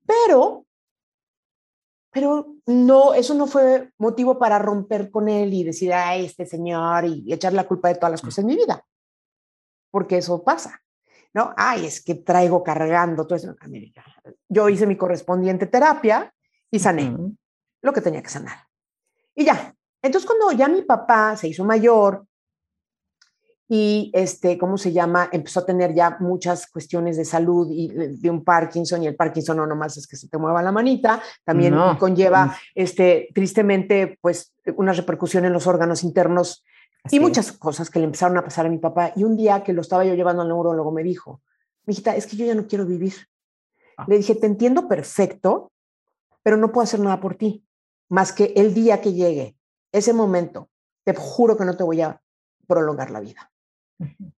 pero, 0.06 0.64
pero 2.14 2.54
no, 2.66 3.12
eso 3.12 3.34
no 3.34 3.46
fue 3.46 3.90
motivo 3.98 4.38
para 4.38 4.58
romper 4.58 5.10
con 5.10 5.28
él 5.28 5.52
y 5.52 5.64
decir, 5.64 5.92
a 5.92 6.14
este 6.14 6.46
señor 6.46 7.04
y 7.04 7.32
echar 7.32 7.52
la 7.52 7.66
culpa 7.66 7.88
de 7.88 7.96
todas 7.96 8.12
las 8.12 8.22
cosas 8.22 8.38
en 8.38 8.46
mi 8.46 8.56
vida, 8.56 8.86
porque 9.90 10.18
eso 10.18 10.42
pasa. 10.42 10.80
¿No? 11.34 11.52
Ay, 11.56 11.86
es 11.86 12.00
que 12.00 12.14
traigo 12.14 12.62
cargando 12.62 13.26
todo 13.26 13.34
eso. 13.34 13.56
Yo 14.48 14.68
hice 14.68 14.86
mi 14.86 14.96
correspondiente 14.96 15.66
terapia, 15.66 16.32
y 16.74 16.80
sané 16.80 17.16
lo 17.82 17.92
que 17.92 18.00
tenía 18.00 18.20
que 18.20 18.30
sanar. 18.30 18.66
Y 19.34 19.44
ya. 19.44 19.74
Entonces, 20.02 20.28
cuando 20.28 20.50
ya 20.52 20.68
mi 20.68 20.82
papá 20.82 21.36
se 21.36 21.46
hizo 21.46 21.64
mayor 21.64 22.26
y, 23.68 24.10
este, 24.12 24.58
¿cómo 24.58 24.76
se 24.76 24.92
llama? 24.92 25.28
Empezó 25.32 25.60
a 25.60 25.66
tener 25.66 25.94
ya 25.94 26.18
muchas 26.20 26.66
cuestiones 26.66 27.16
de 27.16 27.24
salud 27.24 27.68
y 27.70 27.88
de, 27.88 28.30
un 28.30 28.44
Parkinson, 28.44 29.02
y 29.02 29.06
el 29.06 29.16
Parkinson 29.16 29.56
no 29.56 29.66
nomás 29.66 29.96
es 29.96 30.06
que 30.06 30.16
se 30.16 30.28
te 30.28 30.36
mueva 30.36 30.62
la 30.62 30.70
manita, 30.70 31.22
también 31.44 31.74
conlleva, 31.98 32.56
este, 32.74 33.28
tristemente, 33.34 34.18
pues, 34.20 34.52
una 34.76 34.92
repercusión 34.92 35.44
en 35.46 35.52
los 35.52 35.66
órganos 35.66 36.04
internos 36.04 36.62
y 37.10 37.20
muchas 37.20 37.52
cosas 37.52 37.90
que 37.90 37.98
le 37.98 38.06
empezaron 38.06 38.36
a 38.38 38.44
pasar 38.44 38.66
a 38.66 38.70
mi 38.70 38.78
papá. 38.78 39.12
Y 39.16 39.24
un 39.24 39.36
día 39.36 39.62
que 39.62 39.72
lo 39.72 39.80
estaba 39.80 40.04
yo 40.04 40.14
llevando 40.14 40.42
al 40.42 40.48
neurólogo, 40.48 40.90
me 40.90 41.02
dijo, 41.02 41.40
mijita, 41.86 42.16
es 42.16 42.26
que 42.26 42.36
yo 42.36 42.46
ya 42.46 42.54
no 42.54 42.66
quiero 42.66 42.86
vivir. 42.86 43.14
Ah. 43.96 44.04
Le 44.08 44.18
dije, 44.18 44.34
te 44.34 44.46
entiendo 44.46 44.88
perfecto, 44.88 45.70
pero 46.42 46.56
no 46.56 46.70
puedo 46.70 46.84
hacer 46.84 47.00
nada 47.00 47.20
por 47.20 47.34
ti, 47.34 47.64
más 48.10 48.32
que 48.32 48.52
el 48.56 48.74
día 48.74 49.00
que 49.00 49.14
llegue, 49.14 49.56
ese 49.92 50.12
momento, 50.12 50.68
te 51.04 51.14
juro 51.14 51.56
que 51.56 51.64
no 51.64 51.76
te 51.76 51.84
voy 51.84 52.02
a 52.02 52.20
prolongar 52.66 53.10
la 53.10 53.20
vida. 53.20 53.50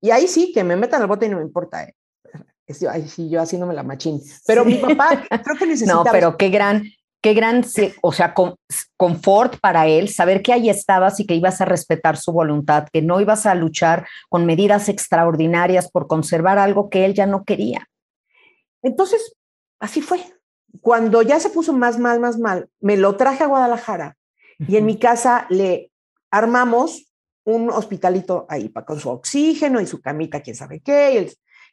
Y 0.01 0.11
ahí 0.11 0.29
sí, 0.29 0.53
que 0.53 0.65
me 0.65 0.77
metan 0.77 1.03
al 1.03 1.09
bote 1.09 1.27
y 1.27 1.29
no 1.29 1.37
me 1.37 1.43
importa. 1.43 1.85
¿eh? 1.85 1.95
Ahí 2.91 3.09
sí, 3.09 3.29
yo 3.29 3.41
haciéndome 3.41 3.75
la 3.75 3.83
machín. 3.83 4.21
Pero 4.47 4.65
mi 4.65 4.77
papá 4.77 5.25
creo 5.45 5.57
que 5.57 5.67
necesitaba... 5.67 6.05
No, 6.05 6.11
pero 6.11 6.37
qué 6.37 6.49
gran, 6.51 6.85
qué 7.23 7.35
gran, 7.35 7.65
o 8.03 8.13
sea, 8.13 8.35
confort 8.97 9.59
para 9.61 9.87
él, 9.87 10.09
saber 10.09 10.43
que 10.43 10.53
ahí 10.53 10.69
estabas 10.69 11.21
y 11.21 11.27
que 11.27 11.35
ibas 11.35 11.61
a 11.61 11.65
respetar 11.65 12.17
su 12.17 12.33
voluntad, 12.33 12.89
que 12.93 13.03
no 13.03 13.21
ibas 13.21 13.47
a 13.47 13.55
luchar 13.55 14.07
con 14.29 14.47
medidas 14.47 14.89
extraordinarias 14.89 15.91
por 15.91 16.07
conservar 16.07 16.59
algo 16.59 16.91
que 16.91 17.05
él 17.05 17.15
ya 17.15 17.27
no 17.27 17.45
quería. 17.45 17.89
Entonces, 18.83 19.37
así 19.81 20.01
fue 20.01 20.21
cuando 20.81 21.23
ya 21.23 21.41
se 21.41 21.51
puso 21.51 21.73
más 21.73 21.99
mal, 21.99 22.21
más 22.21 22.39
mal, 22.39 22.69
me 22.81 22.97
lo 22.97 23.17
traje 23.17 23.45
a 23.45 23.49
Guadalajara 23.49 24.17
y 24.59 24.77
en 24.77 24.87
mi 24.87 24.99
casa 24.99 25.47
le 25.51 25.91
armamos 26.31 27.06
un 27.47 27.71
hospitalito 27.71 28.47
ahí 28.49 28.69
para, 28.69 28.85
con 28.85 29.01
su 29.01 29.09
oxígeno 29.09 29.81
y 29.81 29.87
su 29.87 30.01
camita, 30.01 30.41
quién 30.41 30.57
sabe 30.57 30.81
qué, 30.81 31.33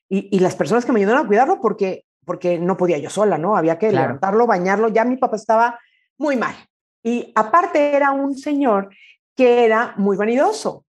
y, 0.10 0.36
y, 0.36 0.40
las 0.40 0.56
personas 0.56 0.86
que 0.86 0.92
me 0.92 1.00
ayudaron 1.00 1.26
a 1.26 1.28
cuidarlo 1.28 1.60
porque, 1.60 2.06
porque 2.26 2.60
no 2.60 2.78
podía 2.78 2.98
yo 3.00 3.10
sola, 3.10 3.38
¿no? 3.38 3.58
Había 3.58 3.80
que 3.80 3.92
levantarlo, 3.92 4.46
bañarlo, 4.46 4.90
ya 4.90 5.06
mi 5.06 5.18
papá 5.18 5.36
estaba 5.36 5.80
muy 6.18 6.36
mal. 6.38 6.56
Y 7.02 7.32
aparte 7.36 7.96
era 7.96 8.12
un 8.12 8.38
señor 8.38 8.90
que 9.36 9.66
era 9.66 9.96
muy 9.98 10.16
vanidoso. 10.16 10.86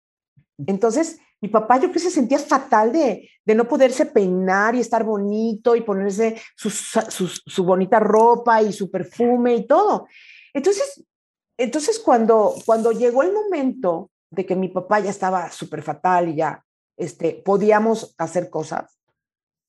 Entonces, 0.67 1.19
mi 1.41 1.49
papá 1.49 1.77
yo 1.77 1.83
creo 1.83 1.95
que 1.95 1.99
se 1.99 2.11
sentía 2.11 2.39
fatal 2.39 2.93
de, 2.93 3.29
de 3.45 3.55
no 3.55 3.67
poderse 3.67 4.07
peinar 4.07 4.75
y 4.75 4.81
estar 4.81 5.05
bonito 5.05 5.75
y 5.75 5.81
ponerse 5.81 6.41
su, 6.55 6.71
su, 6.71 7.65
bonita 7.65 7.99
ropa 7.99 8.63
y 8.63 8.73
su 8.73 8.91
perfume 8.91 9.57
y 9.57 9.67
todo. 9.67 10.07
Entonces, 10.55 11.05
entonces 11.57 11.99
cuando, 11.99 12.55
cuando 12.65 12.93
llegó 12.93 13.23
el 13.23 13.33
momento 13.33 14.12
de 14.33 14.47
que 14.47 14.57
mi 14.57 14.69
papá 14.69 14.99
ya 15.01 15.11
estaba 15.11 15.51
súper 15.51 15.83
fatal 15.83 16.31
y 16.31 16.37
ya 16.37 16.65
este, 16.97 17.41
podíamos 17.45 18.15
hacer 18.19 18.51
cosas, 18.51 18.99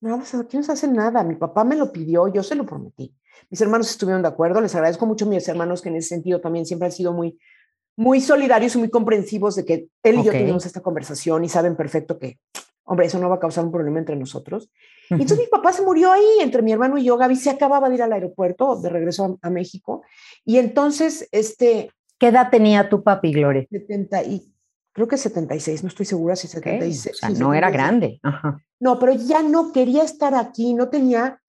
no, 0.00 0.22
aquí 0.38 0.56
no 0.56 0.62
se 0.62 0.72
hace 0.72 0.88
nada. 0.88 1.22
Mi 1.24 1.34
papá 1.34 1.64
me 1.64 1.76
lo 1.76 1.90
pidió, 1.90 2.28
yo 2.28 2.42
se 2.42 2.54
lo 2.54 2.66
prometí. 2.66 3.14
Mis 3.48 3.60
hermanos 3.60 3.90
estuvieron 3.90 4.22
de 4.22 4.28
acuerdo, 4.28 4.60
les 4.60 4.74
agradezco 4.74 5.06
mucho 5.06 5.24
a 5.24 5.28
mis 5.28 5.48
hermanos 5.48 5.80
que 5.80 5.88
en 5.88 5.96
ese 5.96 6.10
sentido 6.10 6.40
también 6.40 6.66
siempre 6.66 6.86
han 6.86 6.92
sido 6.92 7.12
muy, 7.12 7.38
muy 7.96 8.20
solidarios 8.20 8.74
y 8.74 8.78
muy 8.78 8.90
comprensivos 8.90 9.56
de 9.56 9.64
que 9.64 9.88
él 10.02 10.18
y 10.18 10.24
yo 10.24 10.32
tuvimos 10.32 10.66
esta 10.66 10.82
conversación 10.82 11.44
y 11.44 11.48
saben 11.48 11.74
perfecto 11.74 12.18
que, 12.18 12.38
hombre, 12.84 13.06
eso 13.06 13.18
no 13.18 13.30
va 13.30 13.36
a 13.36 13.40
causar 13.40 13.64
un 13.64 13.72
problema 13.72 13.98
entre 13.98 14.16
nosotros. 14.16 14.70
Y 15.10 15.14
entonces 15.14 15.38
mi 15.38 15.46
papá 15.46 15.72
se 15.72 15.82
murió 15.82 16.12
ahí, 16.12 16.38
entre 16.40 16.60
mi 16.60 16.72
hermano 16.72 16.98
y 16.98 17.04
yo, 17.04 17.16
Gaby 17.16 17.36
se 17.36 17.50
acababa 17.50 17.88
de 17.88 17.94
ir 17.94 18.02
al 18.02 18.12
aeropuerto 18.12 18.76
de 18.76 18.90
regreso 18.90 19.38
a, 19.40 19.50
México. 19.50 20.02
Y 20.44 20.58
entonces, 20.58 21.28
este... 21.32 21.90
¿Qué 22.18 22.28
edad 22.28 22.48
tenía 22.50 22.88
tu 22.88 23.02
papi, 23.02 23.32
Gloria? 23.32 23.66
70 23.70 24.22
y, 24.22 24.53
creo 24.94 25.08
que 25.08 25.18
76, 25.18 25.82
no 25.82 25.88
estoy 25.88 26.06
segura 26.06 26.36
si 26.36 26.46
76. 26.46 27.16
O 27.16 27.18
sea, 27.18 27.28
no 27.30 27.52
era 27.52 27.70
grande. 27.70 28.20
No, 28.80 28.98
pero 28.98 29.12
ya 29.12 29.42
no 29.42 29.72
quería 29.72 30.04
estar 30.04 30.34
aquí, 30.34 30.72
no 30.72 30.88
tenía, 30.88 31.42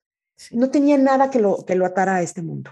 no 0.52 0.70
tenía 0.72 0.98
nada 0.98 1.30
que 1.30 1.40
lo, 1.40 1.64
que 1.66 1.76
lo 1.76 1.86
atara 1.86 2.16
a 2.16 2.22
este 2.22 2.42
mundo. 2.42 2.72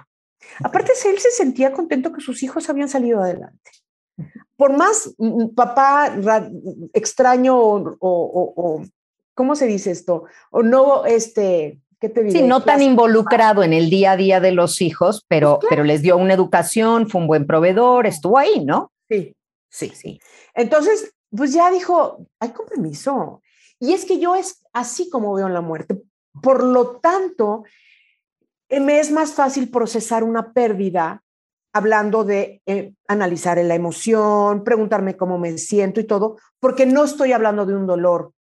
Aparte, 0.63 0.91
él 1.05 1.19
se 1.19 1.31
sentía 1.31 1.71
contento 1.71 2.11
que 2.11 2.21
sus 2.21 2.43
hijos 2.43 2.69
habían 2.69 2.89
salido 2.89 3.21
adelante. 3.21 3.71
Por 4.57 4.75
más 4.75 5.13
mm, 5.17 5.43
mm, 5.43 5.55
papá 5.55 6.15
extraño 6.93 7.55
o, 7.57 8.83
¿cómo 9.35 9.55
se 9.55 9.67
dice 9.67 9.91
esto? 9.91 10.25
O 10.49 10.63
no, 10.63 11.05
este, 11.05 11.79
¿qué 11.99 12.09
te 12.09 12.31
Sí, 12.31 12.41
no 12.41 12.63
tan 12.63 12.81
involucrado 12.81 13.63
en 13.63 13.73
el 13.73 13.89
día 13.89 14.13
a 14.13 14.17
día 14.17 14.39
de 14.39 14.51
los 14.51 14.81
hijos, 14.81 15.23
pero, 15.27 15.59
pues 15.59 15.69
pero 15.69 15.83
les 15.83 16.01
dio 16.01 16.17
una 16.17 16.33
educación, 16.33 17.09
fue 17.09 17.21
un 17.21 17.27
buen 17.27 17.45
proveedor, 17.45 18.07
estuvo 18.07 18.37
ahí, 18.37 18.63
¿no? 18.65 18.91
Sí, 19.09 19.35
sí, 19.73 19.89
sí. 19.89 20.21
Entonces, 20.53 21.13
pues 21.35 21.51
ya 21.51 21.71
dijo, 21.71 22.27
hay 22.39 22.51
compromiso. 22.51 23.41
Y 23.79 23.93
es 23.93 24.05
que 24.05 24.19
yo 24.19 24.35
es 24.35 24.63
así 24.71 25.09
como 25.09 25.33
veo 25.33 25.49
la 25.49 25.61
muerte. 25.61 26.01
Por 26.41 26.63
lo 26.63 26.97
tanto, 26.97 27.63
eh, 28.69 28.79
me 28.79 28.99
es 28.99 29.11
más 29.11 29.33
fácil 29.33 29.69
procesar 29.69 30.23
una 30.23 30.53
pérdida 30.53 31.23
hablando 31.73 32.23
de 32.23 32.61
eh, 32.67 32.93
analizar 33.07 33.57
la 33.57 33.75
emoción, 33.75 34.63
preguntarme 34.63 35.17
cómo 35.17 35.39
me 35.39 35.57
siento 35.57 35.99
y 35.99 36.03
todo, 36.03 36.37
porque 36.59 36.85
no 36.85 37.03
estoy 37.03 37.31
hablando 37.31 37.65
de 37.65 37.75
un 37.75 37.87
dolor 37.87 38.31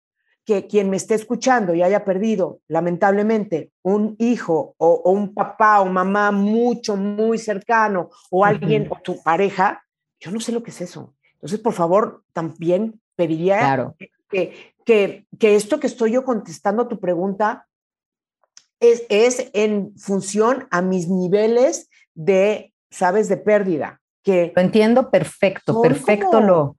que 0.44 0.66
quien 0.66 0.90
me 0.90 0.96
esté 0.96 1.14
escuchando 1.14 1.74
y 1.74 1.82
haya 1.82 2.04
perdido, 2.04 2.60
lamentablemente, 2.68 3.70
un 3.82 4.16
hijo 4.18 4.74
o, 4.76 5.10
un 5.10 5.32
papá 5.32 5.80
o 5.80 5.86
mamá 5.86 6.30
mucho, 6.30 6.96
muy 6.96 7.38
cercano 7.38 8.10
o 8.30 8.44
alguien 8.44 8.88
o 8.90 9.00
tu 9.02 9.22
pareja, 9.22 9.82
yo 10.20 10.30
no 10.30 10.40
sé 10.40 10.52
lo 10.52 10.62
que 10.62 10.70
es 10.70 10.80
eso. 10.80 11.14
Entonces, 11.42 11.58
por 11.58 11.72
favor, 11.72 12.22
también 12.32 13.00
pediría 13.16 13.92
que, 14.30 14.74
que, 14.84 15.26
que, 15.38 15.56
esto 15.56 15.80
que 15.80 15.88
estoy 15.88 16.12
yo 16.12 16.24
contestando 16.24 16.82
a 16.82 16.88
tu 16.88 17.00
pregunta 17.00 17.66
es, 18.78 19.04
es 19.08 19.50
en 19.52 19.92
función 19.98 20.68
a 20.70 20.82
mis 20.82 21.08
niveles 21.08 21.90
de, 22.14 22.72
sabes, 22.90 23.28
de 23.28 23.38
pérdida. 23.38 24.00
Que 24.22 24.52
lo 24.54 24.62
entiendo 24.62 25.10
perfecto, 25.10 25.82
perfecto 25.82 26.40
lo. 26.40 26.76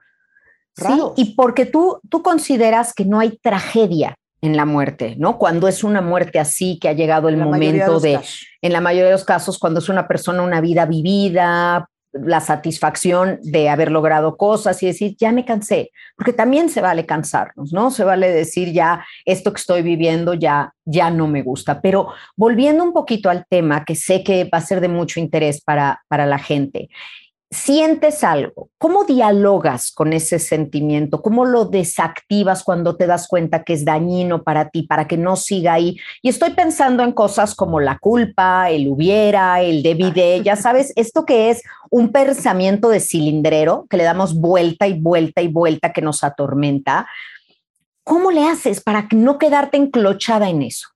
Sí, 0.76 1.00
y 1.18 1.36
porque 1.36 1.66
tú, 1.66 2.00
tú 2.10 2.24
consideras 2.24 2.94
que 2.94 3.06
no 3.06 3.20
hay 3.20 3.38
tragedia 3.38 4.16
en 4.42 4.58
la 4.58 4.66
muerte, 4.66 5.16
¿no? 5.18 5.38
Cuando 5.38 5.68
es 5.68 5.84
una 5.84 6.02
muerte 6.02 6.40
así, 6.40 6.80
que 6.80 6.90
ha 6.90 6.94
llegado 6.94 7.30
el 7.30 7.38
momento 7.38 8.00
de, 8.00 8.20
en 8.62 8.74
la 8.74 8.82
mayoría 8.82 9.06
de 9.06 9.12
los 9.12 9.24
casos, 9.24 9.60
cuando 9.60 9.80
es 9.80 9.88
una 9.88 10.08
persona, 10.08 10.42
una 10.42 10.62
vida 10.62 10.86
vivida, 10.86 11.90
la 12.14 12.40
satisfacción 12.40 13.40
de 13.42 13.70
haber 13.70 13.92
logrado 13.92 14.38
cosas 14.38 14.82
y 14.84 14.86
decir, 14.86 15.16
ya 15.18 15.32
me 15.32 15.46
cansé, 15.46 15.92
porque 16.16 16.34
también 16.34 16.70
se 16.70 16.82
vale 16.82 17.06
cansarnos, 17.06 17.74
¿no? 17.74 17.92
Se 17.92 18.04
vale 18.04 18.32
decir, 18.32 18.72
ya 18.72 19.06
esto 19.26 19.52
que 19.52 19.60
estoy 19.60 19.82
viviendo 19.82 20.34
ya, 20.34 20.74
ya 20.86 21.10
no 21.10 21.28
me 21.28 21.42
gusta. 21.42 21.82
Pero 21.82 22.10
volviendo 22.36 22.84
un 22.84 22.94
poquito 22.94 23.30
al 23.30 23.46
tema, 23.50 23.84
que 23.84 23.96
sé 23.96 24.24
que 24.24 24.44
va 24.46 24.60
a 24.60 24.62
ser 24.62 24.80
de 24.80 24.88
mucho 24.88 25.20
interés 25.20 25.62
para, 25.62 26.04
para 26.08 26.26
la 26.26 26.38
gente, 26.38 26.90
sientes 27.54 28.24
algo, 28.24 28.70
¿cómo 28.78 29.06
dialogas 29.06 29.92
con 29.92 30.12
ese 30.12 30.40
sentimiento? 30.40 31.22
¿Cómo 31.22 31.46
lo 31.46 31.66
desactivas 31.66 32.64
cuando 32.64 32.96
te 32.98 33.08
das 33.08 33.28
cuenta 33.28 33.64
que 33.64 33.74
es 33.74 33.86
dañino 33.86 34.44
para 34.44 34.70
ti, 34.70 34.84
para 34.84 35.08
que 35.08 35.18
no 35.18 35.36
siga 35.36 35.74
ahí? 35.74 35.98
Y 36.22 36.30
estoy 36.30 36.52
pensando 36.52 37.04
en 37.04 37.12
cosas 37.12 37.56
como 37.56 37.80
la 37.80 37.98
culpa, 38.00 38.70
el 38.70 38.88
hubiera, 38.88 39.62
el 39.62 39.84
debide, 39.84 40.42
ya 40.44 40.56
sabes, 40.56 40.92
esto 40.96 41.26
que 41.26 41.50
es 41.50 41.62
un 41.90 42.12
pensamiento 42.12 42.90
de 42.90 43.00
cilindrero 43.00 43.86
que 43.90 43.98
le 43.98 44.04
damos 44.04 44.34
vuelta 44.36 44.88
y 44.88 45.00
vuelta 45.00 45.42
y 45.42 45.48
vuelta 45.48 45.94
que 45.94 46.02
nos 46.02 46.24
atormenta. 46.24 47.08
¿Cómo 48.04 48.32
le 48.32 48.48
haces 48.48 48.82
para 48.82 49.08
no 49.12 49.38
quedarte 49.38 49.78
enclochada 49.78 50.50
en 50.50 50.64
eso? 50.64 50.93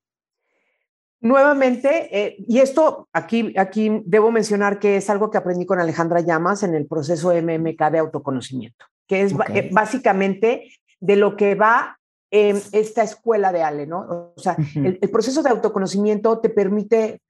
Nuevamente, 1.20 2.10
eh, 2.12 2.36
y 2.48 2.60
esto 2.60 3.10
aquí, 3.12 3.54
aquí 3.58 4.04
debo 4.06 4.32
mencionar 4.32 4.78
que 4.78 4.98
es 4.98 5.10
algo 5.10 5.32
que 5.32 5.40
aprendí 5.40 5.66
con 5.66 5.80
Alejandra 5.80 6.22
Llamas 6.22 6.62
en 6.62 6.76
el 6.76 6.86
proceso 6.86 7.34
MMK 7.34 7.92
de 7.92 7.98
autoconocimiento, 7.98 8.86
que 9.08 9.24
es 9.24 9.34
eh, 9.50 9.70
básicamente 9.72 10.70
de 11.00 11.16
lo 11.16 11.36
que 11.36 11.56
va 11.56 11.98
esta 12.30 13.04
escuela 13.04 13.54
de 13.54 13.64
Ale, 13.64 13.88
¿no? 13.88 14.34
O 14.36 14.40
sea, 14.40 14.58
el, 14.76 15.00
proceso 15.10 15.42
de 15.42 15.50
autoconocimiento 15.50 16.40
te 16.40 16.50
permite, 16.50 17.22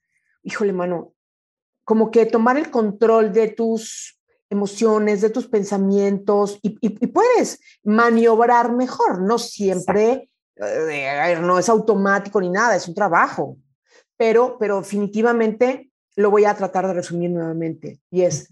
híjole, 0.42 0.74
mano, 0.74 1.14
como 1.86 2.10
que 2.10 2.26
tomar 2.26 2.58
el 2.58 2.72
control 2.72 3.32
de 3.32 3.50
tus 3.50 4.20
emociones, 4.50 5.22
de 5.22 5.30
tus 5.30 5.48
pensamientos 5.48 6.58
y, 6.64 6.80
y 6.82 7.08
puedes 7.08 7.60
maniobrar 7.84 8.74
mejor, 8.74 9.22
no 9.22 9.38
siempre, 9.38 10.32
eh, 10.56 11.38
no 11.42 11.60
es 11.60 11.70
automático 11.70 12.42
ni 12.42 12.50
nada, 12.50 12.76
es 12.76 12.88
un 12.88 12.96
trabajo, 12.96 13.58
pero, 14.18 14.58
pero 14.60 14.82
definitivamente 14.82 15.92
lo 16.16 16.32
voy 16.32 16.46
a 16.46 16.56
tratar 16.56 16.88
de 16.88 16.94
resumir 16.94 17.30
nuevamente. 17.30 18.02
Y 18.10 18.24
es 18.24 18.50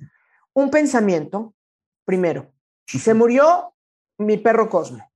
un 0.53 0.69
pensamiento, 0.69 1.53
primero, 2.05 2.53
se 2.85 3.13
murió 3.13 3.73
mi 4.17 4.37
perro 4.37 4.69
Cosmo. 4.69 5.09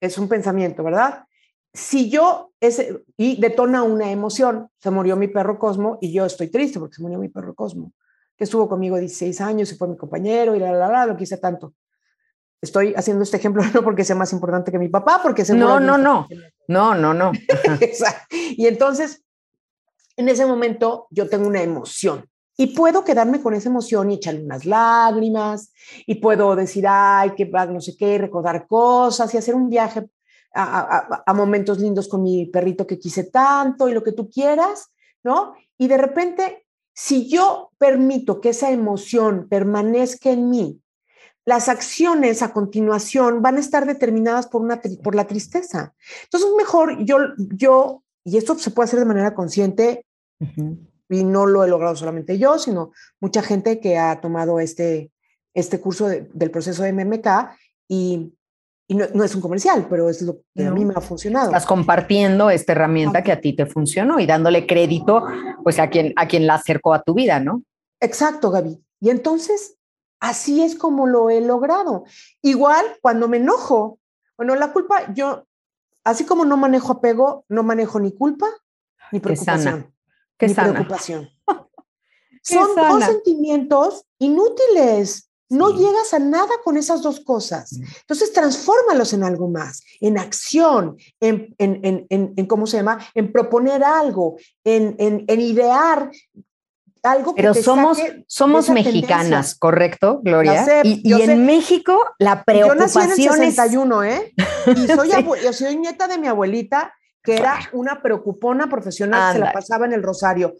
Es 0.00 0.16
un 0.16 0.28
pensamiento, 0.28 0.82
¿verdad? 0.82 1.24
Si 1.72 2.08
yo, 2.08 2.52
ese, 2.60 3.02
y 3.16 3.40
detona 3.40 3.82
una 3.82 4.10
emoción, 4.10 4.68
se 4.78 4.90
murió 4.90 5.16
mi 5.16 5.26
perro 5.26 5.58
Cosmo 5.58 5.98
y 6.00 6.12
yo 6.12 6.24
estoy 6.24 6.48
triste 6.48 6.78
porque 6.78 6.94
se 6.94 7.02
murió 7.02 7.18
mi 7.18 7.28
perro 7.28 7.54
Cosmo, 7.54 7.92
que 8.36 8.44
estuvo 8.44 8.68
conmigo 8.68 8.96
16 8.96 9.40
años 9.40 9.72
y 9.72 9.76
fue 9.76 9.88
mi 9.88 9.96
compañero 9.96 10.54
y 10.54 10.60
la, 10.60 10.72
la, 10.72 10.88
la, 10.88 11.06
lo 11.06 11.16
quise 11.16 11.38
tanto. 11.38 11.74
Estoy 12.62 12.94
haciendo 12.94 13.24
este 13.24 13.36
ejemplo 13.36 13.62
no 13.74 13.82
porque 13.82 14.04
sea 14.04 14.14
más 14.14 14.32
importante 14.32 14.70
que 14.70 14.78
mi 14.78 14.88
papá, 14.88 15.20
porque 15.20 15.44
se 15.44 15.54
No, 15.54 15.80
no, 15.80 15.98
no, 15.98 16.26
no, 16.68 16.94
no, 16.94 17.12
no. 17.12 17.32
y 18.30 18.66
entonces, 18.66 19.23
en 20.16 20.28
ese 20.28 20.46
momento 20.46 21.06
yo 21.10 21.28
tengo 21.28 21.46
una 21.46 21.62
emoción 21.62 22.28
y 22.56 22.68
puedo 22.68 23.04
quedarme 23.04 23.42
con 23.42 23.54
esa 23.54 23.68
emoción 23.68 24.10
y 24.10 24.14
echarle 24.14 24.44
unas 24.44 24.64
lágrimas 24.64 25.72
y 26.06 26.16
puedo 26.16 26.54
decir, 26.54 26.84
ay, 26.88 27.34
que 27.34 27.46
no 27.46 27.80
sé 27.80 27.96
qué, 27.96 28.18
recordar 28.18 28.66
cosas 28.66 29.32
y 29.34 29.38
hacer 29.38 29.54
un 29.54 29.68
viaje 29.68 30.06
a, 30.54 31.34
momentos 31.34 31.80
lindos 31.80 32.06
con 32.06 32.22
mi 32.22 32.46
perrito 32.46 32.86
que 32.86 32.98
quise 32.98 33.24
tanto 33.24 33.88
y 33.88 33.92
lo 33.92 34.04
que 34.04 34.12
tú 34.12 34.30
quieras, 34.30 34.92
¿no? 35.24 35.54
Y 35.76 35.88
de 35.88 35.98
repente, 35.98 36.64
si 36.92 37.28
yo 37.28 37.72
permito 37.76 38.40
que 38.40 38.50
esa 38.50 38.70
emoción 38.70 39.48
permanezca 39.48 40.30
en 40.30 40.48
mí, 40.48 40.80
las 41.44 41.68
acciones 41.68 42.40
a 42.40 42.52
continuación 42.52 43.42
van 43.42 43.56
a 43.56 43.60
estar 43.60 43.84
determinadas 43.84 44.46
por, 44.46 44.62
una, 44.62 44.80
por 45.02 45.16
la 45.16 45.26
tristeza. 45.26 45.92
Entonces, 46.22 46.48
mejor 46.56 47.04
yo, 47.04 47.18
yo 47.36 48.04
y 48.24 48.38
esto 48.38 48.58
se 48.58 48.70
puede 48.70 48.86
hacer 48.86 48.98
de 48.98 49.04
manera 49.04 49.34
consciente, 49.34 50.03
y 51.08 51.24
no 51.24 51.46
lo 51.46 51.64
he 51.64 51.68
logrado 51.68 51.96
solamente 51.96 52.38
yo, 52.38 52.58
sino 52.58 52.92
mucha 53.20 53.42
gente 53.42 53.80
que 53.80 53.98
ha 53.98 54.20
tomado 54.20 54.60
este, 54.60 55.10
este 55.54 55.80
curso 55.80 56.08
del 56.08 56.50
proceso 56.50 56.82
de 56.82 56.92
MMK 56.92 57.28
y, 57.88 58.34
y 58.88 58.94
no, 58.94 59.24
es 59.24 59.34
un 59.34 59.40
comercial, 59.40 59.86
pero 59.88 60.10
es 60.10 60.22
lo 60.22 60.40
que 60.54 60.66
a 60.66 60.70
mí 60.70 60.84
me 60.84 60.94
ha 60.96 61.00
funcionado. 61.00 61.46
Estás 61.46 61.66
compartiendo 61.66 62.50
esta 62.50 62.72
herramienta 62.72 63.22
que 63.22 63.32
a 63.32 63.40
ti 63.40 63.54
te 63.54 63.66
funcionó 63.66 64.18
y 64.18 64.26
dándole 64.26 64.66
crédito 64.66 65.24
pues 65.62 65.78
a 65.78 65.88
quien, 65.88 66.12
a 66.16 66.26
quien 66.26 66.46
la 66.46 66.54
acercó 66.54 66.94
a 66.94 67.02
tu 67.02 67.14
vida, 67.14 67.40
¿no? 67.40 67.62
Exacto, 68.00 68.50
Gaby. 68.50 68.82
Y 69.00 69.10
entonces, 69.10 69.76
así 70.20 70.62
es 70.62 70.74
como 70.74 71.06
lo 71.06 71.30
he 71.30 71.40
logrado. 71.40 72.04
Igual, 72.42 72.84
cuando 73.00 73.28
me 73.28 73.38
enojo, 73.38 73.98
bueno, 74.36 74.54
la 74.56 74.72
culpa, 74.72 75.12
yo 75.14 75.46
así 76.04 76.24
como 76.24 76.44
no 76.44 76.56
manejo 76.56 76.92
apego, 76.92 77.44
no 77.48 77.62
manejo 77.62 78.00
ni 78.00 78.12
culpa 78.12 78.46
ni 79.12 79.20
preocupación. 79.20 79.93
Qué 80.46 80.62
ni 80.62 80.72
preocupación. 80.72 81.28
Son 82.42 82.76
dos 82.76 83.04
sentimientos 83.04 84.04
inútiles. 84.18 85.30
No 85.48 85.70
llegas 85.70 86.12
a 86.14 86.18
nada 86.18 86.50
con 86.62 86.76
esas 86.76 87.02
dos 87.02 87.20
cosas. 87.20 87.72
Mm. 87.72 87.84
Entonces, 88.00 88.32
transfórmalos 88.32 89.12
en 89.12 89.24
algo 89.24 89.48
más, 89.48 89.82
en 90.00 90.18
acción, 90.18 90.96
en, 91.20 91.54
en, 91.58 91.80
en, 91.82 92.34
en 92.36 92.46
¿cómo 92.46 92.66
se 92.66 92.78
llama? 92.78 92.98
En 93.14 93.32
proponer 93.32 93.84
algo, 93.84 94.36
en, 94.64 95.24
idear 95.28 96.10
algo 97.02 97.34
que 97.34 97.42
Pero 97.42 97.54
somos, 97.54 97.98
somos 98.26 98.70
mexicanas, 98.70 99.54
¿correcto, 99.54 100.20
Gloria? 100.22 100.82
y, 100.82 101.12
en 101.12 101.44
México 101.44 102.02
la 102.18 102.44
preocupación 102.44 103.04
Yo 103.04 103.08
nací 103.08 103.24
en 103.26 103.42
el 103.42 103.52
61, 103.52 104.04
¿eh? 104.04 104.34
Y 104.66 104.86
soy, 104.86 105.10
yo 105.42 105.52
soy 105.52 105.76
nieta 105.76 106.08
de 106.08 106.16
mi 106.16 106.26
abuelita, 106.28 106.94
que 107.24 107.34
era 107.34 107.58
una 107.72 108.02
preocupona 108.02 108.68
profesional, 108.68 109.32
se 109.32 109.38
la 109.38 109.52
pasaba 109.52 109.86
en 109.86 109.94
el 109.94 110.02
Rosario, 110.02 110.54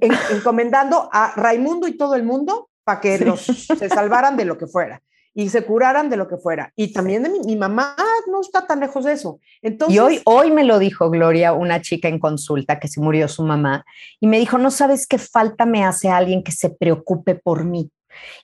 encomendando 0.00 1.08
a 1.12 1.32
Raimundo 1.36 1.86
y 1.86 1.96
todo 1.96 2.16
el 2.16 2.24
mundo 2.24 2.68
para 2.82 3.00
que 3.00 3.18
los, 3.18 3.40
se 3.78 3.88
salvaran 3.88 4.36
de 4.36 4.44
lo 4.44 4.58
que 4.58 4.66
fuera 4.66 5.00
y 5.34 5.48
se 5.48 5.64
curaran 5.64 6.10
de 6.10 6.16
lo 6.16 6.28
que 6.28 6.36
fuera. 6.36 6.72
Y 6.76 6.92
también 6.92 7.22
de 7.24 7.28
mi, 7.28 7.56
mamá 7.56 7.96
no 8.30 8.40
está 8.40 8.66
tan 8.66 8.80
lejos 8.80 9.04
de 9.04 9.12
eso. 9.12 9.40
Entonces, 9.62 9.94
y 9.94 9.98
hoy, 9.98 10.20
hoy 10.24 10.50
me 10.50 10.64
lo 10.64 10.78
dijo 10.78 11.10
Gloria, 11.10 11.52
una 11.52 11.80
chica 11.80 12.08
en 12.08 12.20
consulta 12.20 12.78
que 12.78 12.88
se 12.88 13.00
murió 13.00 13.26
su 13.26 13.42
mamá, 13.42 13.84
y 14.20 14.28
me 14.28 14.38
dijo, 14.38 14.58
no 14.58 14.70
sabes 14.70 15.06
qué 15.06 15.18
falta 15.18 15.66
me 15.66 15.84
hace 15.84 16.08
alguien 16.08 16.44
que 16.44 16.52
se 16.52 16.70
preocupe 16.70 17.34
por 17.34 17.64
mí. 17.64 17.90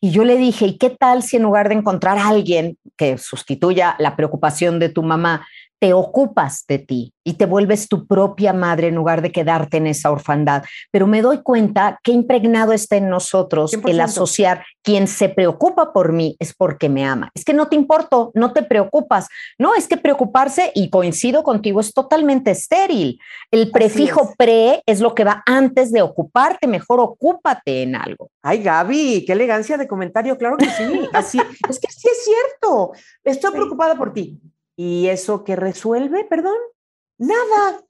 Y 0.01 0.11
yo 0.11 0.25
le 0.25 0.37
dije, 0.37 0.67
¿y 0.67 0.79
qué 0.79 0.91
tal 0.91 1.23
si 1.23 1.37
en 1.37 1.45
lugar 1.45 1.69
de 1.69 1.77
encontrar 1.77 2.19
a 2.19 2.29
alguien 2.29 2.77
que 2.97 3.19
sustituya 3.19 3.95
la 4.01 4.17
preocupación 4.17 4.81
de 4.81 4.89
tu 4.89 5.05
mamá, 5.05 5.47
te 5.81 5.95
ocupas 5.95 6.65
de 6.69 6.79
ti 6.79 7.15
y 7.25 7.35
te 7.35 7.47
vuelves 7.47 7.89
tu 7.89 8.07
propia 8.07 8.53
madre 8.53 8.89
en 8.89 8.95
lugar 8.95 9.23
de 9.23 9.33
quedarte 9.33 9.79
en 9.79 9.87
esa 9.87 10.11
orfandad. 10.11 10.63
Pero 10.91 11.07
me 11.07 11.23
doy 11.23 11.43
cuenta 11.43 11.99
que 12.03 12.13
impregnado 12.13 12.73
está 12.73 12.97
en 12.97 13.09
nosotros 13.09 13.73
el 13.73 14.01
asociar 14.01 14.65
quien 14.83 15.09
se 15.09 15.31
preocupa 15.31 15.93
por 15.93 16.13
mí 16.13 16.37
es 16.39 16.55
porque 16.55 16.89
me 16.89 17.07
ama. 17.07 17.31
Es 17.35 17.45
que 17.45 17.55
no 17.55 17.69
te 17.69 17.77
importo, 17.77 18.31
no 18.35 18.53
te 18.53 18.63
preocupas. 18.63 19.29
No, 19.59 19.75
es 19.75 19.89
que 19.89 19.97
preocuparse, 19.97 20.71
y 20.75 20.91
coincido 20.91 21.43
contigo, 21.43 21.81
es 21.81 21.95
totalmente 21.95 22.51
estéril. 22.51 23.19
El 23.51 23.71
prefijo 23.71 24.35
pre 24.37 24.83
es 24.85 25.01
lo 25.01 25.15
que 25.15 25.25
va 25.25 25.43
antes 25.47 25.93
de 25.93 26.03
ocuparte, 26.03 26.67
mejor 26.67 27.01
ocúpate 27.01 27.83
en 27.83 27.97
algo. 27.97 28.31
Ay, 28.43 28.63
Gaby, 28.63 29.25
qué 29.27 29.33
elegancia 29.33 29.79
de 29.79 29.89
comentario, 29.89 30.37
claro 30.37 30.59
que 30.59 30.67
sí. 30.67 31.09
Así, 31.13 31.39
es 31.69 31.81
que 31.81 31.91
sí 31.91 32.09
es 32.11 32.25
cierto. 32.25 32.93
Estoy 33.25 33.53
preocupada 33.53 33.95
por 33.95 34.13
ti 34.13 34.39
¿Y 34.77 35.09
eso 35.09 35.45
qué 35.45 35.57
resuelve, 35.57 36.25
perdón? 36.25 36.57
Nada. 37.19 37.81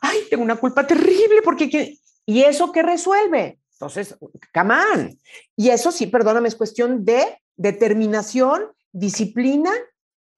Ay, 0.00 0.18
tengo 0.28 0.42
una 0.42 0.56
culpa 0.56 0.86
terrible 0.86 1.42
porque... 1.42 1.96
¿Y 2.26 2.42
eso 2.42 2.70
qué 2.70 2.82
resuelve? 2.82 3.58
Entonces, 3.72 4.16
camán. 4.52 5.18
Y 5.56 5.70
eso 5.70 5.90
sí, 5.90 6.06
perdóname, 6.06 6.48
es 6.48 6.54
cuestión 6.54 7.04
de 7.04 7.40
determinación, 7.56 8.66
disciplina 8.92 9.70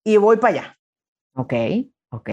y 0.04 0.16
voy 0.16 0.36
para 0.36 0.54
allá. 0.54 0.78
Ok, 1.34 1.52
ok. 2.10 2.30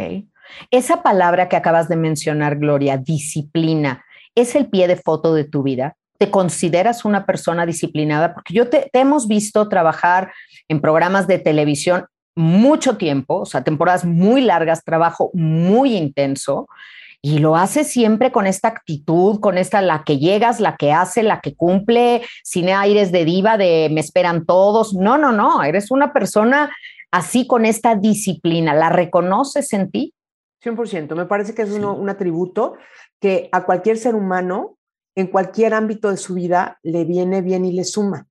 Esa 0.72 1.02
palabra 1.02 1.50
que 1.50 1.56
acabas 1.56 1.90
de 1.90 1.96
mencionar, 1.96 2.58
Gloria, 2.58 2.98
disciplina, 2.98 4.06
¿es 4.36 4.56
el 4.56 4.70
pie 4.70 4.88
de 4.88 4.98
foto 4.98 5.34
de 5.34 5.46
tu 5.46 5.64
vida? 5.64 5.96
¿Te 6.18 6.30
consideras 6.32 7.06
una 7.06 7.26
persona 7.26 7.66
disciplinada? 7.66 8.34
Porque 8.34 8.54
yo 8.54 8.70
te, 8.70 8.90
te 8.92 9.00
hemos 9.00 9.28
visto 9.28 9.68
trabajar 9.68 10.32
en 10.68 10.80
programas 10.82 11.28
de 11.28 11.40
televisión 11.40 12.06
mucho 12.40 12.96
tiempo, 12.96 13.42
o 13.42 13.46
sea, 13.46 13.66
temporadas 13.66 14.06
muy 14.06 14.40
largas, 14.40 14.86
trabajo 14.86 15.30
muy 15.34 15.98
intenso. 15.98 16.70
Y 17.22 17.40
lo 17.40 17.58
hace 17.58 17.84
siempre 17.84 18.32
con 18.32 18.48
esta 18.48 18.70
actitud, 18.70 19.42
con 19.42 19.58
esta 19.58 19.82
la 19.82 20.06
que 20.06 20.20
llegas, 20.20 20.62
la 20.62 20.78
que 20.78 20.94
hace, 20.94 21.22
la 21.22 21.42
que 21.42 21.54
cumple, 21.54 22.22
sin 22.46 22.70
aires 22.70 23.12
de 23.12 23.26
diva, 23.26 23.58
de 23.58 23.90
me 23.92 24.00
esperan 24.00 24.46
todos. 24.46 24.94
No, 24.94 25.18
no, 25.18 25.34
no, 25.34 25.64
eres 25.64 25.92
una 25.92 26.14
persona 26.14 26.74
así 27.12 27.46
con 27.46 27.66
esta 27.66 27.96
disciplina. 27.96 28.74
¿La 28.74 28.88
reconoces 28.88 29.74
en 29.74 29.92
ti? 29.92 30.14
100%. 30.64 31.16
Me 31.16 31.26
parece 31.26 31.54
que 31.54 31.64
es 31.64 31.72
un 31.72 32.10
atributo 32.10 32.76
que 33.20 33.50
a 33.52 33.66
cualquier 33.66 33.98
ser 33.98 34.16
humano, 34.16 34.78
en 35.14 35.28
cualquier 35.28 35.74
ámbito 35.74 36.10
de 36.10 36.16
su 36.16 36.36
vida, 36.36 36.80
le 36.84 37.04
viene 37.04 37.42
bien 37.42 37.66
y 37.66 37.74
le 37.74 37.84
suma. 37.84 38.29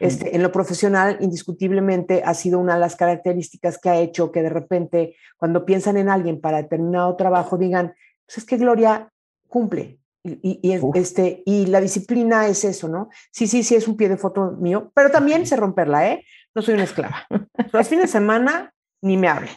Este, 0.00 0.34
en 0.34 0.42
lo 0.42 0.50
profesional, 0.50 1.18
indiscutiblemente, 1.20 2.22
ha 2.24 2.34
sido 2.34 2.58
una 2.58 2.74
de 2.74 2.80
las 2.80 2.96
características 2.96 3.78
que 3.78 3.90
ha 3.90 3.96
hecho 3.96 4.32
que 4.32 4.42
de 4.42 4.48
repente, 4.48 5.16
cuando 5.36 5.66
piensan 5.66 5.96
en 5.96 6.08
alguien 6.08 6.40
para 6.40 6.62
determinado 6.62 7.16
trabajo, 7.16 7.58
digan, 7.58 7.94
pues 8.26 8.38
es 8.38 8.44
que 8.44 8.56
Gloria 8.56 9.10
cumple. 9.48 9.98
Y, 10.22 10.58
y, 10.62 10.98
este, 10.98 11.42
y 11.44 11.66
la 11.66 11.82
disciplina 11.82 12.48
es 12.48 12.64
eso, 12.64 12.88
¿no? 12.88 13.10
Sí, 13.30 13.46
sí, 13.46 13.62
sí, 13.62 13.74
es 13.74 13.86
un 13.86 13.96
pie 13.96 14.08
de 14.08 14.16
foto 14.16 14.52
mío, 14.52 14.90
pero 14.94 15.10
también 15.10 15.46
sé 15.46 15.54
romperla, 15.54 16.08
¿eh? 16.08 16.24
No 16.54 16.62
soy 16.62 16.74
una 16.74 16.84
esclava. 16.84 17.26
Los 17.72 17.88
fines 17.88 18.04
de 18.04 18.12
semana 18.12 18.72
ni 19.02 19.18
me 19.18 19.28
hable. 19.28 19.50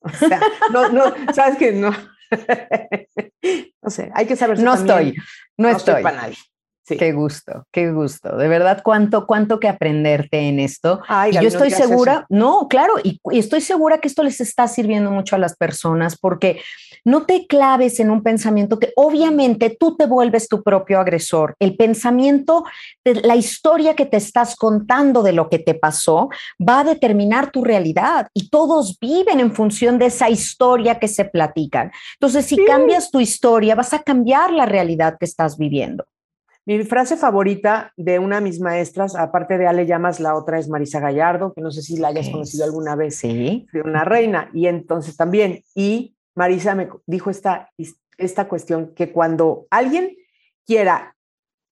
O 0.00 0.10
sea, 0.10 0.40
no, 0.72 0.90
no, 0.90 1.04
sabes 1.32 1.56
que 1.56 1.72
no. 1.72 1.90
no 3.82 3.90
sé, 3.90 4.10
hay 4.14 4.26
que 4.26 4.36
saber. 4.36 4.58
No 4.58 4.74
estoy, 4.74 5.14
no, 5.56 5.70
no 5.70 5.76
estoy. 5.76 6.02
para 6.02 6.22
nadie. 6.22 6.36
Qué 6.96 7.12
gusto, 7.12 7.66
qué 7.72 7.92
gusto. 7.92 8.36
De 8.36 8.48
verdad, 8.48 8.82
cuánto, 8.82 9.26
cuánto 9.26 9.60
que 9.60 9.68
aprenderte 9.68 10.48
en 10.48 10.60
esto. 10.60 11.00
y 11.30 11.34
yo 11.34 11.48
estoy 11.48 11.70
segura, 11.70 12.26
no, 12.28 12.68
claro, 12.68 12.94
y, 13.02 13.20
estoy 13.32 13.60
segura 13.60 13.98
que 13.98 14.08
esto 14.08 14.22
les 14.22 14.40
está 14.40 14.68
sirviendo 14.68 15.10
mucho 15.10 15.36
a 15.36 15.38
las 15.38 15.56
personas 15.56 16.18
porque 16.18 16.60
no 17.04 17.24
te 17.24 17.46
claves 17.46 18.00
en 18.00 18.10
un 18.10 18.22
pensamiento 18.22 18.78
que 18.78 18.92
obviamente 18.96 19.76
tú 19.78 19.96
te 19.96 20.06
vuelves 20.06 20.48
tu 20.48 20.62
propio 20.62 21.00
agresor. 21.00 21.54
El 21.58 21.76
pensamiento, 21.76 22.64
la 23.04 23.36
historia 23.36 23.94
que 23.94 24.06
te 24.06 24.16
estás 24.16 24.56
contando 24.56 25.22
de 25.22 25.32
lo 25.32 25.48
que 25.48 25.58
te 25.58 25.74
pasó 25.74 26.28
va 26.60 26.80
a 26.80 26.84
determinar 26.84 27.50
tu 27.50 27.64
realidad 27.64 28.28
y 28.34 28.48
todos 28.48 28.98
viven 29.00 29.40
en 29.40 29.54
función 29.54 29.98
de 29.98 30.06
esa 30.06 30.28
historia 30.28 30.98
que 30.98 31.08
se 31.08 31.24
platican. 31.24 31.90
Entonces, 32.14 32.46
si 32.46 32.64
cambias 32.64 33.10
tu 33.10 33.20
historia, 33.20 33.74
vas 33.74 33.94
a 33.94 34.02
cambiar 34.02 34.52
la 34.52 34.66
realidad 34.66 35.16
que 35.18 35.24
estás 35.24 35.56
viviendo. 35.56 36.04
Mi 36.70 36.84
frase 36.84 37.16
favorita 37.16 37.92
de 37.96 38.20
una 38.20 38.36
de 38.36 38.42
mis 38.42 38.60
maestras, 38.60 39.16
aparte 39.16 39.58
de 39.58 39.66
Ale 39.66 39.86
Llamas, 39.86 40.20
la 40.20 40.36
otra 40.36 40.56
es 40.56 40.68
Marisa 40.68 41.00
Gallardo, 41.00 41.52
que 41.52 41.60
no 41.60 41.72
sé 41.72 41.82
si 41.82 41.96
la 41.96 42.06
hayas 42.06 42.28
conocido 42.28 42.64
alguna 42.64 42.94
vez. 42.94 43.16
Sí. 43.16 43.66
De 43.72 43.80
una 43.80 44.04
reina. 44.04 44.52
Y 44.54 44.68
entonces 44.68 45.16
también, 45.16 45.64
y 45.74 46.14
Marisa 46.36 46.76
me 46.76 46.88
dijo 47.06 47.28
esta, 47.28 47.72
esta 48.18 48.46
cuestión, 48.46 48.94
que 48.94 49.10
cuando 49.10 49.66
alguien 49.68 50.16
quiera 50.64 51.16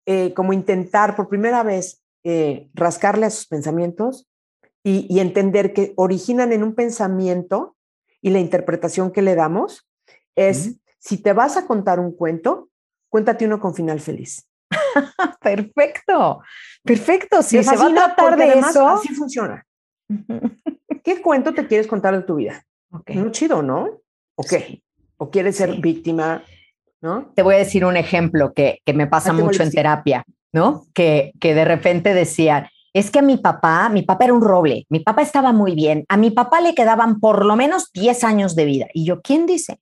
eh, 0.07 0.33
como 0.33 0.55
intentar 0.55 1.15
por 1.15 1.29
primera 1.29 1.63
vez 1.63 2.03
eh, 2.25 2.71
rascarle 2.73 3.27
a 3.27 3.31
sus 3.31 3.47
pensamientos 3.49 4.27
y, 4.83 5.07
y 5.15 5.21
entender 5.21 5.75
que 5.75 5.93
originan 5.97 6.55
en 6.55 6.63
un 6.63 6.75
pensamiento 6.75 7.77
y 8.23 8.31
la 8.31 8.39
interpretación 8.39 9.11
que 9.11 9.21
le 9.21 9.35
damos, 9.35 9.87
es, 10.37 10.77
si 10.99 11.19
te 11.19 11.35
vas 11.35 11.59
a 11.59 11.67
contar 11.67 12.01
un 12.01 12.13
cuento, 12.13 12.71
cuéntate 13.11 13.45
uno 13.45 13.61
con 13.61 13.75
final 13.75 14.01
feliz. 14.01 14.46
perfecto, 15.41 16.43
perfecto. 16.83 17.43
Si 17.43 17.63
se 17.63 17.77
va 17.77 17.87
a 17.87 17.95
tratar 17.95 18.37
de 18.37 18.59
eso. 18.59 18.89
Así 18.89 19.15
funciona. 19.15 19.65
¿Qué 21.05 21.23
cuento 21.23 21.55
te 21.55 21.67
quieres 21.67 21.87
contar 21.87 22.17
de 22.17 22.23
tu 22.23 22.37
vida? 22.37 22.65
Okay. 22.91 23.17
Muy 23.17 23.31
chido, 23.31 23.63
¿no? 23.63 23.89
¿O 24.37 24.43
qué? 24.43 24.83
¿O 25.17 25.31
quieres 25.31 25.57
ser 25.57 25.81
víctima? 25.81 26.43
¿No? 27.01 27.33
Te 27.35 27.43
voy 27.43 27.57
a 27.57 27.59
decir 27.59 27.85
un 27.85 27.97
ejemplo 27.97 28.53
que, 28.53 28.81
que 28.85 28.93
me 28.93 29.07
pasa 29.07 29.33
mucho 29.33 29.63
en 29.63 29.71
terapia, 29.71 30.25
¿no? 30.53 30.87
Que, 30.95 31.33
que 31.41 31.55
de 31.55 31.65
repente 31.65 32.15
decían, 32.15 32.69
es 32.93 33.11
que 33.11 33.19
a 33.19 33.23
mi 33.23 33.37
papá, 33.37 33.89
mi 33.91 34.03
papá 34.03 34.25
era 34.25 34.35
un 34.35 34.41
roble, 34.41 34.87
mi 34.89 35.01
papá 35.01 35.21
estaba 35.21 35.53
muy 35.53 35.75
bien, 35.75 36.07
a 36.09 36.17
mi 36.17 36.31
papá 36.31 36.63
le 36.63 36.75
quedaban 36.75 37.21
por 37.21 37.45
lo 37.45 37.55
menos 37.55 37.93
10 37.93 38.25
años 38.25 38.57
de 38.57 38.65
vida. 38.65 38.87
Y 38.95 39.05
yo, 39.05 39.21
¿quién 39.21 39.45
dice? 39.45 39.79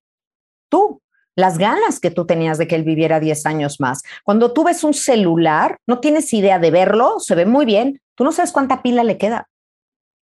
Tú, 0.69 1.01
las 1.37 1.59
ganas 1.59 2.01
que 2.01 2.11
tú 2.11 2.27
tenías 2.27 2.59
de 2.59 2.67
que 2.67 2.75
él 2.75 2.85
viviera 2.85 3.21
10 3.21 3.47
años 3.47 3.81
más. 3.81 4.03
Cuando 4.25 4.53
tú 4.53 4.65
ves 4.65 4.85
un 4.85 4.95
celular, 4.95 5.79
no 5.87 6.01
tienes 6.01 6.33
idea 6.33 6.59
de 6.59 6.71
verlo, 6.71 7.19
se 7.19 7.35
ve 7.35 7.47
muy 7.47 7.65
bien, 7.65 8.01
tú 8.15 8.25
no 8.25 8.33
sabes 8.33 8.53
cuánta 8.53 8.83
pila 8.83 9.05
le 9.05 9.19
queda. 9.19 9.49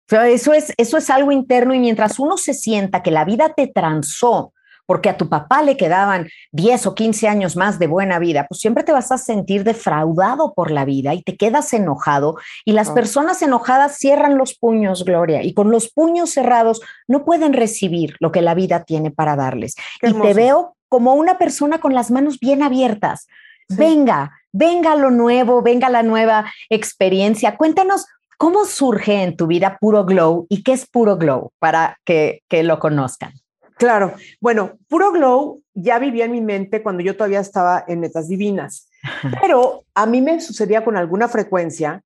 eso 0.10 0.54
es, 0.54 0.74
eso 0.78 0.98
es 0.98 1.10
algo 1.10 1.32
interno 1.32 1.74
y 1.74 1.80
mientras 1.80 2.20
uno 2.20 2.38
se 2.38 2.54
sienta 2.54 3.02
que 3.04 3.12
la 3.12 3.26
vida 3.26 3.54
te 3.56 3.68
transó 3.68 4.54
porque 4.92 5.08
a 5.08 5.16
tu 5.16 5.30
papá 5.30 5.62
le 5.64 5.78
quedaban 5.78 6.28
10 6.52 6.88
o 6.88 6.96
15 6.96 7.30
años 7.30 7.56
más 7.56 7.80
de 7.80 7.88
buena 7.88 8.20
vida, 8.20 8.46
pues 8.50 8.60
siempre 8.60 8.84
te 8.84 8.92
vas 8.92 9.10
a 9.14 9.18
sentir 9.18 9.64
defraudado 9.64 10.54
por 10.54 10.70
la 10.70 10.84
vida 10.84 11.14
y 11.14 11.22
te 11.22 11.38
quedas 11.38 11.72
enojado 11.72 12.36
y 12.66 12.74
las 12.74 12.90
personas 12.90 13.42
enojadas 13.42 13.98
cierran 13.98 14.38
los 14.38 14.54
puños, 14.54 15.06
Gloria, 15.06 15.44
y 15.44 15.54
con 15.54 15.72
los 15.72 15.90
puños 15.94 16.32
cerrados 16.32 16.82
no 17.08 17.24
pueden 17.24 17.54
recibir 17.54 18.18
lo 18.20 18.34
que 18.34 18.42
la 18.42 18.54
vida 18.54 18.84
tiene 18.84 19.12
para 19.12 19.38
darles. 19.38 19.76
y 20.02 20.12
te 20.14 20.34
veo 20.34 20.76
como 20.92 21.14
una 21.14 21.38
persona 21.38 21.80
con 21.80 21.94
las 21.94 22.12
manos 22.12 22.38
bien 22.38 22.62
abiertas. 22.62 23.28
Venga, 23.70 24.38
venga 24.52 24.98
lo 24.98 25.10
nuevo, 25.10 25.62
venga 25.62 25.88
la 25.88 26.04
nueva 26.04 26.52
experiencia. 26.70 27.56
Cuéntanos 27.56 28.08
cómo 28.38 28.66
surge 28.66 29.24
en 29.24 29.38
tu 29.38 29.48
vida 29.48 29.78
Puro 29.80 30.04
Glow 30.04 30.48
y 30.50 30.64
qué 30.64 30.74
es 30.74 30.86
Puro 30.86 31.16
Glow 31.16 31.54
para 31.60 31.98
que, 32.04 32.44
que 32.50 32.64
lo 32.64 32.78
conozcan. 32.80 33.32
Claro, 33.78 34.16
bueno, 34.42 34.74
Puro 34.90 35.14
Glow 35.14 35.62
ya 35.74 35.98
vivía 35.98 36.26
en 36.26 36.34
mi 36.34 36.42
mente 36.42 36.84
cuando 36.84 37.02
yo 37.02 37.16
todavía 37.16 37.40
estaba 37.40 37.86
en 37.88 38.02
Metas 38.02 38.28
Divinas, 38.28 38.90
pero 39.42 39.86
a 39.96 40.06
mí 40.06 40.20
me 40.22 40.42
sucedía 40.42 40.84
con 40.84 40.98
alguna 40.98 41.30
frecuencia 41.30 42.02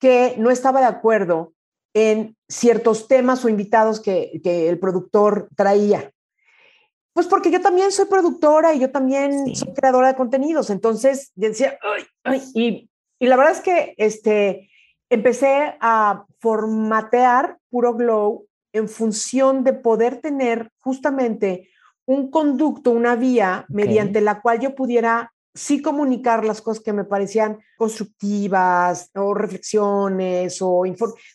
que 0.00 0.34
no 0.36 0.50
estaba 0.50 0.80
de 0.80 0.86
acuerdo 0.86 1.52
en 1.94 2.36
ciertos 2.48 3.06
temas 3.06 3.44
o 3.44 3.48
invitados 3.48 4.00
que, 4.00 4.40
que 4.42 4.68
el 4.68 4.80
productor 4.80 5.48
traía. 5.54 6.10
Pues 7.16 7.28
porque 7.28 7.50
yo 7.50 7.62
también 7.62 7.92
soy 7.92 8.04
productora 8.04 8.74
y 8.74 8.78
yo 8.78 8.90
también 8.90 9.56
soy 9.56 9.72
creadora 9.72 10.08
de 10.08 10.16
contenidos. 10.16 10.68
Entonces, 10.68 11.32
yo 11.34 11.48
decía, 11.48 11.78
y, 12.52 12.90
y, 13.18 13.26
la 13.26 13.36
verdad 13.36 13.54
es 13.54 13.62
que 13.62 13.94
este, 13.96 14.68
empecé 15.08 15.78
a 15.80 16.26
formatear 16.40 17.56
Puro 17.70 17.94
Glow 17.94 18.46
en 18.74 18.90
función 18.90 19.64
de 19.64 19.72
poder 19.72 20.20
tener 20.20 20.70
justamente 20.80 21.70
un 22.04 22.30
conducto, 22.30 22.90
una 22.90 23.16
vía 23.16 23.64
mediante 23.70 24.20
la 24.20 24.42
cual 24.42 24.60
yo 24.60 24.74
pudiera 24.74 25.32
sí 25.54 25.80
comunicar 25.80 26.44
las 26.44 26.60
cosas 26.60 26.84
que 26.84 26.92
me 26.92 27.04
parecían 27.04 27.58
constructivas 27.78 29.10
o 29.14 29.32
reflexiones 29.32 30.58
o 30.60 30.82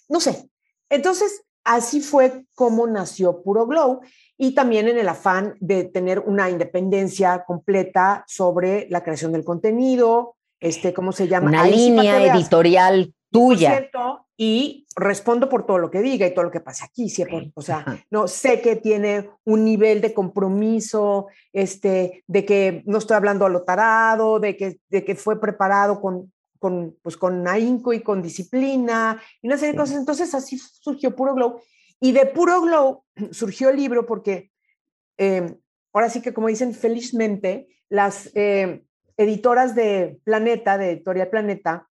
no 0.09 0.19
sé. 0.19 0.47
Entonces, 0.91 1.43
así 1.63 2.01
fue 2.01 2.45
como 2.53 2.85
nació 2.85 3.41
Puro 3.41 3.65
Glow 3.65 4.01
y 4.41 4.55
también 4.55 4.87
en 4.87 4.97
el 4.97 5.07
afán 5.07 5.53
de 5.59 5.83
tener 5.83 6.17
una 6.17 6.49
independencia 6.49 7.43
completa 7.45 8.25
sobre 8.27 8.87
la 8.89 9.03
creación 9.03 9.33
del 9.33 9.43
contenido, 9.43 10.35
este, 10.59 10.95
¿cómo 10.95 11.11
se 11.11 11.27
llama? 11.27 11.49
Una 11.49 11.67
línea 11.67 12.25
editorial 12.33 13.13
tuya. 13.29 13.87
Y 14.35 14.87
respondo 14.95 15.47
por 15.47 15.67
todo 15.67 15.77
lo 15.77 15.91
que 15.91 16.01
diga 16.01 16.25
y 16.25 16.33
todo 16.33 16.45
lo 16.45 16.49
que 16.49 16.59
pase 16.59 16.83
aquí. 16.83 17.07
O 17.53 17.61
sea, 17.61 17.85
no 18.09 18.27
sé 18.27 18.61
que 18.61 18.77
tiene 18.77 19.29
un 19.45 19.63
nivel 19.63 20.01
de 20.01 20.11
compromiso, 20.11 21.27
este, 21.53 22.23
de 22.25 22.43
que 22.43 22.81
no 22.87 22.97
estoy 22.97 23.17
hablando 23.17 23.45
a 23.45 23.49
lo 23.49 23.61
tarado, 23.61 24.39
de 24.39 24.57
que, 24.57 24.79
de 24.89 25.05
que 25.05 25.13
fue 25.13 25.39
preparado 25.39 26.01
con, 26.01 26.33
con, 26.57 26.97
pues, 27.03 27.15
con 27.15 27.47
ahínco 27.47 27.93
y 27.93 28.01
con 28.01 28.23
disciplina 28.23 29.21
y 29.39 29.45
una 29.45 29.57
serie 29.57 29.73
de 29.73 29.77
cosas. 29.77 29.97
Entonces 29.97 30.33
así 30.33 30.57
surgió 30.57 31.15
Puro 31.15 31.35
Glow. 31.35 31.61
Y 32.01 32.11
de 32.11 32.25
Puro 32.25 32.61
Glow 32.61 33.05
surgió 33.31 33.69
el 33.69 33.77
libro 33.77 34.05
porque, 34.05 34.51
em, 35.17 35.57
ahora 35.93 36.09
sí 36.09 36.21
que 36.21 36.33
como 36.33 36.47
dicen 36.47 36.73
felizmente, 36.73 37.67
las 37.87 38.29
em, 38.33 38.83
editoras 39.15 39.75
de 39.75 40.19
Planeta, 40.25 40.77
de 40.77 40.91
Editorial 40.91 41.29
Planeta, 41.29 41.87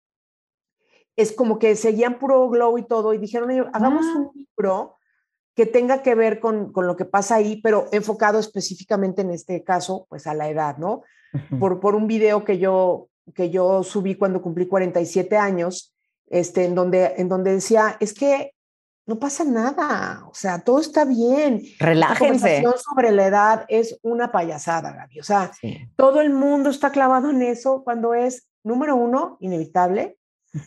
es 1.14 1.32
como 1.32 1.58
que 1.58 1.74
seguían 1.74 2.18
puro 2.20 2.48
glow 2.48 2.78
y 2.78 2.86
todo, 2.86 3.12
y 3.12 3.18
dijeron, 3.18 3.50
hagamos 3.72 4.06
ah. 4.06 4.18
un 4.18 4.30
libro 4.34 4.96
que 5.56 5.66
tenga 5.66 6.00
que 6.00 6.14
ver 6.14 6.38
con, 6.38 6.72
con, 6.72 6.86
lo 6.86 6.94
que 6.94 7.04
pasa 7.04 7.34
ahí, 7.34 7.60
pero 7.60 7.88
enfocado 7.90 8.38
específicamente 8.38 9.22
en 9.22 9.32
este 9.32 9.64
caso, 9.64 10.06
pues 10.08 10.28
a 10.28 10.34
la 10.34 10.48
edad, 10.48 10.78
¿no? 10.78 11.02
por, 11.58 11.80
por 11.80 11.96
un 11.96 12.06
video 12.06 12.44
que 12.44 12.58
yo, 12.58 13.08
que 13.34 13.50
yo 13.50 13.82
subí 13.82 14.14
cuando 14.14 14.40
cumplí 14.40 14.68
47 14.68 15.36
años, 15.36 15.92
este, 16.28 16.64
en, 16.64 16.76
donde, 16.76 17.14
en 17.16 17.28
donde 17.28 17.52
decía, 17.52 17.96
es 17.98 18.14
que 18.14 18.52
no 19.08 19.18
pasa 19.18 19.42
nada, 19.42 20.24
o 20.30 20.34
sea, 20.34 20.60
todo 20.60 20.78
está 20.78 21.04
bien. 21.04 21.62
Relájense. 21.80 22.62
La 22.62 22.72
sobre 22.76 23.10
la 23.10 23.26
edad 23.26 23.64
es 23.66 23.98
una 24.02 24.30
payasada, 24.30 24.92
Gaby. 24.92 25.18
O 25.18 25.24
sea, 25.24 25.50
todo 25.96 26.20
el 26.20 26.30
mundo 26.30 26.70
está 26.70 26.92
clavado 26.92 27.30
en 27.30 27.42
eso 27.42 27.82
cuando 27.82 28.14
es, 28.14 28.46
número 28.62 28.94
uno, 28.94 29.36
inevitable, 29.40 30.18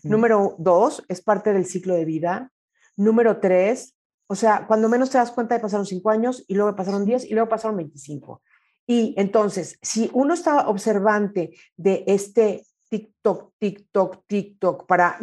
Número 0.03 0.55
dos, 0.59 1.03
es 1.07 1.21
parte 1.21 1.53
del 1.53 1.65
ciclo 1.65 1.95
de 1.95 2.05
vida. 2.05 2.51
Número 2.95 3.39
tres, 3.39 3.95
o 4.27 4.35
sea, 4.35 4.65
cuando 4.67 4.89
menos 4.89 5.09
te 5.09 5.17
das 5.17 5.31
cuenta 5.31 5.55
de 5.55 5.61
pasaron 5.61 5.85
cinco 5.85 6.09
años 6.09 6.45
y 6.47 6.55
luego 6.55 6.75
pasaron 6.75 7.05
diez 7.05 7.25
y 7.25 7.33
luego 7.33 7.49
pasaron 7.49 7.77
veinticinco. 7.77 8.41
Y 8.85 9.13
entonces, 9.17 9.77
si 9.81 10.09
uno 10.13 10.33
está 10.33 10.67
observante 10.67 11.51
de 11.77 12.03
este 12.07 12.65
TikTok, 12.89 13.53
TikTok, 13.57 14.25
TikTok, 14.27 14.85
para, 14.85 15.17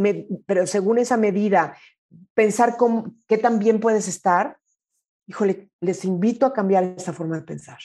pero 0.47 0.67
según 0.67 0.99
esa 0.99 1.17
medida, 1.17 1.77
pensar 2.35 2.77
cómo, 2.77 3.15
qué 3.27 3.39
tan 3.39 3.59
bien 3.59 3.81
puedes 3.81 4.09
estar, 4.09 4.59
híjole, 5.27 5.69
les 5.81 6.05
invito 6.05 6.47
a 6.47 6.53
cambiar 6.53 6.85
esa 6.97 7.13
forma 7.13 7.37
de 7.37 7.43
pensar. 7.43 7.79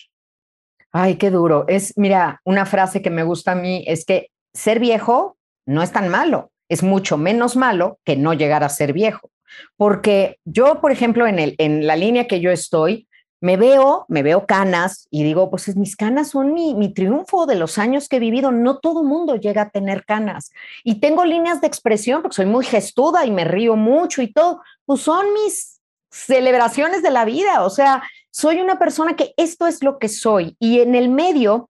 Ay, 0.92 1.16
qué 1.16 1.32
duro. 1.32 1.66
Es, 1.68 1.98
mira, 1.98 2.40
una 2.46 2.66
frase 2.66 3.02
que 3.02 3.10
me 3.10 3.24
gusta 3.24 3.54
a 3.54 3.56
mí 3.56 3.84
es 3.88 4.06
que 4.06 4.30
ser 4.54 4.80
viejo 4.80 5.38
no 5.66 5.82
es 5.82 5.92
tan 5.92 6.10
malo 6.10 6.54
es 6.74 6.84
mucho 6.84 7.18
menos 7.18 7.56
malo 7.56 8.00
que 8.04 8.16
no 8.16 8.34
llegar 8.34 8.64
a 8.64 8.70
ser 8.70 8.94
viejo. 8.94 9.32
Porque 9.78 10.40
yo, 10.44 10.82
por 10.82 10.92
ejemplo, 10.92 11.28
en, 11.28 11.38
el, 11.38 11.56
en 11.60 11.86
la 11.86 11.96
línea 11.96 12.28
que 12.28 12.40
yo 12.40 12.50
estoy, 12.50 13.08
me 13.44 13.58
veo, 13.58 14.06
me 14.08 14.24
veo 14.24 14.46
canas 14.46 15.06
y 15.12 15.22
digo, 15.22 15.50
pues 15.50 15.76
mis 15.76 15.98
canas 15.98 16.30
son 16.30 16.54
mi, 16.54 16.74
mi 16.76 16.94
triunfo 16.94 17.46
de 17.46 17.56
los 17.56 17.78
años 17.78 18.08
que 18.08 18.16
he 18.16 18.20
vivido. 18.22 18.54
No 18.54 18.78
todo 18.78 19.04
mundo 19.04 19.36
llega 19.36 19.64
a 19.64 19.70
tener 19.70 20.06
canas. 20.06 20.54
Y 20.86 21.02
tengo 21.02 21.26
líneas 21.26 21.60
de 21.60 21.68
expresión 21.68 22.22
porque 22.22 22.38
soy 22.38 22.46
muy 22.46 22.64
gestuda 22.64 23.26
y 23.26 23.32
me 23.32 23.44
río 23.44 23.76
mucho 23.76 24.22
y 24.22 24.32
todo. 24.32 24.62
Pues 24.86 25.02
son 25.02 25.26
mis 25.34 25.82
celebraciones 26.10 27.04
de 27.04 27.12
la 27.12 27.26
vida. 27.26 27.66
O 27.66 27.70
sea, 27.70 28.02
soy 28.32 28.62
una 28.62 28.80
persona 28.80 29.18
que 29.18 29.34
esto 29.36 29.68
es 29.68 29.84
lo 29.84 30.00
que 30.00 30.08
soy. 30.08 30.56
Y 30.58 30.80
en 30.80 30.96
el 30.96 31.10
medio 31.10 31.70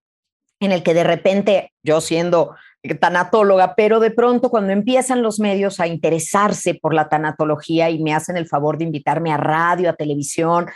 en 0.60 0.74
el 0.74 0.84
que 0.84 0.94
de 0.94 1.04
repente 1.04 1.74
yo 1.82 2.02
siendo 2.02 2.56
tanatóloga, 3.00 3.76
pero 3.76 4.00
de 4.00 4.12
pronto 4.12 4.50
cuando 4.50 4.74
empiezan 4.74 5.22
los 5.22 5.40
medios 5.40 5.80
a 5.80 5.88
interesarse 5.88 6.76
por 6.76 6.94
la 6.94 7.08
tanatología 7.08 7.90
y 7.90 8.04
me 8.04 8.14
hacen 8.14 8.36
el 8.36 8.48
favor 8.48 8.78
de 8.78 8.84
invitarme 8.84 9.32
a 9.32 9.38
radio, 9.38 9.90
a 9.90 9.94
televisión, 9.94 10.68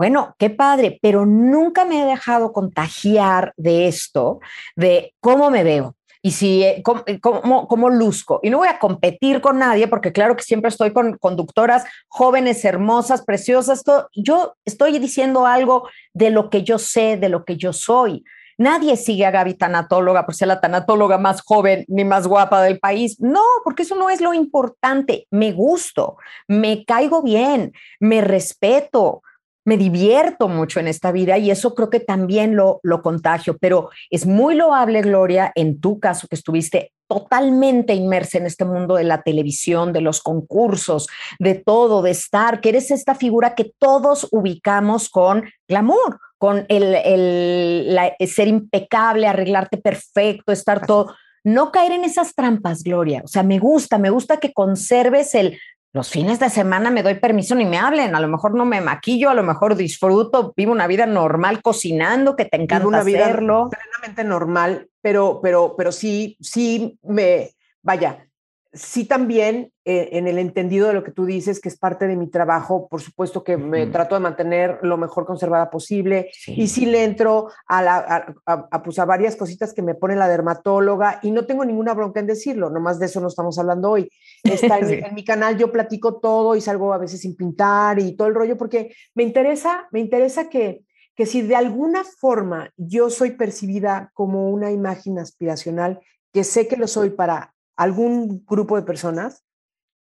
bueno, 0.00 0.34
qué 0.38 0.48
padre, 0.48 0.98
pero 1.02 1.26
nunca 1.26 1.84
me 1.84 2.00
he 2.00 2.06
dejado 2.06 2.54
contagiar 2.54 3.52
de 3.58 3.86
esto, 3.86 4.40
de 4.74 5.12
cómo 5.20 5.50
me 5.50 5.62
veo 5.62 5.94
y 6.22 6.30
si 6.30 6.62
eh, 6.62 6.82
eh, 7.04 7.20
cómo, 7.20 7.68
cómo, 7.68 7.90
luzco. 7.90 8.40
Y 8.42 8.48
no 8.48 8.56
voy 8.56 8.68
a 8.68 8.78
competir 8.78 9.42
con 9.42 9.58
nadie 9.58 9.88
porque 9.88 10.10
claro 10.10 10.36
que 10.36 10.42
siempre 10.42 10.70
estoy 10.70 10.94
con 10.94 11.18
conductoras 11.18 11.84
jóvenes, 12.08 12.64
hermosas, 12.64 13.26
preciosas. 13.26 13.82
Yo 14.14 14.54
estoy 14.64 14.98
diciendo 14.98 15.44
algo 15.44 15.86
de 16.14 16.30
lo 16.30 16.48
que 16.48 16.62
yo 16.62 16.78
sé, 16.78 17.18
de 17.18 17.28
lo 17.28 17.44
que 17.44 17.58
yo 17.58 17.74
soy. 17.74 18.24
Nadie 18.56 18.96
sigue 18.96 19.26
a 19.26 19.30
Gaby 19.30 19.52
tanatóloga 19.52 20.24
por 20.24 20.34
ser 20.34 20.48
la 20.48 20.62
tanatóloga 20.62 21.18
más 21.18 21.42
joven 21.42 21.84
ni 21.88 22.06
más 22.06 22.26
guapa 22.26 22.62
del 22.62 22.78
país. 22.78 23.20
No, 23.20 23.42
porque 23.64 23.82
eso 23.82 23.96
no 23.96 24.08
es 24.08 24.22
lo 24.22 24.32
importante. 24.32 25.26
Me 25.30 25.52
gusto, 25.52 26.16
me 26.48 26.86
caigo 26.86 27.22
bien, 27.22 27.74
me 28.00 28.22
respeto, 28.22 29.22
me 29.64 29.76
divierto 29.76 30.48
mucho 30.48 30.80
en 30.80 30.88
esta 30.88 31.12
vida 31.12 31.38
y 31.38 31.50
eso 31.50 31.74
creo 31.74 31.90
que 31.90 32.00
también 32.00 32.56
lo, 32.56 32.80
lo 32.82 33.02
contagio, 33.02 33.58
pero 33.58 33.90
es 34.10 34.26
muy 34.26 34.54
loable, 34.54 35.02
Gloria, 35.02 35.52
en 35.54 35.80
tu 35.80 36.00
caso 36.00 36.26
que 36.28 36.36
estuviste 36.36 36.92
totalmente 37.08 37.92
inmersa 37.94 38.38
en 38.38 38.46
este 38.46 38.64
mundo 38.64 38.94
de 38.94 39.04
la 39.04 39.22
televisión, 39.22 39.92
de 39.92 40.00
los 40.00 40.22
concursos, 40.22 41.08
de 41.40 41.56
todo, 41.56 42.02
de 42.02 42.12
estar, 42.12 42.60
que 42.60 42.68
eres 42.68 42.90
esta 42.90 43.14
figura 43.14 43.54
que 43.54 43.72
todos 43.78 44.28
ubicamos 44.30 45.08
con 45.08 45.44
glamour, 45.68 46.20
con 46.38 46.64
el, 46.68 46.94
el 46.94 48.28
ser 48.28 48.48
impecable, 48.48 49.26
arreglarte 49.26 49.76
perfecto, 49.76 50.52
estar 50.52 50.86
todo. 50.86 51.14
No 51.42 51.72
caer 51.72 51.92
en 51.92 52.04
esas 52.04 52.34
trampas, 52.34 52.82
Gloria. 52.82 53.22
O 53.24 53.28
sea, 53.28 53.42
me 53.42 53.58
gusta, 53.58 53.98
me 53.98 54.10
gusta 54.10 54.38
que 54.38 54.52
conserves 54.52 55.34
el, 55.34 55.58
los 55.92 56.08
fines 56.08 56.38
de 56.38 56.50
semana 56.50 56.90
me 56.90 57.02
doy 57.02 57.14
permiso 57.14 57.54
ni 57.54 57.64
me 57.64 57.78
hablen, 57.78 58.14
a 58.14 58.20
lo 58.20 58.28
mejor 58.28 58.54
no 58.54 58.64
me 58.64 58.80
maquillo, 58.80 59.28
a 59.28 59.34
lo 59.34 59.42
mejor 59.42 59.74
disfruto, 59.74 60.52
vivo 60.56 60.70
una 60.70 60.86
vida 60.86 61.06
normal 61.06 61.62
cocinando, 61.62 62.36
que 62.36 62.44
te 62.44 62.62
encanta 62.62 62.86
una 62.86 63.02
vida 63.02 63.24
hacerlo. 63.24 63.68
Plenamente 63.70 64.22
normal, 64.24 64.88
pero, 65.02 65.40
pero, 65.42 65.74
pero 65.76 65.90
sí, 65.90 66.36
sí 66.40 66.98
me, 67.02 67.50
vaya, 67.82 68.29
sí 68.72 69.04
también 69.04 69.72
eh, 69.84 70.10
en 70.12 70.28
el 70.28 70.38
entendido 70.38 70.86
de 70.86 70.94
lo 70.94 71.02
que 71.02 71.10
tú 71.10 71.26
dices, 71.26 71.60
que 71.60 71.68
es 71.68 71.76
parte 71.76 72.06
de 72.06 72.16
mi 72.16 72.28
trabajo, 72.28 72.86
por 72.88 73.00
supuesto 73.00 73.42
que 73.42 73.56
me 73.56 73.86
trato 73.88 74.14
de 74.14 74.20
mantener 74.20 74.78
lo 74.82 74.96
mejor 74.96 75.26
conservada 75.26 75.70
posible 75.70 76.30
y 76.46 76.68
sí. 76.68 76.86
le 76.86 77.02
entro 77.02 77.48
a, 77.66 77.82
la, 77.82 78.36
a, 78.46 78.82
pues 78.82 78.98
a, 78.98 79.04
varias 79.04 79.34
cositas 79.34 79.74
que 79.74 79.82
me 79.82 79.94
pone 79.94 80.14
la 80.14 80.28
dermatóloga 80.28 81.18
y 81.22 81.32
no 81.32 81.46
tengo 81.46 81.64
ninguna 81.64 81.94
bronca 81.94 82.20
en 82.20 82.26
decirlo, 82.26 82.70
nomás 82.70 83.00
de 83.00 83.06
eso 83.06 83.20
no 83.20 83.28
estamos 83.28 83.58
hablando 83.58 83.90
hoy. 83.90 84.08
Está 84.44 84.78
en, 84.78 85.14
mi 85.14 85.24
canal 85.24 85.58
yo 85.58 85.72
platico 85.72 86.20
todo 86.20 86.54
y 86.54 86.60
salgo 86.60 86.92
a 86.92 86.98
veces 86.98 87.20
sin 87.20 87.34
pintar 87.34 87.98
y 87.98 88.14
todo 88.14 88.28
el 88.28 88.34
rollo 88.34 88.56
porque 88.56 88.94
me 89.14 89.24
interesa, 89.24 89.88
me 89.90 89.98
interesa 89.98 90.48
que, 90.48 90.84
que 91.16 91.26
si 91.26 91.42
de 91.42 91.56
alguna 91.56 92.04
forma 92.04 92.70
yo 92.76 93.10
soy 93.10 93.32
percibida 93.32 94.10
como 94.14 94.50
una 94.50 94.70
imagen 94.70 95.18
aspiracional, 95.18 96.00
que 96.32 96.44
sé 96.44 96.68
que 96.68 96.76
lo 96.76 96.86
soy 96.86 97.10
para 97.10 97.54
algún 97.80 98.44
grupo 98.44 98.76
de 98.76 98.82
personas 98.82 99.42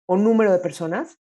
o 0.07 0.17
número 0.17 0.51
de 0.51 0.57
personas 0.57 1.19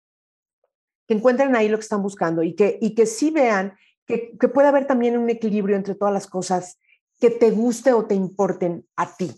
que 1.06 1.12
encuentren 1.12 1.54
ahí 1.54 1.68
lo 1.68 1.76
que 1.76 1.82
están 1.82 2.02
buscando 2.02 2.42
y 2.42 2.54
que, 2.54 2.78
y 2.80 2.94
que 2.94 3.04
sí 3.04 3.30
vean 3.30 3.76
que, 4.06 4.38
que 4.40 4.48
puede 4.48 4.68
haber 4.68 4.86
también 4.86 5.18
un 5.18 5.28
equilibrio 5.28 5.76
entre 5.76 5.94
todas 5.94 6.14
las 6.14 6.26
cosas 6.26 6.78
que 7.20 7.28
te 7.28 7.50
guste 7.50 7.92
o 7.92 8.06
te 8.06 8.14
importen 8.14 8.86
a 8.96 9.14
ti. 9.16 9.34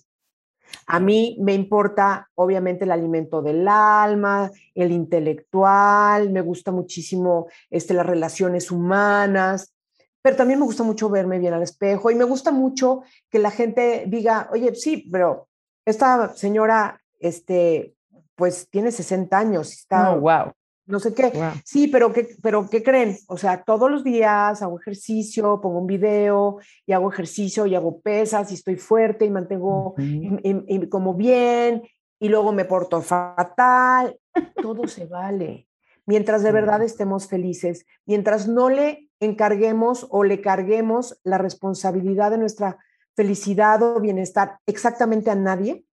A 0.87 1.01
mí 1.01 1.37
me 1.41 1.55
importa, 1.55 2.31
obviamente, 2.37 2.85
el 2.85 2.93
alimento 2.93 3.43
del 3.43 3.67
alma, 3.67 4.53
el 4.77 4.93
intelectual, 4.93 6.31
me 6.31 6.41
gusta 6.41 6.71
muchísimo 6.71 7.49
este, 7.69 7.95
las 7.95 8.07
relaciones 8.07 8.71
humanas, 8.71 9.75
pero 10.23 10.37
también 10.37 10.61
me 10.61 10.67
gusta 10.67 10.85
mucho 10.85 11.11
verme 11.11 11.41
bien 11.41 11.55
al 11.55 11.65
espejo 11.65 12.13
y 12.13 12.15
me 12.15 12.25
gusta 12.25 12.53
mucho 12.53 13.03
que 13.29 13.41
la 13.41 13.51
gente 13.51 14.05
diga, 14.07 14.49
oye, 14.53 14.73
sí, 14.77 15.09
pero 15.11 15.49
esta 15.85 16.33
señora 16.37 17.01
este, 17.19 17.95
pues 18.35 18.69
tiene 18.71 18.93
60 18.93 19.37
años, 19.37 19.73
está 19.73 20.15
wow. 20.15 20.53
no 20.87 21.01
sé 21.01 21.13
qué. 21.13 21.33
Sí, 21.65 21.89
pero 21.89 22.13
¿qué, 22.13 22.29
pero 22.43 22.69
¿qué 22.71 22.83
creen? 22.83 23.17
O 23.27 23.37
sea, 23.37 23.65
todos 23.65 23.91
los 23.91 24.05
días 24.05 24.63
hago 24.63 24.79
ejercicio, 24.79 25.61
pongo 25.61 25.81
un 25.81 25.87
video 25.87 26.59
y 26.87 26.93
hago 26.93 27.11
ejercicio 27.11 27.67
y 27.67 27.75
hago 27.75 28.01
pesas 28.01 28.51
y 28.51 28.55
estoy 28.55 28.77
fuerte 28.77 29.25
y 29.25 29.31
mantengo 29.31 29.95
y, 29.99 30.89
como 30.89 31.15
bien 31.15 31.83
y 32.21 32.29
luego 32.29 32.53
me 32.53 32.65
porto 32.65 33.03
fatal. 33.03 34.19
Todo 34.63 34.87
se 34.87 35.07
vale. 35.07 35.67
Mientras 36.07 36.43
de 36.43 36.53
verdad 36.53 36.81
estemos 36.83 37.29
felices, 37.29 37.85
mientras 38.07 38.49
no 38.49 38.71
le 38.71 39.11
encarguemos 39.21 40.07
o 40.11 40.25
le 40.25 40.41
carguemos 40.41 41.21
la 41.23 41.39
responsabilidad 41.39 42.31
de 42.31 42.39
nuestra 42.39 42.79
felicidad 43.15 43.83
o 43.83 44.01
bienestar 44.01 44.59
exactamente 44.65 45.29
a 45.29 45.35
nadie, 45.35 45.85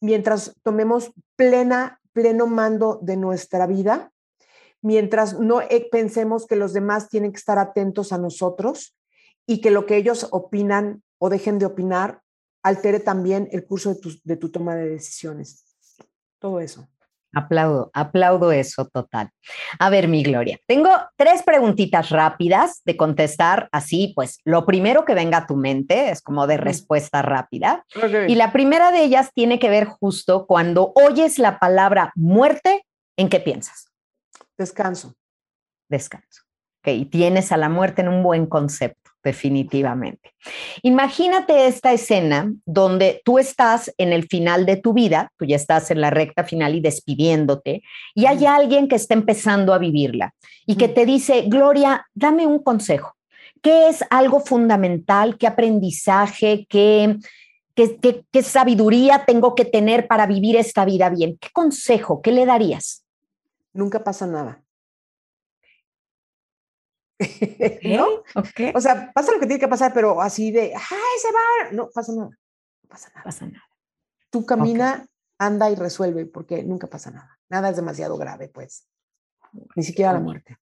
mientras 0.00 0.54
tomemos 0.62 1.12
plena, 1.36 2.00
pleno 2.12 2.46
mando 2.46 2.98
de 3.02 3.16
nuestra 3.16 3.66
vida, 3.66 4.12
mientras 4.82 5.38
no 5.38 5.60
eh, 5.62 5.88
pensemos 5.90 6.46
que 6.46 6.56
los 6.56 6.72
demás 6.72 7.08
tienen 7.08 7.32
que 7.32 7.38
estar 7.38 7.58
atentos 7.58 8.12
a 8.12 8.18
nosotros 8.18 8.96
y 9.46 9.60
que 9.60 9.70
lo 9.70 9.86
que 9.86 9.96
ellos 9.96 10.28
opinan 10.30 11.02
o 11.18 11.28
dejen 11.28 11.58
de 11.58 11.66
opinar 11.66 12.22
altere 12.62 12.98
también 12.98 13.48
el 13.52 13.64
curso 13.64 13.94
de 13.94 14.00
tu, 14.00 14.10
de 14.24 14.36
tu 14.36 14.50
toma 14.50 14.74
de 14.74 14.88
decisiones. 14.88 15.64
Todo 16.38 16.60
eso. 16.60 16.88
Aplaudo, 17.34 17.90
aplaudo 17.92 18.52
eso 18.52 18.86
total. 18.86 19.30
A 19.78 19.90
ver, 19.90 20.08
mi 20.08 20.22
Gloria, 20.22 20.58
tengo 20.66 20.90
tres 21.16 21.42
preguntitas 21.42 22.10
rápidas 22.10 22.82
de 22.84 22.96
contestar 22.96 23.68
así, 23.72 24.12
pues 24.14 24.38
lo 24.44 24.64
primero 24.64 25.04
que 25.04 25.14
venga 25.14 25.38
a 25.38 25.46
tu 25.46 25.56
mente 25.56 26.10
es 26.10 26.22
como 26.22 26.46
de 26.46 26.56
respuesta 26.56 27.22
rápida. 27.22 27.84
Y 28.26 28.36
la 28.36 28.52
primera 28.52 28.90
de 28.90 29.04
ellas 29.04 29.30
tiene 29.34 29.58
que 29.58 29.68
ver 29.68 29.86
justo 29.86 30.46
cuando 30.46 30.92
oyes 30.94 31.38
la 31.38 31.58
palabra 31.58 32.12
muerte, 32.14 32.86
¿en 33.16 33.28
qué 33.28 33.40
piensas? 33.40 33.92
Descanso. 34.56 35.14
Descanso. 35.88 36.42
Ok, 36.80 36.88
y 36.88 37.04
tienes 37.06 37.52
a 37.52 37.56
la 37.56 37.68
muerte 37.68 38.02
en 38.02 38.08
un 38.08 38.22
buen 38.22 38.46
concepto 38.46 39.10
definitivamente. 39.26 40.32
Imagínate 40.82 41.66
esta 41.66 41.92
escena 41.92 42.54
donde 42.64 43.20
tú 43.24 43.38
estás 43.40 43.92
en 43.98 44.12
el 44.12 44.28
final 44.28 44.64
de 44.64 44.76
tu 44.76 44.92
vida, 44.92 45.32
tú 45.36 45.44
ya 45.44 45.56
estás 45.56 45.90
en 45.90 46.00
la 46.00 46.10
recta 46.10 46.44
final 46.44 46.76
y 46.76 46.80
despidiéndote, 46.80 47.82
y 48.14 48.26
hay 48.26 48.46
alguien 48.46 48.86
que 48.86 48.94
está 48.94 49.14
empezando 49.14 49.74
a 49.74 49.78
vivirla 49.78 50.32
y 50.64 50.76
que 50.76 50.88
te 50.88 51.04
dice, 51.04 51.42
Gloria, 51.48 52.06
dame 52.14 52.46
un 52.46 52.60
consejo. 52.60 53.14
¿Qué 53.60 53.88
es 53.88 54.04
algo 54.10 54.38
fundamental? 54.38 55.36
¿Qué 55.38 55.48
aprendizaje? 55.48 56.66
¿Qué, 56.68 57.16
qué, 57.74 58.24
qué 58.30 58.42
sabiduría 58.44 59.24
tengo 59.26 59.56
que 59.56 59.64
tener 59.64 60.06
para 60.06 60.26
vivir 60.26 60.54
esta 60.54 60.84
vida 60.84 61.10
bien? 61.10 61.36
¿Qué 61.40 61.48
consejo? 61.52 62.22
¿Qué 62.22 62.30
le 62.30 62.46
darías? 62.46 63.04
Nunca 63.72 64.04
pasa 64.04 64.26
nada. 64.28 64.62
¿No? 67.82 68.06
O 68.74 68.80
sea, 68.80 69.10
pasa 69.12 69.32
lo 69.32 69.40
que 69.40 69.46
tiene 69.46 69.60
que 69.60 69.68
pasar, 69.68 69.92
pero 69.94 70.20
así 70.20 70.50
de, 70.50 70.72
¡ay, 70.74 71.18
se 71.20 71.28
va! 71.32 71.72
No 71.72 71.88
pasa 71.90 72.12
nada. 72.12 72.30
No 72.30 72.88
pasa 72.88 73.08
nada. 73.10 73.24
Pasa 73.24 73.46
nada. 73.46 73.64
Tú 74.30 74.44
camina, 74.44 75.06
anda 75.38 75.70
y 75.70 75.74
resuelve, 75.74 76.26
porque 76.26 76.62
nunca 76.62 76.86
pasa 76.88 77.10
nada. 77.10 77.38
Nada 77.48 77.70
es 77.70 77.76
demasiado 77.76 78.16
grave, 78.16 78.48
pues. 78.48 78.86
Ni 79.74 79.82
siquiera 79.82 80.12
la 80.12 80.20
muerte. 80.20 80.58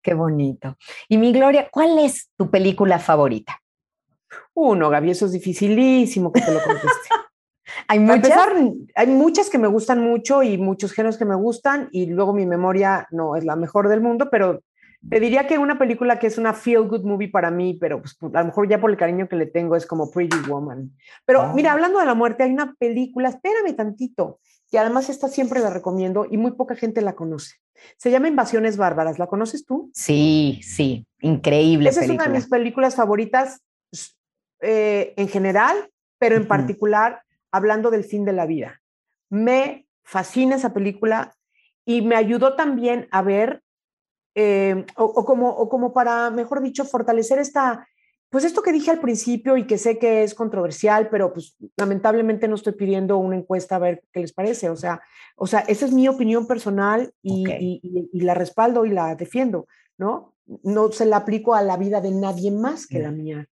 Qué 0.00 0.14
bonito. 0.14 0.76
Y 1.08 1.18
mi 1.18 1.32
Gloria, 1.32 1.68
¿cuál 1.70 1.98
es 1.98 2.30
tu 2.36 2.50
película 2.50 2.98
favorita? 2.98 3.60
Uno, 4.54 4.90
Gaby, 4.90 5.10
eso 5.10 5.26
es 5.26 5.32
dificilísimo 5.32 6.32
que 6.32 6.40
te 6.40 6.52
lo 6.52 6.62
conteste. 6.62 6.88
hay 7.88 7.98
muchas. 7.98 8.38
hay 8.94 9.06
muchas 9.06 9.50
que 9.50 9.58
me 9.58 9.68
gustan 9.68 10.00
mucho 10.00 10.42
y 10.42 10.58
muchos 10.58 10.92
géneros 10.92 11.16
que 11.16 11.24
me 11.24 11.36
gustan, 11.36 11.88
y 11.92 12.06
luego 12.06 12.32
mi 12.32 12.46
memoria 12.46 13.06
no 13.10 13.36
es 13.36 13.44
la 13.44 13.56
mejor 13.56 13.88
del 13.88 14.00
mundo, 14.00 14.28
pero 14.30 14.62
te 15.08 15.20
diría 15.20 15.46
que 15.46 15.58
una 15.58 15.78
película 15.78 16.18
que 16.18 16.26
es 16.26 16.38
una 16.38 16.54
feel 16.54 16.86
good 16.88 17.02
movie 17.02 17.28
para 17.28 17.50
mí, 17.50 17.76
pero 17.80 18.00
pues, 18.00 18.16
a 18.34 18.40
lo 18.40 18.46
mejor 18.46 18.68
ya 18.68 18.80
por 18.80 18.90
el 18.90 18.96
cariño 18.96 19.28
que 19.28 19.36
le 19.36 19.46
tengo 19.46 19.76
es 19.76 19.86
como 19.86 20.10
Pretty 20.10 20.36
Woman. 20.48 20.92
Pero 21.24 21.52
mira, 21.54 21.70
ah. 21.70 21.74
hablando 21.74 21.98
de 21.98 22.06
la 22.06 22.14
muerte, 22.14 22.44
hay 22.44 22.52
una 22.52 22.74
película, 22.74 23.28
espérame 23.28 23.74
tantito, 23.74 24.40
que 24.70 24.78
además 24.78 25.10
esta 25.10 25.28
siempre 25.28 25.60
la 25.60 25.70
recomiendo 25.70 26.26
y 26.30 26.36
muy 26.36 26.52
poca 26.52 26.76
gente 26.76 27.00
la 27.02 27.14
conoce. 27.14 27.56
Se 27.96 28.10
llama 28.10 28.28
Invasiones 28.28 28.76
Bárbaras. 28.76 29.18
¿La 29.18 29.26
conoces 29.26 29.66
tú? 29.66 29.90
Sí, 29.92 30.60
sí, 30.62 31.06
increíble. 31.20 31.88
Esa 31.88 32.04
es 32.04 32.10
una 32.10 32.24
de 32.24 32.30
mis 32.30 32.48
películas 32.48 32.94
favoritas 32.94 33.60
eh, 34.60 35.14
en 35.16 35.28
general, 35.28 35.90
pero 36.18 36.36
en 36.36 36.46
particular 36.46 37.22
hablando 37.50 37.90
del 37.90 38.04
fin 38.04 38.24
de 38.24 38.32
la 38.32 38.46
vida. 38.46 38.80
Me 39.28 39.86
fascina 40.04 40.56
esa 40.56 40.72
película 40.72 41.34
y 41.84 42.02
me 42.02 42.16
ayudó 42.16 42.54
también 42.54 43.08
a 43.10 43.22
ver 43.22 43.62
eh, 44.34 44.86
o, 44.96 45.24
como, 45.24 45.50
o 45.50 45.68
como 45.68 45.92
para, 45.92 46.30
mejor 46.30 46.62
dicho, 46.62 46.84
fortalecer 46.84 47.38
esta, 47.38 47.86
pues 48.30 48.44
esto 48.44 48.62
que 48.62 48.72
dije 48.72 48.90
al 48.90 49.00
principio 49.00 49.58
y 49.58 49.66
que 49.66 49.76
sé 49.76 49.98
que 49.98 50.22
es 50.22 50.34
controversial, 50.34 51.08
pero 51.10 51.34
pues 51.34 51.54
lamentablemente 51.76 52.48
no 52.48 52.54
estoy 52.54 52.72
pidiendo 52.72 53.18
una 53.18 53.36
encuesta 53.36 53.76
a 53.76 53.80
ver 53.80 54.02
qué 54.10 54.20
les 54.20 54.32
parece. 54.32 54.70
O 54.70 54.76
sea, 54.76 55.02
o 55.36 55.46
sea 55.46 55.60
esa 55.60 55.84
es 55.84 55.92
mi 55.92 56.08
opinión 56.08 56.46
personal 56.46 57.12
y, 57.22 57.80
y, 58.12 58.20
la 58.20 58.32
respaldo 58.32 58.86
y 58.86 58.90
la 58.90 59.14
defiendo, 59.16 59.66
¿no? 59.98 60.34
No 60.62 60.90
se 60.92 61.04
la 61.04 61.18
aplico 61.18 61.54
a 61.54 61.62
la 61.62 61.76
vida 61.76 62.00
de 62.00 62.10
nadie 62.10 62.50
más 62.50 62.86
que 62.86 63.00
la 63.00 63.10
mía. 63.10 63.46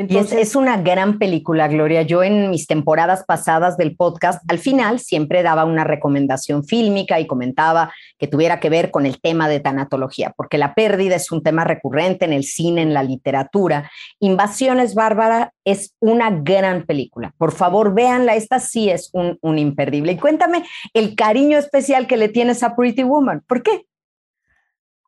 Entonces, 0.00 0.38
es, 0.38 0.56
una 0.56 0.78
gran 0.78 1.18
película, 1.18 1.68
Gloria. 1.68 2.00
Yo 2.00 2.22
en 2.22 2.48
mis 2.48 2.66
temporadas 2.66 3.22
pasadas 3.26 3.76
del 3.76 3.96
podcast, 3.96 4.42
al 4.50 4.58
final 4.58 4.98
siempre 4.98 5.42
daba 5.42 5.66
una 5.66 5.84
recomendación 5.84 6.64
fílmica 6.64 7.20
y 7.20 7.26
comentaba 7.26 7.92
que 8.18 8.26
tuviera 8.26 8.60
que 8.60 8.70
ver 8.70 8.90
con 8.90 9.04
el 9.04 9.20
tema 9.20 9.46
de 9.46 9.60
tanatología, 9.60 10.32
porque 10.34 10.56
la 10.56 10.74
pérdida 10.74 11.16
es 11.16 11.30
un 11.30 11.42
tema 11.42 11.64
recurrente 11.64 12.24
en 12.24 12.32
el 12.32 12.44
cine, 12.44 12.80
en 12.80 12.94
la 12.94 13.02
literatura. 13.02 13.90
Invasiones 14.20 14.94
Bárbara 14.94 15.52
es 15.66 15.94
una 16.00 16.30
gran 16.30 16.86
película. 16.86 17.34
Por 17.36 17.52
favor, 17.52 17.92
véanla. 17.92 18.36
Esta 18.36 18.58
sí 18.58 18.88
es 18.88 19.10
un, 19.12 19.36
un 19.42 19.58
imperdible. 19.58 20.12
Y 20.12 20.16
cuéntame 20.16 20.64
el 20.94 21.14
cariño 21.14 21.58
especial 21.58 22.06
que 22.06 22.16
le 22.16 22.30
tienes 22.30 22.62
a 22.62 22.74
Pretty 22.74 23.02
Woman. 23.02 23.42
¿Por 23.46 23.62
qué? 23.62 23.84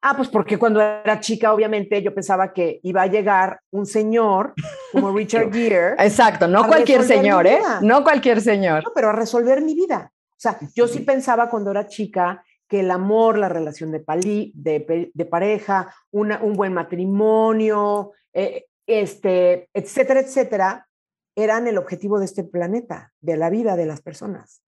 Ah, 0.05 0.15
pues 0.17 0.29
porque 0.29 0.59
cuando 0.59 0.81
era 0.81 1.21
chica, 1.21 1.55
obviamente, 1.55 2.03
yo 2.03 2.13
pensaba 2.13 2.53
que 2.53 2.81
iba 2.83 3.03
a 3.03 3.07
llegar 3.07 3.61
un 3.71 3.87
señor 3.87 4.53
como 4.91 5.13
Richard 5.17 5.53
Gere. 5.53 5.93
Exacto, 5.93 6.49
no 6.49 6.67
cualquier 6.67 7.05
señor, 7.05 7.47
¿eh? 7.47 7.61
No 7.83 8.03
cualquier 8.03 8.41
señor. 8.41 8.83
No, 8.83 8.91
pero 8.93 9.11
a 9.11 9.13
resolver 9.13 9.63
mi 9.63 9.77
vida. 9.77 10.13
O 10.31 10.41
sea, 10.43 10.59
yo 10.75 10.89
sí 10.89 11.01
pensaba 11.01 11.49
cuando 11.49 11.71
era 11.71 11.87
chica 11.87 12.45
que 12.67 12.81
el 12.81 12.91
amor, 12.91 13.39
la 13.39 13.49
relación 13.49 13.93
de, 13.93 14.01
pali, 14.01 14.51
de, 14.57 15.13
de 15.15 15.25
pareja, 15.25 15.95
una, 16.11 16.43
un 16.43 16.55
buen 16.55 16.73
matrimonio, 16.73 18.11
eh, 18.33 18.67
este, 18.85 19.69
etcétera, 19.73 20.19
etcétera, 20.21 20.89
eran 21.37 21.69
el 21.69 21.79
objetivo 21.79 22.19
de 22.19 22.25
este 22.25 22.43
planeta, 22.43 23.13
de 23.21 23.37
la 23.37 23.51
vida 23.51 23.77
de 23.77 23.87
las 23.87 24.01
personas. 24.01 24.65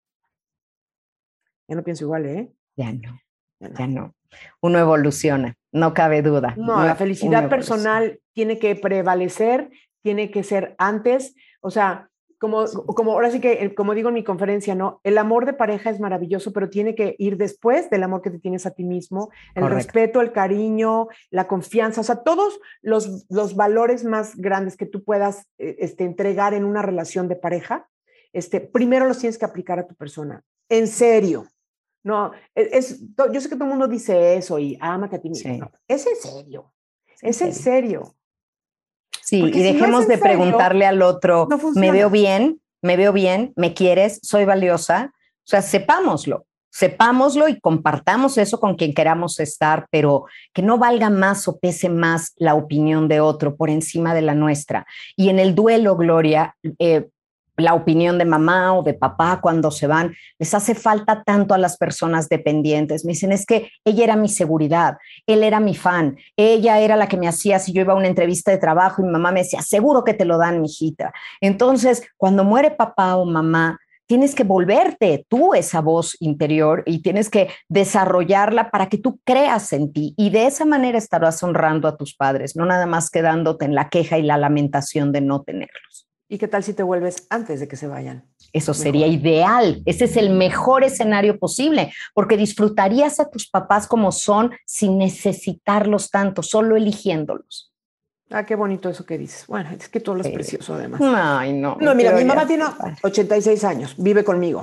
Ya 1.66 1.74
no 1.74 1.82
pienso 1.82 2.04
igual, 2.04 2.26
¿eh? 2.26 2.52
Ya 2.76 2.92
no, 2.92 3.18
ya 3.58 3.86
no 3.88 4.14
uno 4.60 4.78
evoluciona, 4.78 5.56
no 5.72 5.94
cabe 5.94 6.22
duda. 6.22 6.54
No, 6.56 6.84
la 6.84 6.94
felicidad 6.94 7.48
personal 7.48 8.20
tiene 8.32 8.58
que 8.58 8.76
prevalecer, 8.76 9.70
tiene 10.02 10.30
que 10.30 10.42
ser 10.42 10.74
antes, 10.78 11.34
o 11.60 11.70
sea, 11.70 12.08
como, 12.38 12.66
como 12.66 13.12
ahora 13.12 13.30
sí 13.30 13.40
que, 13.40 13.52
eh, 13.52 13.74
como 13.74 13.94
digo 13.94 14.08
en 14.08 14.16
mi 14.16 14.22
conferencia, 14.22 14.74
¿no? 14.74 15.00
El 15.02 15.16
amor 15.16 15.46
de 15.46 15.54
pareja 15.54 15.88
es 15.88 15.98
maravilloso, 15.98 16.52
pero 16.52 16.68
tiene 16.68 16.94
que 16.94 17.16
ir 17.18 17.38
después 17.38 17.88
del 17.88 18.02
amor 18.02 18.20
que 18.20 18.30
te 18.30 18.38
tienes 18.38 18.66
a 18.66 18.72
ti 18.72 18.84
mismo, 18.84 19.30
el 19.54 19.70
respeto, 19.70 20.20
el 20.20 20.30
cariño, 20.30 21.08
la 21.30 21.46
confianza, 21.46 22.02
o 22.02 22.04
sea, 22.04 22.22
todos 22.22 22.60
los, 22.82 23.24
los 23.30 23.56
valores 23.56 24.04
más 24.04 24.36
grandes 24.36 24.76
que 24.76 24.84
tú 24.84 25.04
puedas 25.04 25.46
eh, 25.56 25.76
este, 25.78 26.04
entregar 26.04 26.52
en 26.52 26.66
una 26.66 26.82
relación 26.82 27.28
de 27.28 27.36
pareja, 27.36 27.88
este, 28.34 28.60
primero 28.60 29.06
los 29.06 29.18
tienes 29.18 29.38
que 29.38 29.46
aplicar 29.46 29.78
a 29.78 29.86
tu 29.86 29.94
persona. 29.94 30.42
En 30.68 30.86
serio, 30.86 31.46
no, 32.04 32.32
e, 32.54 32.68
es, 32.72 33.00
yo 33.32 33.40
sé 33.40 33.48
que 33.48 33.56
todo 33.56 33.64
el 33.64 33.70
mundo 33.70 33.88
dice 33.88 34.36
eso 34.36 34.58
y 34.58 34.78
ámate 34.80 35.16
a 35.16 35.20
ti 35.20 35.30
mismo. 35.30 35.70
es 35.88 36.06
en 36.06 36.16
serio. 36.16 36.72
Es 37.20 37.40
en 37.40 37.54
serio. 37.54 38.14
Sí, 39.22 39.42
y 39.42 39.62
dejemos 39.62 40.06
de 40.06 40.18
preguntarle 40.18 40.84
al 40.84 41.00
otro, 41.00 41.48
¿me 41.74 41.90
veo 41.90 42.10
bien? 42.10 42.60
¿Me 42.82 42.98
veo 42.98 43.12
bien? 43.12 43.54
¿Me 43.56 43.72
quieres? 43.72 44.20
¿Soy 44.22 44.44
valiosa? 44.44 45.14
O 45.14 45.46
sea, 45.46 45.62
sepámoslo, 45.62 46.46
sepámoslo 46.70 47.48
y 47.48 47.58
compartamos 47.58 48.36
eso 48.36 48.60
con 48.60 48.74
quien 48.76 48.92
queramos 48.92 49.40
estar, 49.40 49.86
pero 49.90 50.26
que 50.52 50.60
no 50.60 50.76
valga 50.76 51.08
más 51.08 51.48
o 51.48 51.58
pese 51.58 51.88
más 51.88 52.34
la 52.36 52.54
opinión 52.54 53.08
de 53.08 53.20
otro 53.20 53.56
por 53.56 53.70
encima 53.70 54.12
de 54.12 54.20
la 54.20 54.34
nuestra. 54.34 54.86
Y 55.16 55.30
en 55.30 55.38
el 55.38 55.54
duelo, 55.54 55.96
Gloria, 55.96 56.54
eh, 56.78 57.08
la 57.56 57.74
opinión 57.74 58.18
de 58.18 58.24
mamá 58.24 58.74
o 58.74 58.82
de 58.82 58.94
papá 58.94 59.40
cuando 59.40 59.70
se 59.70 59.86
van, 59.86 60.14
les 60.38 60.54
hace 60.54 60.74
falta 60.74 61.22
tanto 61.22 61.54
a 61.54 61.58
las 61.58 61.76
personas 61.76 62.28
dependientes. 62.28 63.04
Me 63.04 63.12
dicen, 63.12 63.32
es 63.32 63.46
que 63.46 63.70
ella 63.84 64.04
era 64.04 64.16
mi 64.16 64.28
seguridad, 64.28 64.96
él 65.26 65.42
era 65.42 65.60
mi 65.60 65.74
fan, 65.74 66.16
ella 66.36 66.80
era 66.80 66.96
la 66.96 67.06
que 67.06 67.16
me 67.16 67.28
hacía 67.28 67.58
si 67.58 67.72
yo 67.72 67.82
iba 67.82 67.92
a 67.92 67.96
una 67.96 68.08
entrevista 68.08 68.50
de 68.50 68.58
trabajo 68.58 69.02
y 69.02 69.06
mi 69.06 69.12
mamá 69.12 69.32
me 69.32 69.42
decía, 69.42 69.62
seguro 69.62 70.04
que 70.04 70.14
te 70.14 70.24
lo 70.24 70.38
dan, 70.38 70.60
mijita. 70.60 71.12
Entonces, 71.40 72.02
cuando 72.16 72.44
muere 72.44 72.70
papá 72.70 73.16
o 73.16 73.24
mamá, 73.24 73.78
tienes 74.06 74.34
que 74.34 74.44
volverte 74.44 75.26
tú 75.28 75.54
esa 75.54 75.80
voz 75.80 76.16
interior 76.20 76.82
y 76.86 77.02
tienes 77.02 77.30
que 77.30 77.48
desarrollarla 77.68 78.70
para 78.70 78.88
que 78.88 78.98
tú 78.98 79.20
creas 79.24 79.72
en 79.72 79.92
ti 79.92 80.14
y 80.16 80.30
de 80.30 80.46
esa 80.46 80.64
manera 80.64 80.98
estarás 80.98 81.42
honrando 81.42 81.88
a 81.88 81.96
tus 81.96 82.14
padres, 82.14 82.56
no 82.56 82.66
nada 82.66 82.86
más 82.86 83.10
quedándote 83.10 83.64
en 83.64 83.74
la 83.74 83.88
queja 83.88 84.18
y 84.18 84.22
la 84.22 84.36
lamentación 84.36 85.12
de 85.12 85.20
no 85.20 85.42
tenerlos. 85.42 86.06
¿Y 86.28 86.38
qué 86.38 86.48
tal 86.48 86.64
si 86.64 86.72
te 86.72 86.82
vuelves 86.82 87.26
antes 87.28 87.60
de 87.60 87.68
que 87.68 87.76
se 87.76 87.86
vayan? 87.86 88.24
Eso 88.52 88.72
sería 88.72 89.06
ideal. 89.06 89.82
Ese 89.84 90.06
es 90.06 90.16
el 90.16 90.30
mejor 90.30 90.82
escenario 90.82 91.38
posible, 91.38 91.92
porque 92.14 92.36
disfrutarías 92.36 93.20
a 93.20 93.30
tus 93.30 93.48
papás 93.48 93.86
como 93.86 94.10
son 94.10 94.52
sin 94.64 94.96
necesitarlos 94.96 96.10
tanto, 96.10 96.42
solo 96.42 96.76
eligiéndolos. 96.76 97.72
Ah, 98.30 98.44
qué 98.46 98.56
bonito 98.56 98.88
eso 98.88 99.04
que 99.04 99.18
dices. 99.18 99.46
Bueno, 99.46 99.70
es 99.78 99.88
que 99.88 100.00
todo 100.00 100.14
lo 100.14 100.22
es 100.22 100.28
precioso 100.28 100.74
además. 100.74 101.00
Ay, 101.02 101.52
no. 101.52 101.76
No, 101.78 101.94
mira, 101.94 102.12
mi 102.12 102.24
mamá 102.24 102.46
tiene 102.46 102.64
86 103.02 103.62
años, 103.64 103.94
vive 103.98 104.24
conmigo. 104.24 104.62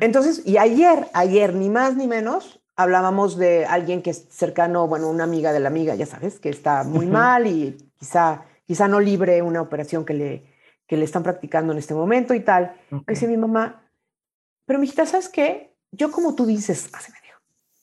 Entonces, 0.00 0.42
y 0.44 0.58
ayer, 0.58 1.08
ayer, 1.14 1.54
ni 1.54 1.70
más 1.70 1.96
ni 1.96 2.06
menos, 2.06 2.60
hablábamos 2.76 3.36
de 3.36 3.64
alguien 3.64 4.02
que 4.02 4.10
es 4.10 4.26
cercano, 4.30 4.86
bueno, 4.86 5.08
una 5.08 5.24
amiga 5.24 5.52
de 5.52 5.60
la 5.60 5.68
amiga, 5.68 5.94
ya 5.94 6.06
sabes, 6.06 6.38
que 6.38 6.50
está 6.50 6.84
muy 6.84 7.06
mal 7.06 7.46
y 7.46 7.76
quizá, 7.98 8.42
quizá 8.66 8.86
no 8.86 9.00
libre 9.00 9.42
una 9.42 9.62
operación 9.62 10.04
que 10.04 10.14
le, 10.14 10.53
que 10.86 10.96
le 10.96 11.04
están 11.04 11.22
practicando 11.22 11.72
en 11.72 11.78
este 11.78 11.94
momento 11.94 12.34
y 12.34 12.40
tal. 12.40 12.76
Dice 13.06 13.26
mi 13.26 13.36
mamá, 13.36 13.82
pero 14.66 14.78
mijita, 14.78 15.06
¿sabes 15.06 15.28
qué? 15.28 15.74
Yo 15.90 16.10
como 16.10 16.34
tú 16.34 16.46
dices, 16.46 16.88
así 16.92 17.12
me 17.12 17.18
dijo, 17.22 17.38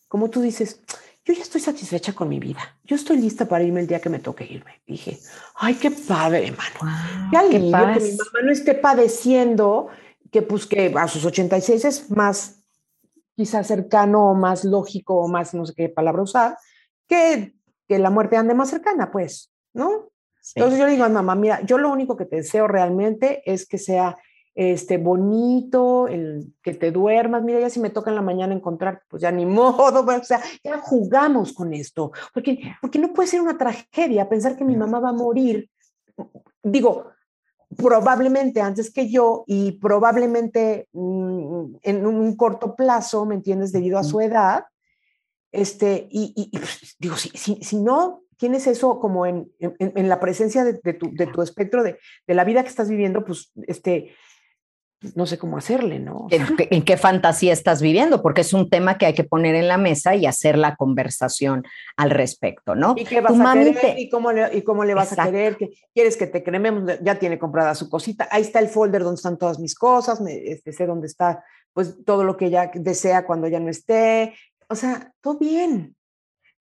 como 0.07 0.29
tú 0.29 0.41
dices, 0.41 0.81
yo 1.23 1.33
ya 1.33 1.43
estoy 1.43 1.61
satisfecha 1.61 2.13
con 2.13 2.29
mi 2.29 2.39
vida. 2.39 2.77
Yo 2.83 2.95
estoy 2.95 3.17
lista 3.17 3.45
para 3.45 3.63
irme 3.63 3.81
el 3.81 3.87
día 3.87 4.01
que 4.01 4.09
me 4.09 4.19
toque 4.19 4.43
irme. 4.43 4.81
dije, 4.87 5.19
ay, 5.55 5.75
qué 5.75 5.91
padre, 5.91 6.47
hermano. 6.47 6.79
alivio 7.35 7.93
que 7.93 7.99
mi 7.99 8.17
mamá 8.17 8.41
no 8.43 8.51
esté 8.51 8.73
padeciendo, 8.73 9.89
que 10.31 10.41
pues 10.41 10.65
que 10.65 10.93
a 10.97 11.07
sus 11.07 11.23
86 11.25 11.85
es 11.85 12.11
más 12.11 12.63
quizás 13.35 13.67
cercano 13.67 14.31
o 14.31 14.35
más 14.35 14.63
lógico 14.63 15.15
o 15.15 15.27
más 15.27 15.53
no 15.53 15.65
sé 15.65 15.73
qué 15.75 15.89
palabra 15.89 16.23
usar, 16.23 16.57
que, 17.07 17.55
que 17.87 17.99
la 17.99 18.09
muerte 18.09 18.37
ande 18.37 18.53
más 18.53 18.69
cercana, 18.69 19.11
pues, 19.11 19.51
¿no? 19.73 20.10
Entonces 20.55 20.79
yo 20.79 20.85
le 20.85 20.93
digo 20.93 21.03
a 21.03 21.09
mamá, 21.09 21.35
mira, 21.35 21.61
yo 21.61 21.77
lo 21.77 21.91
único 21.91 22.17
que 22.17 22.25
te 22.25 22.37
deseo 22.37 22.67
realmente 22.67 23.41
es 23.45 23.67
que 23.67 23.77
sea 23.77 24.17
este, 24.53 24.97
bonito, 24.97 26.07
el 26.07 26.53
que 26.61 26.73
te 26.73 26.91
duermas. 26.91 27.43
Mira, 27.43 27.59
ya 27.59 27.69
si 27.69 27.79
me 27.79 27.89
toca 27.89 28.09
en 28.09 28.15
la 28.15 28.21
mañana 28.21 28.53
encontrar, 28.53 29.03
pues 29.07 29.21
ya 29.21 29.31
ni 29.31 29.45
modo, 29.47 30.05
o 30.05 30.23
sea, 30.23 30.41
ya 30.63 30.77
jugamos 30.79 31.53
con 31.53 31.73
esto, 31.73 32.11
porque, 32.33 32.59
porque 32.81 32.99
no 32.99 33.13
puede 33.13 33.27
ser 33.27 33.41
una 33.41 33.57
tragedia 33.57 34.29
pensar 34.29 34.55
que 34.55 34.65
mi 34.65 34.75
mamá 34.75 34.99
va 34.99 35.09
a 35.09 35.13
morir. 35.13 35.69
Digo, 36.63 37.11
probablemente 37.77 38.61
antes 38.61 38.91
que 38.91 39.09
yo 39.09 39.43
y 39.47 39.73
probablemente 39.73 40.87
mm, 40.91 41.75
en 41.81 42.05
un 42.05 42.35
corto 42.35 42.75
plazo, 42.75 43.25
¿me 43.25 43.35
entiendes? 43.35 43.71
Debido 43.71 43.97
a 43.97 44.03
su 44.03 44.19
edad. 44.21 44.65
Este, 45.51 46.07
y, 46.09 46.49
pues, 46.57 46.95
digo, 46.97 47.17
si, 47.17 47.29
si, 47.29 47.55
si, 47.61 47.75
no 47.77 48.21
tienes 48.41 48.65
eso 48.65 48.99
como 48.99 49.27
en, 49.27 49.51
en, 49.59 50.09
la 50.09 50.19
presencia 50.19 50.63
de, 50.63 50.79
de, 50.83 50.93
tu, 50.93 51.13
de 51.13 51.27
tu 51.27 51.43
espectro 51.43 51.83
de, 51.83 51.99
de, 52.25 52.33
la 52.33 52.43
vida 52.43 52.63
que 52.63 52.69
estás 52.69 52.89
viviendo, 52.89 53.23
pues 53.23 53.51
este, 53.67 54.15
no 55.13 55.27
sé 55.27 55.37
cómo 55.37 55.57
hacerle, 55.57 55.99
¿no? 55.99 56.25
¿En, 56.31 56.81
qué 56.81 56.97
fantasía 56.97 57.53
estás 57.53 57.83
viviendo? 57.83 58.23
Porque 58.23 58.41
es 58.41 58.51
un 58.53 58.67
tema 58.67 58.97
que 58.97 59.05
hay 59.05 59.13
que 59.13 59.23
poner 59.23 59.53
en 59.53 59.67
la 59.67 59.77
mesa 59.77 60.15
y 60.15 60.25
hacer 60.25 60.57
la 60.57 60.75
conversación 60.75 61.63
al 61.97 62.09
respecto, 62.09 62.73
¿no? 62.73 62.95
¿Y 62.97 63.05
qué 63.05 63.21
vas 63.21 63.39
a 63.39 63.53
querer? 63.53 63.99
¿Y, 63.99 64.09
cómo 64.09 64.31
le, 64.31 64.57
¿Y 64.57 64.63
cómo 64.63 64.85
le 64.85 64.95
vas 64.95 65.15
a 65.15 65.23
querer? 65.23 65.59
¿Quieres 65.93 66.17
que 66.17 66.25
te 66.25 66.41
crememos? 66.41 66.97
Ya 67.03 67.19
tiene 67.19 67.37
comprada 67.37 67.75
su 67.75 67.91
cosita. 67.91 68.27
Ahí 68.31 68.41
está 68.41 68.57
el 68.57 68.69
folder 68.69 69.03
donde 69.03 69.17
están 69.17 69.37
todas 69.37 69.59
mis 69.59 69.75
cosas, 69.75 70.19
me, 70.19 70.33
este, 70.47 70.73
sé 70.73 70.87
dónde 70.87 71.05
está 71.05 71.43
pues 71.73 72.03
todo 72.05 72.23
lo 72.23 72.37
que 72.37 72.47
ella 72.47 72.71
desea 72.73 73.23
cuando 73.23 73.47
ya 73.47 73.59
no 73.59 73.69
esté. 73.69 74.33
O 74.67 74.75
sea, 74.75 75.13
todo 75.21 75.37
bien. 75.37 75.95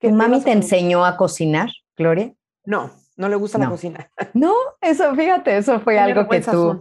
¿Tu 0.00 0.10
mami 0.10 0.42
te 0.42 0.52
enseñó 0.52 1.04
a 1.04 1.16
cocinar, 1.16 1.70
Gloria? 1.96 2.32
No, 2.64 2.90
no 3.16 3.28
le 3.28 3.36
gusta 3.36 3.58
la 3.58 3.68
cocina. 3.68 4.10
No, 4.34 4.54
eso, 4.80 5.14
fíjate, 5.14 5.56
eso 5.56 5.80
fue 5.80 5.98
algo 5.98 6.28
que 6.28 6.40
tú... 6.40 6.80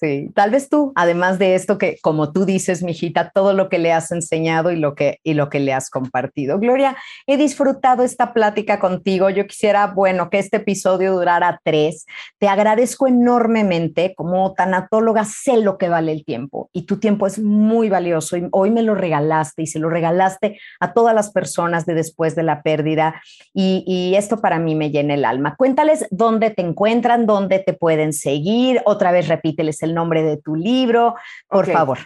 Sí, 0.00 0.30
tal 0.34 0.50
vez 0.50 0.70
tú, 0.70 0.92
además 0.94 1.38
de 1.38 1.54
esto 1.54 1.76
que, 1.76 1.98
como 2.00 2.32
tú 2.32 2.46
dices, 2.46 2.82
mijita, 2.82 3.32
todo 3.34 3.52
lo 3.52 3.68
que 3.68 3.78
le 3.78 3.92
has 3.92 4.10
enseñado 4.12 4.72
y 4.72 4.76
lo 4.76 4.94
que, 4.94 5.18
y 5.22 5.34
lo 5.34 5.50
que 5.50 5.60
le 5.60 5.74
has 5.74 5.90
compartido. 5.90 6.58
Gloria, 6.58 6.96
he 7.26 7.36
disfrutado 7.36 8.02
esta 8.02 8.32
plática 8.32 8.80
contigo. 8.80 9.28
Yo 9.28 9.46
quisiera, 9.46 9.88
bueno, 9.88 10.30
que 10.30 10.38
este 10.38 10.56
episodio 10.56 11.12
durara 11.12 11.60
tres. 11.62 12.06
Te 12.38 12.48
agradezco 12.48 13.08
enormemente. 13.08 14.14
Como 14.16 14.54
tanatóloga, 14.54 15.26
sé 15.26 15.58
lo 15.58 15.76
que 15.76 15.90
vale 15.90 16.12
el 16.12 16.24
tiempo 16.24 16.70
y 16.72 16.86
tu 16.86 16.98
tiempo 16.98 17.26
es 17.26 17.38
muy 17.38 17.90
valioso. 17.90 18.38
Y 18.38 18.48
hoy 18.52 18.70
me 18.70 18.82
lo 18.82 18.94
regalaste 18.94 19.60
y 19.60 19.66
se 19.66 19.80
lo 19.80 19.90
regalaste 19.90 20.58
a 20.80 20.94
todas 20.94 21.14
las 21.14 21.30
personas 21.30 21.84
de 21.84 21.92
después 21.92 22.34
de 22.34 22.42
la 22.42 22.62
pérdida. 22.62 23.20
Y, 23.52 23.84
y 23.86 24.14
esto 24.16 24.40
para 24.40 24.58
mí 24.58 24.74
me 24.74 24.90
llena 24.90 25.12
el 25.12 25.26
alma. 25.26 25.56
Cuéntales 25.56 26.06
dónde 26.10 26.48
te 26.48 26.62
encuentran, 26.62 27.26
dónde 27.26 27.58
te 27.58 27.74
pueden 27.74 28.14
seguir. 28.14 28.80
Otra 28.86 29.12
vez 29.12 29.28
repíteles 29.28 29.82
el 29.82 29.89
nombre 29.94 30.22
de 30.22 30.36
tu 30.36 30.54
libro, 30.54 31.14
por 31.48 31.66
favor. 31.66 31.98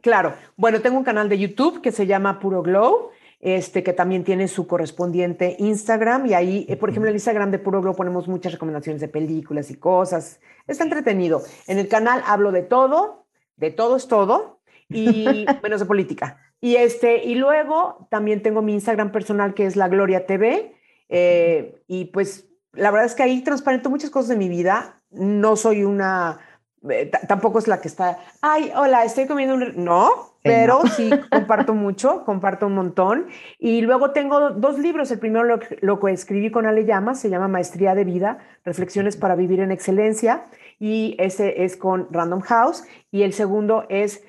Claro. 0.00 0.34
Bueno, 0.56 0.80
tengo 0.80 0.98
un 0.98 1.04
canal 1.04 1.28
de 1.28 1.38
YouTube 1.38 1.80
que 1.80 1.92
se 1.92 2.06
llama 2.06 2.38
Puro 2.40 2.62
Glow. 2.62 3.10
Este, 3.42 3.82
que 3.82 3.94
también 3.94 4.22
tiene 4.22 4.48
su 4.48 4.66
correspondiente 4.66 5.56
Instagram 5.58 6.26
y 6.26 6.34
ahí, 6.34 6.66
eh, 6.68 6.76
por 6.76 6.90
ejemplo, 6.90 7.08
en 7.08 7.12
el 7.12 7.16
Instagram 7.16 7.50
de 7.50 7.58
Puro 7.58 7.80
Glow 7.80 7.96
ponemos 7.96 8.28
muchas 8.28 8.52
recomendaciones 8.52 9.00
de 9.00 9.08
películas 9.08 9.70
y 9.70 9.76
cosas. 9.76 10.40
Está 10.66 10.84
entretenido. 10.84 11.42
En 11.66 11.78
el 11.78 11.88
canal 11.88 12.22
hablo 12.26 12.52
de 12.52 12.60
todo, 12.60 13.24
de 13.56 13.70
todo 13.70 13.96
es 13.96 14.08
todo, 14.08 14.60
y 14.90 15.46
menos 15.62 15.80
de 15.80 15.86
política. 15.86 16.38
Y, 16.60 16.76
este, 16.76 17.24
y 17.24 17.34
luego 17.34 18.06
también 18.10 18.42
tengo 18.42 18.60
mi 18.60 18.74
Instagram 18.74 19.10
personal 19.12 19.54
que 19.54 19.64
es 19.64 19.76
La 19.76 19.88
Gloria 19.88 20.26
TV. 20.26 20.76
Eh, 21.08 21.82
y 21.86 22.06
pues 22.06 22.46
la 22.72 22.90
verdad 22.90 23.06
es 23.06 23.14
que 23.14 23.22
ahí 23.22 23.42
transparento 23.42 23.88
muchas 23.90 24.10
cosas 24.10 24.28
de 24.28 24.36
mi 24.36 24.48
vida. 24.48 25.02
No 25.10 25.56
soy 25.56 25.84
una 25.84 26.40
eh, 26.88 27.10
tampoco 27.28 27.58
es 27.58 27.68
la 27.68 27.80
que 27.80 27.88
está, 27.88 28.18
ay, 28.40 28.72
hola, 28.74 29.04
estoy 29.04 29.26
comiendo 29.26 29.54
un... 29.54 29.84
No, 29.84 30.30
pero 30.42 30.80
sí 30.96 31.10
comparto 31.30 31.74
mucho, 31.74 32.24
comparto 32.24 32.66
un 32.66 32.74
montón. 32.74 33.26
Y 33.58 33.82
luego 33.82 34.12
tengo 34.12 34.50
dos 34.50 34.78
libros. 34.78 35.10
El 35.10 35.18
primero 35.18 35.44
lo, 35.44 35.58
lo 35.82 36.00
que 36.00 36.12
escribí 36.12 36.50
con 36.50 36.66
Ale 36.66 36.86
Llamas, 36.86 37.20
se 37.20 37.28
llama 37.28 37.48
Maestría 37.48 37.94
de 37.94 38.04
Vida, 38.04 38.38
Reflexiones 38.64 39.16
para 39.16 39.34
Vivir 39.34 39.60
en 39.60 39.72
Excelencia. 39.72 40.46
Y 40.78 41.16
ese 41.18 41.64
es 41.64 41.76
con 41.76 42.08
Random 42.10 42.40
House. 42.40 42.84
Y 43.10 43.22
el 43.22 43.34
segundo 43.34 43.84
es 43.90 44.24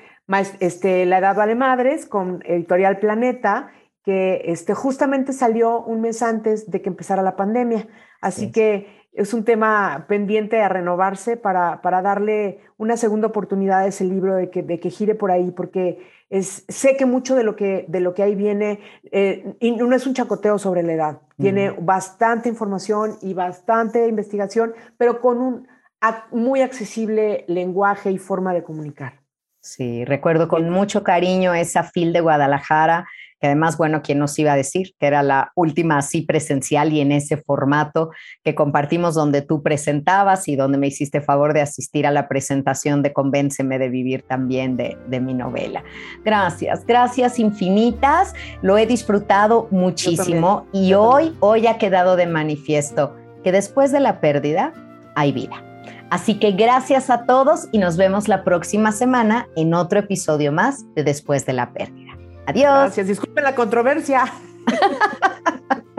este, 0.59 1.05
La 1.05 1.19
Edad 1.19 1.35
Vale 1.35 1.55
Madres, 1.55 2.05
con 2.05 2.41
Editorial 2.45 2.99
Planeta, 2.99 3.71
que 4.03 4.41
este, 4.45 4.73
justamente 4.73 5.31
salió 5.31 5.81
un 5.81 6.01
mes 6.01 6.21
antes 6.23 6.69
de 6.69 6.81
que 6.81 6.89
empezara 6.89 7.21
la 7.21 7.35
pandemia. 7.35 7.87
Así 8.19 8.51
que 8.51 9.00
es 9.13 9.33
un 9.33 9.43
tema 9.43 10.05
pendiente 10.07 10.61
a 10.61 10.69
renovarse 10.69 11.37
para, 11.37 11.81
para, 11.81 12.01
darle 12.01 12.59
una 12.77 12.95
segunda 12.95 13.27
oportunidad 13.27 13.79
a 13.79 13.87
ese 13.87 14.05
libro 14.05 14.35
de 14.35 14.49
que, 14.49 14.63
de 14.63 14.79
que 14.79 14.89
gire 14.89 15.15
por 15.15 15.31
ahí, 15.31 15.51
porque 15.51 15.99
es, 16.29 16.63
sé 16.69 16.95
que 16.95 17.05
mucho 17.05 17.35
de 17.35 17.43
lo 17.43 17.55
que, 17.55 17.85
de 17.89 17.99
lo 17.99 18.13
que 18.13 18.23
ahí 18.23 18.35
viene, 18.35 18.79
eh, 19.11 19.55
y 19.59 19.71
no 19.71 19.93
es 19.93 20.07
un 20.07 20.13
chacoteo 20.13 20.57
sobre 20.57 20.83
la 20.83 20.93
edad, 20.93 21.21
tiene 21.37 21.71
bastante 21.71 22.47
información 22.47 23.17
y 23.21 23.33
bastante 23.33 24.07
investigación, 24.07 24.73
pero 24.97 25.19
con 25.19 25.39
un 25.39 25.67
muy 26.31 26.61
accesible 26.61 27.45
lenguaje 27.47 28.11
y 28.11 28.17
forma 28.17 28.53
de 28.53 28.63
comunicar. 28.63 29.21
Sí, 29.59 30.05
recuerdo 30.05 30.47
con 30.47 30.69
mucho 30.69 31.03
cariño 31.03 31.53
esa 31.53 31.83
FIL 31.83 32.13
de 32.13 32.21
Guadalajara 32.21 33.07
que 33.41 33.47
además, 33.47 33.75
bueno, 33.75 34.03
¿quién 34.03 34.19
nos 34.19 34.37
iba 34.37 34.53
a 34.53 34.55
decir 34.55 34.93
que 34.99 35.07
era 35.07 35.23
la 35.23 35.51
última 35.55 35.97
así 35.97 36.21
presencial 36.21 36.93
y 36.93 37.01
en 37.01 37.11
ese 37.11 37.37
formato 37.37 38.11
que 38.43 38.53
compartimos 38.53 39.15
donde 39.15 39.41
tú 39.41 39.63
presentabas 39.63 40.47
y 40.47 40.55
donde 40.55 40.77
me 40.77 40.87
hiciste 40.87 41.21
favor 41.21 41.53
de 41.53 41.61
asistir 41.61 42.05
a 42.05 42.11
la 42.11 42.27
presentación 42.27 43.01
de 43.01 43.13
Convénceme 43.13 43.79
de 43.79 43.89
Vivir 43.89 44.21
también 44.21 44.77
de, 44.77 44.95
de 45.07 45.19
mi 45.19 45.33
novela? 45.33 45.83
Gracias, 46.23 46.85
gracias 46.85 47.39
infinitas, 47.39 48.35
lo 48.61 48.77
he 48.77 48.85
disfrutado 48.85 49.67
muchísimo 49.71 50.67
y 50.71 50.93
hoy, 50.93 51.35
hoy 51.39 51.65
ha 51.65 51.79
quedado 51.79 52.15
de 52.15 52.27
manifiesto 52.27 53.15
que 53.43 53.51
después 53.51 53.91
de 53.91 54.01
la 54.01 54.21
pérdida 54.21 54.71
hay 55.15 55.31
vida. 55.31 55.63
Así 56.11 56.39
que 56.39 56.51
gracias 56.51 57.09
a 57.09 57.25
todos 57.25 57.69
y 57.71 57.77
nos 57.77 57.95
vemos 57.95 58.27
la 58.27 58.43
próxima 58.43 58.91
semana 58.91 59.47
en 59.55 59.73
otro 59.73 59.99
episodio 59.99 60.51
más 60.51 60.83
de 60.93 61.05
Después 61.05 61.45
de 61.45 61.53
la 61.53 61.71
Pérdida. 61.71 62.00
Adiós. 62.51 62.83
Gracias. 62.83 63.07
Disculpen 63.07 63.43
la 63.43 63.55
controversia. 63.55 64.25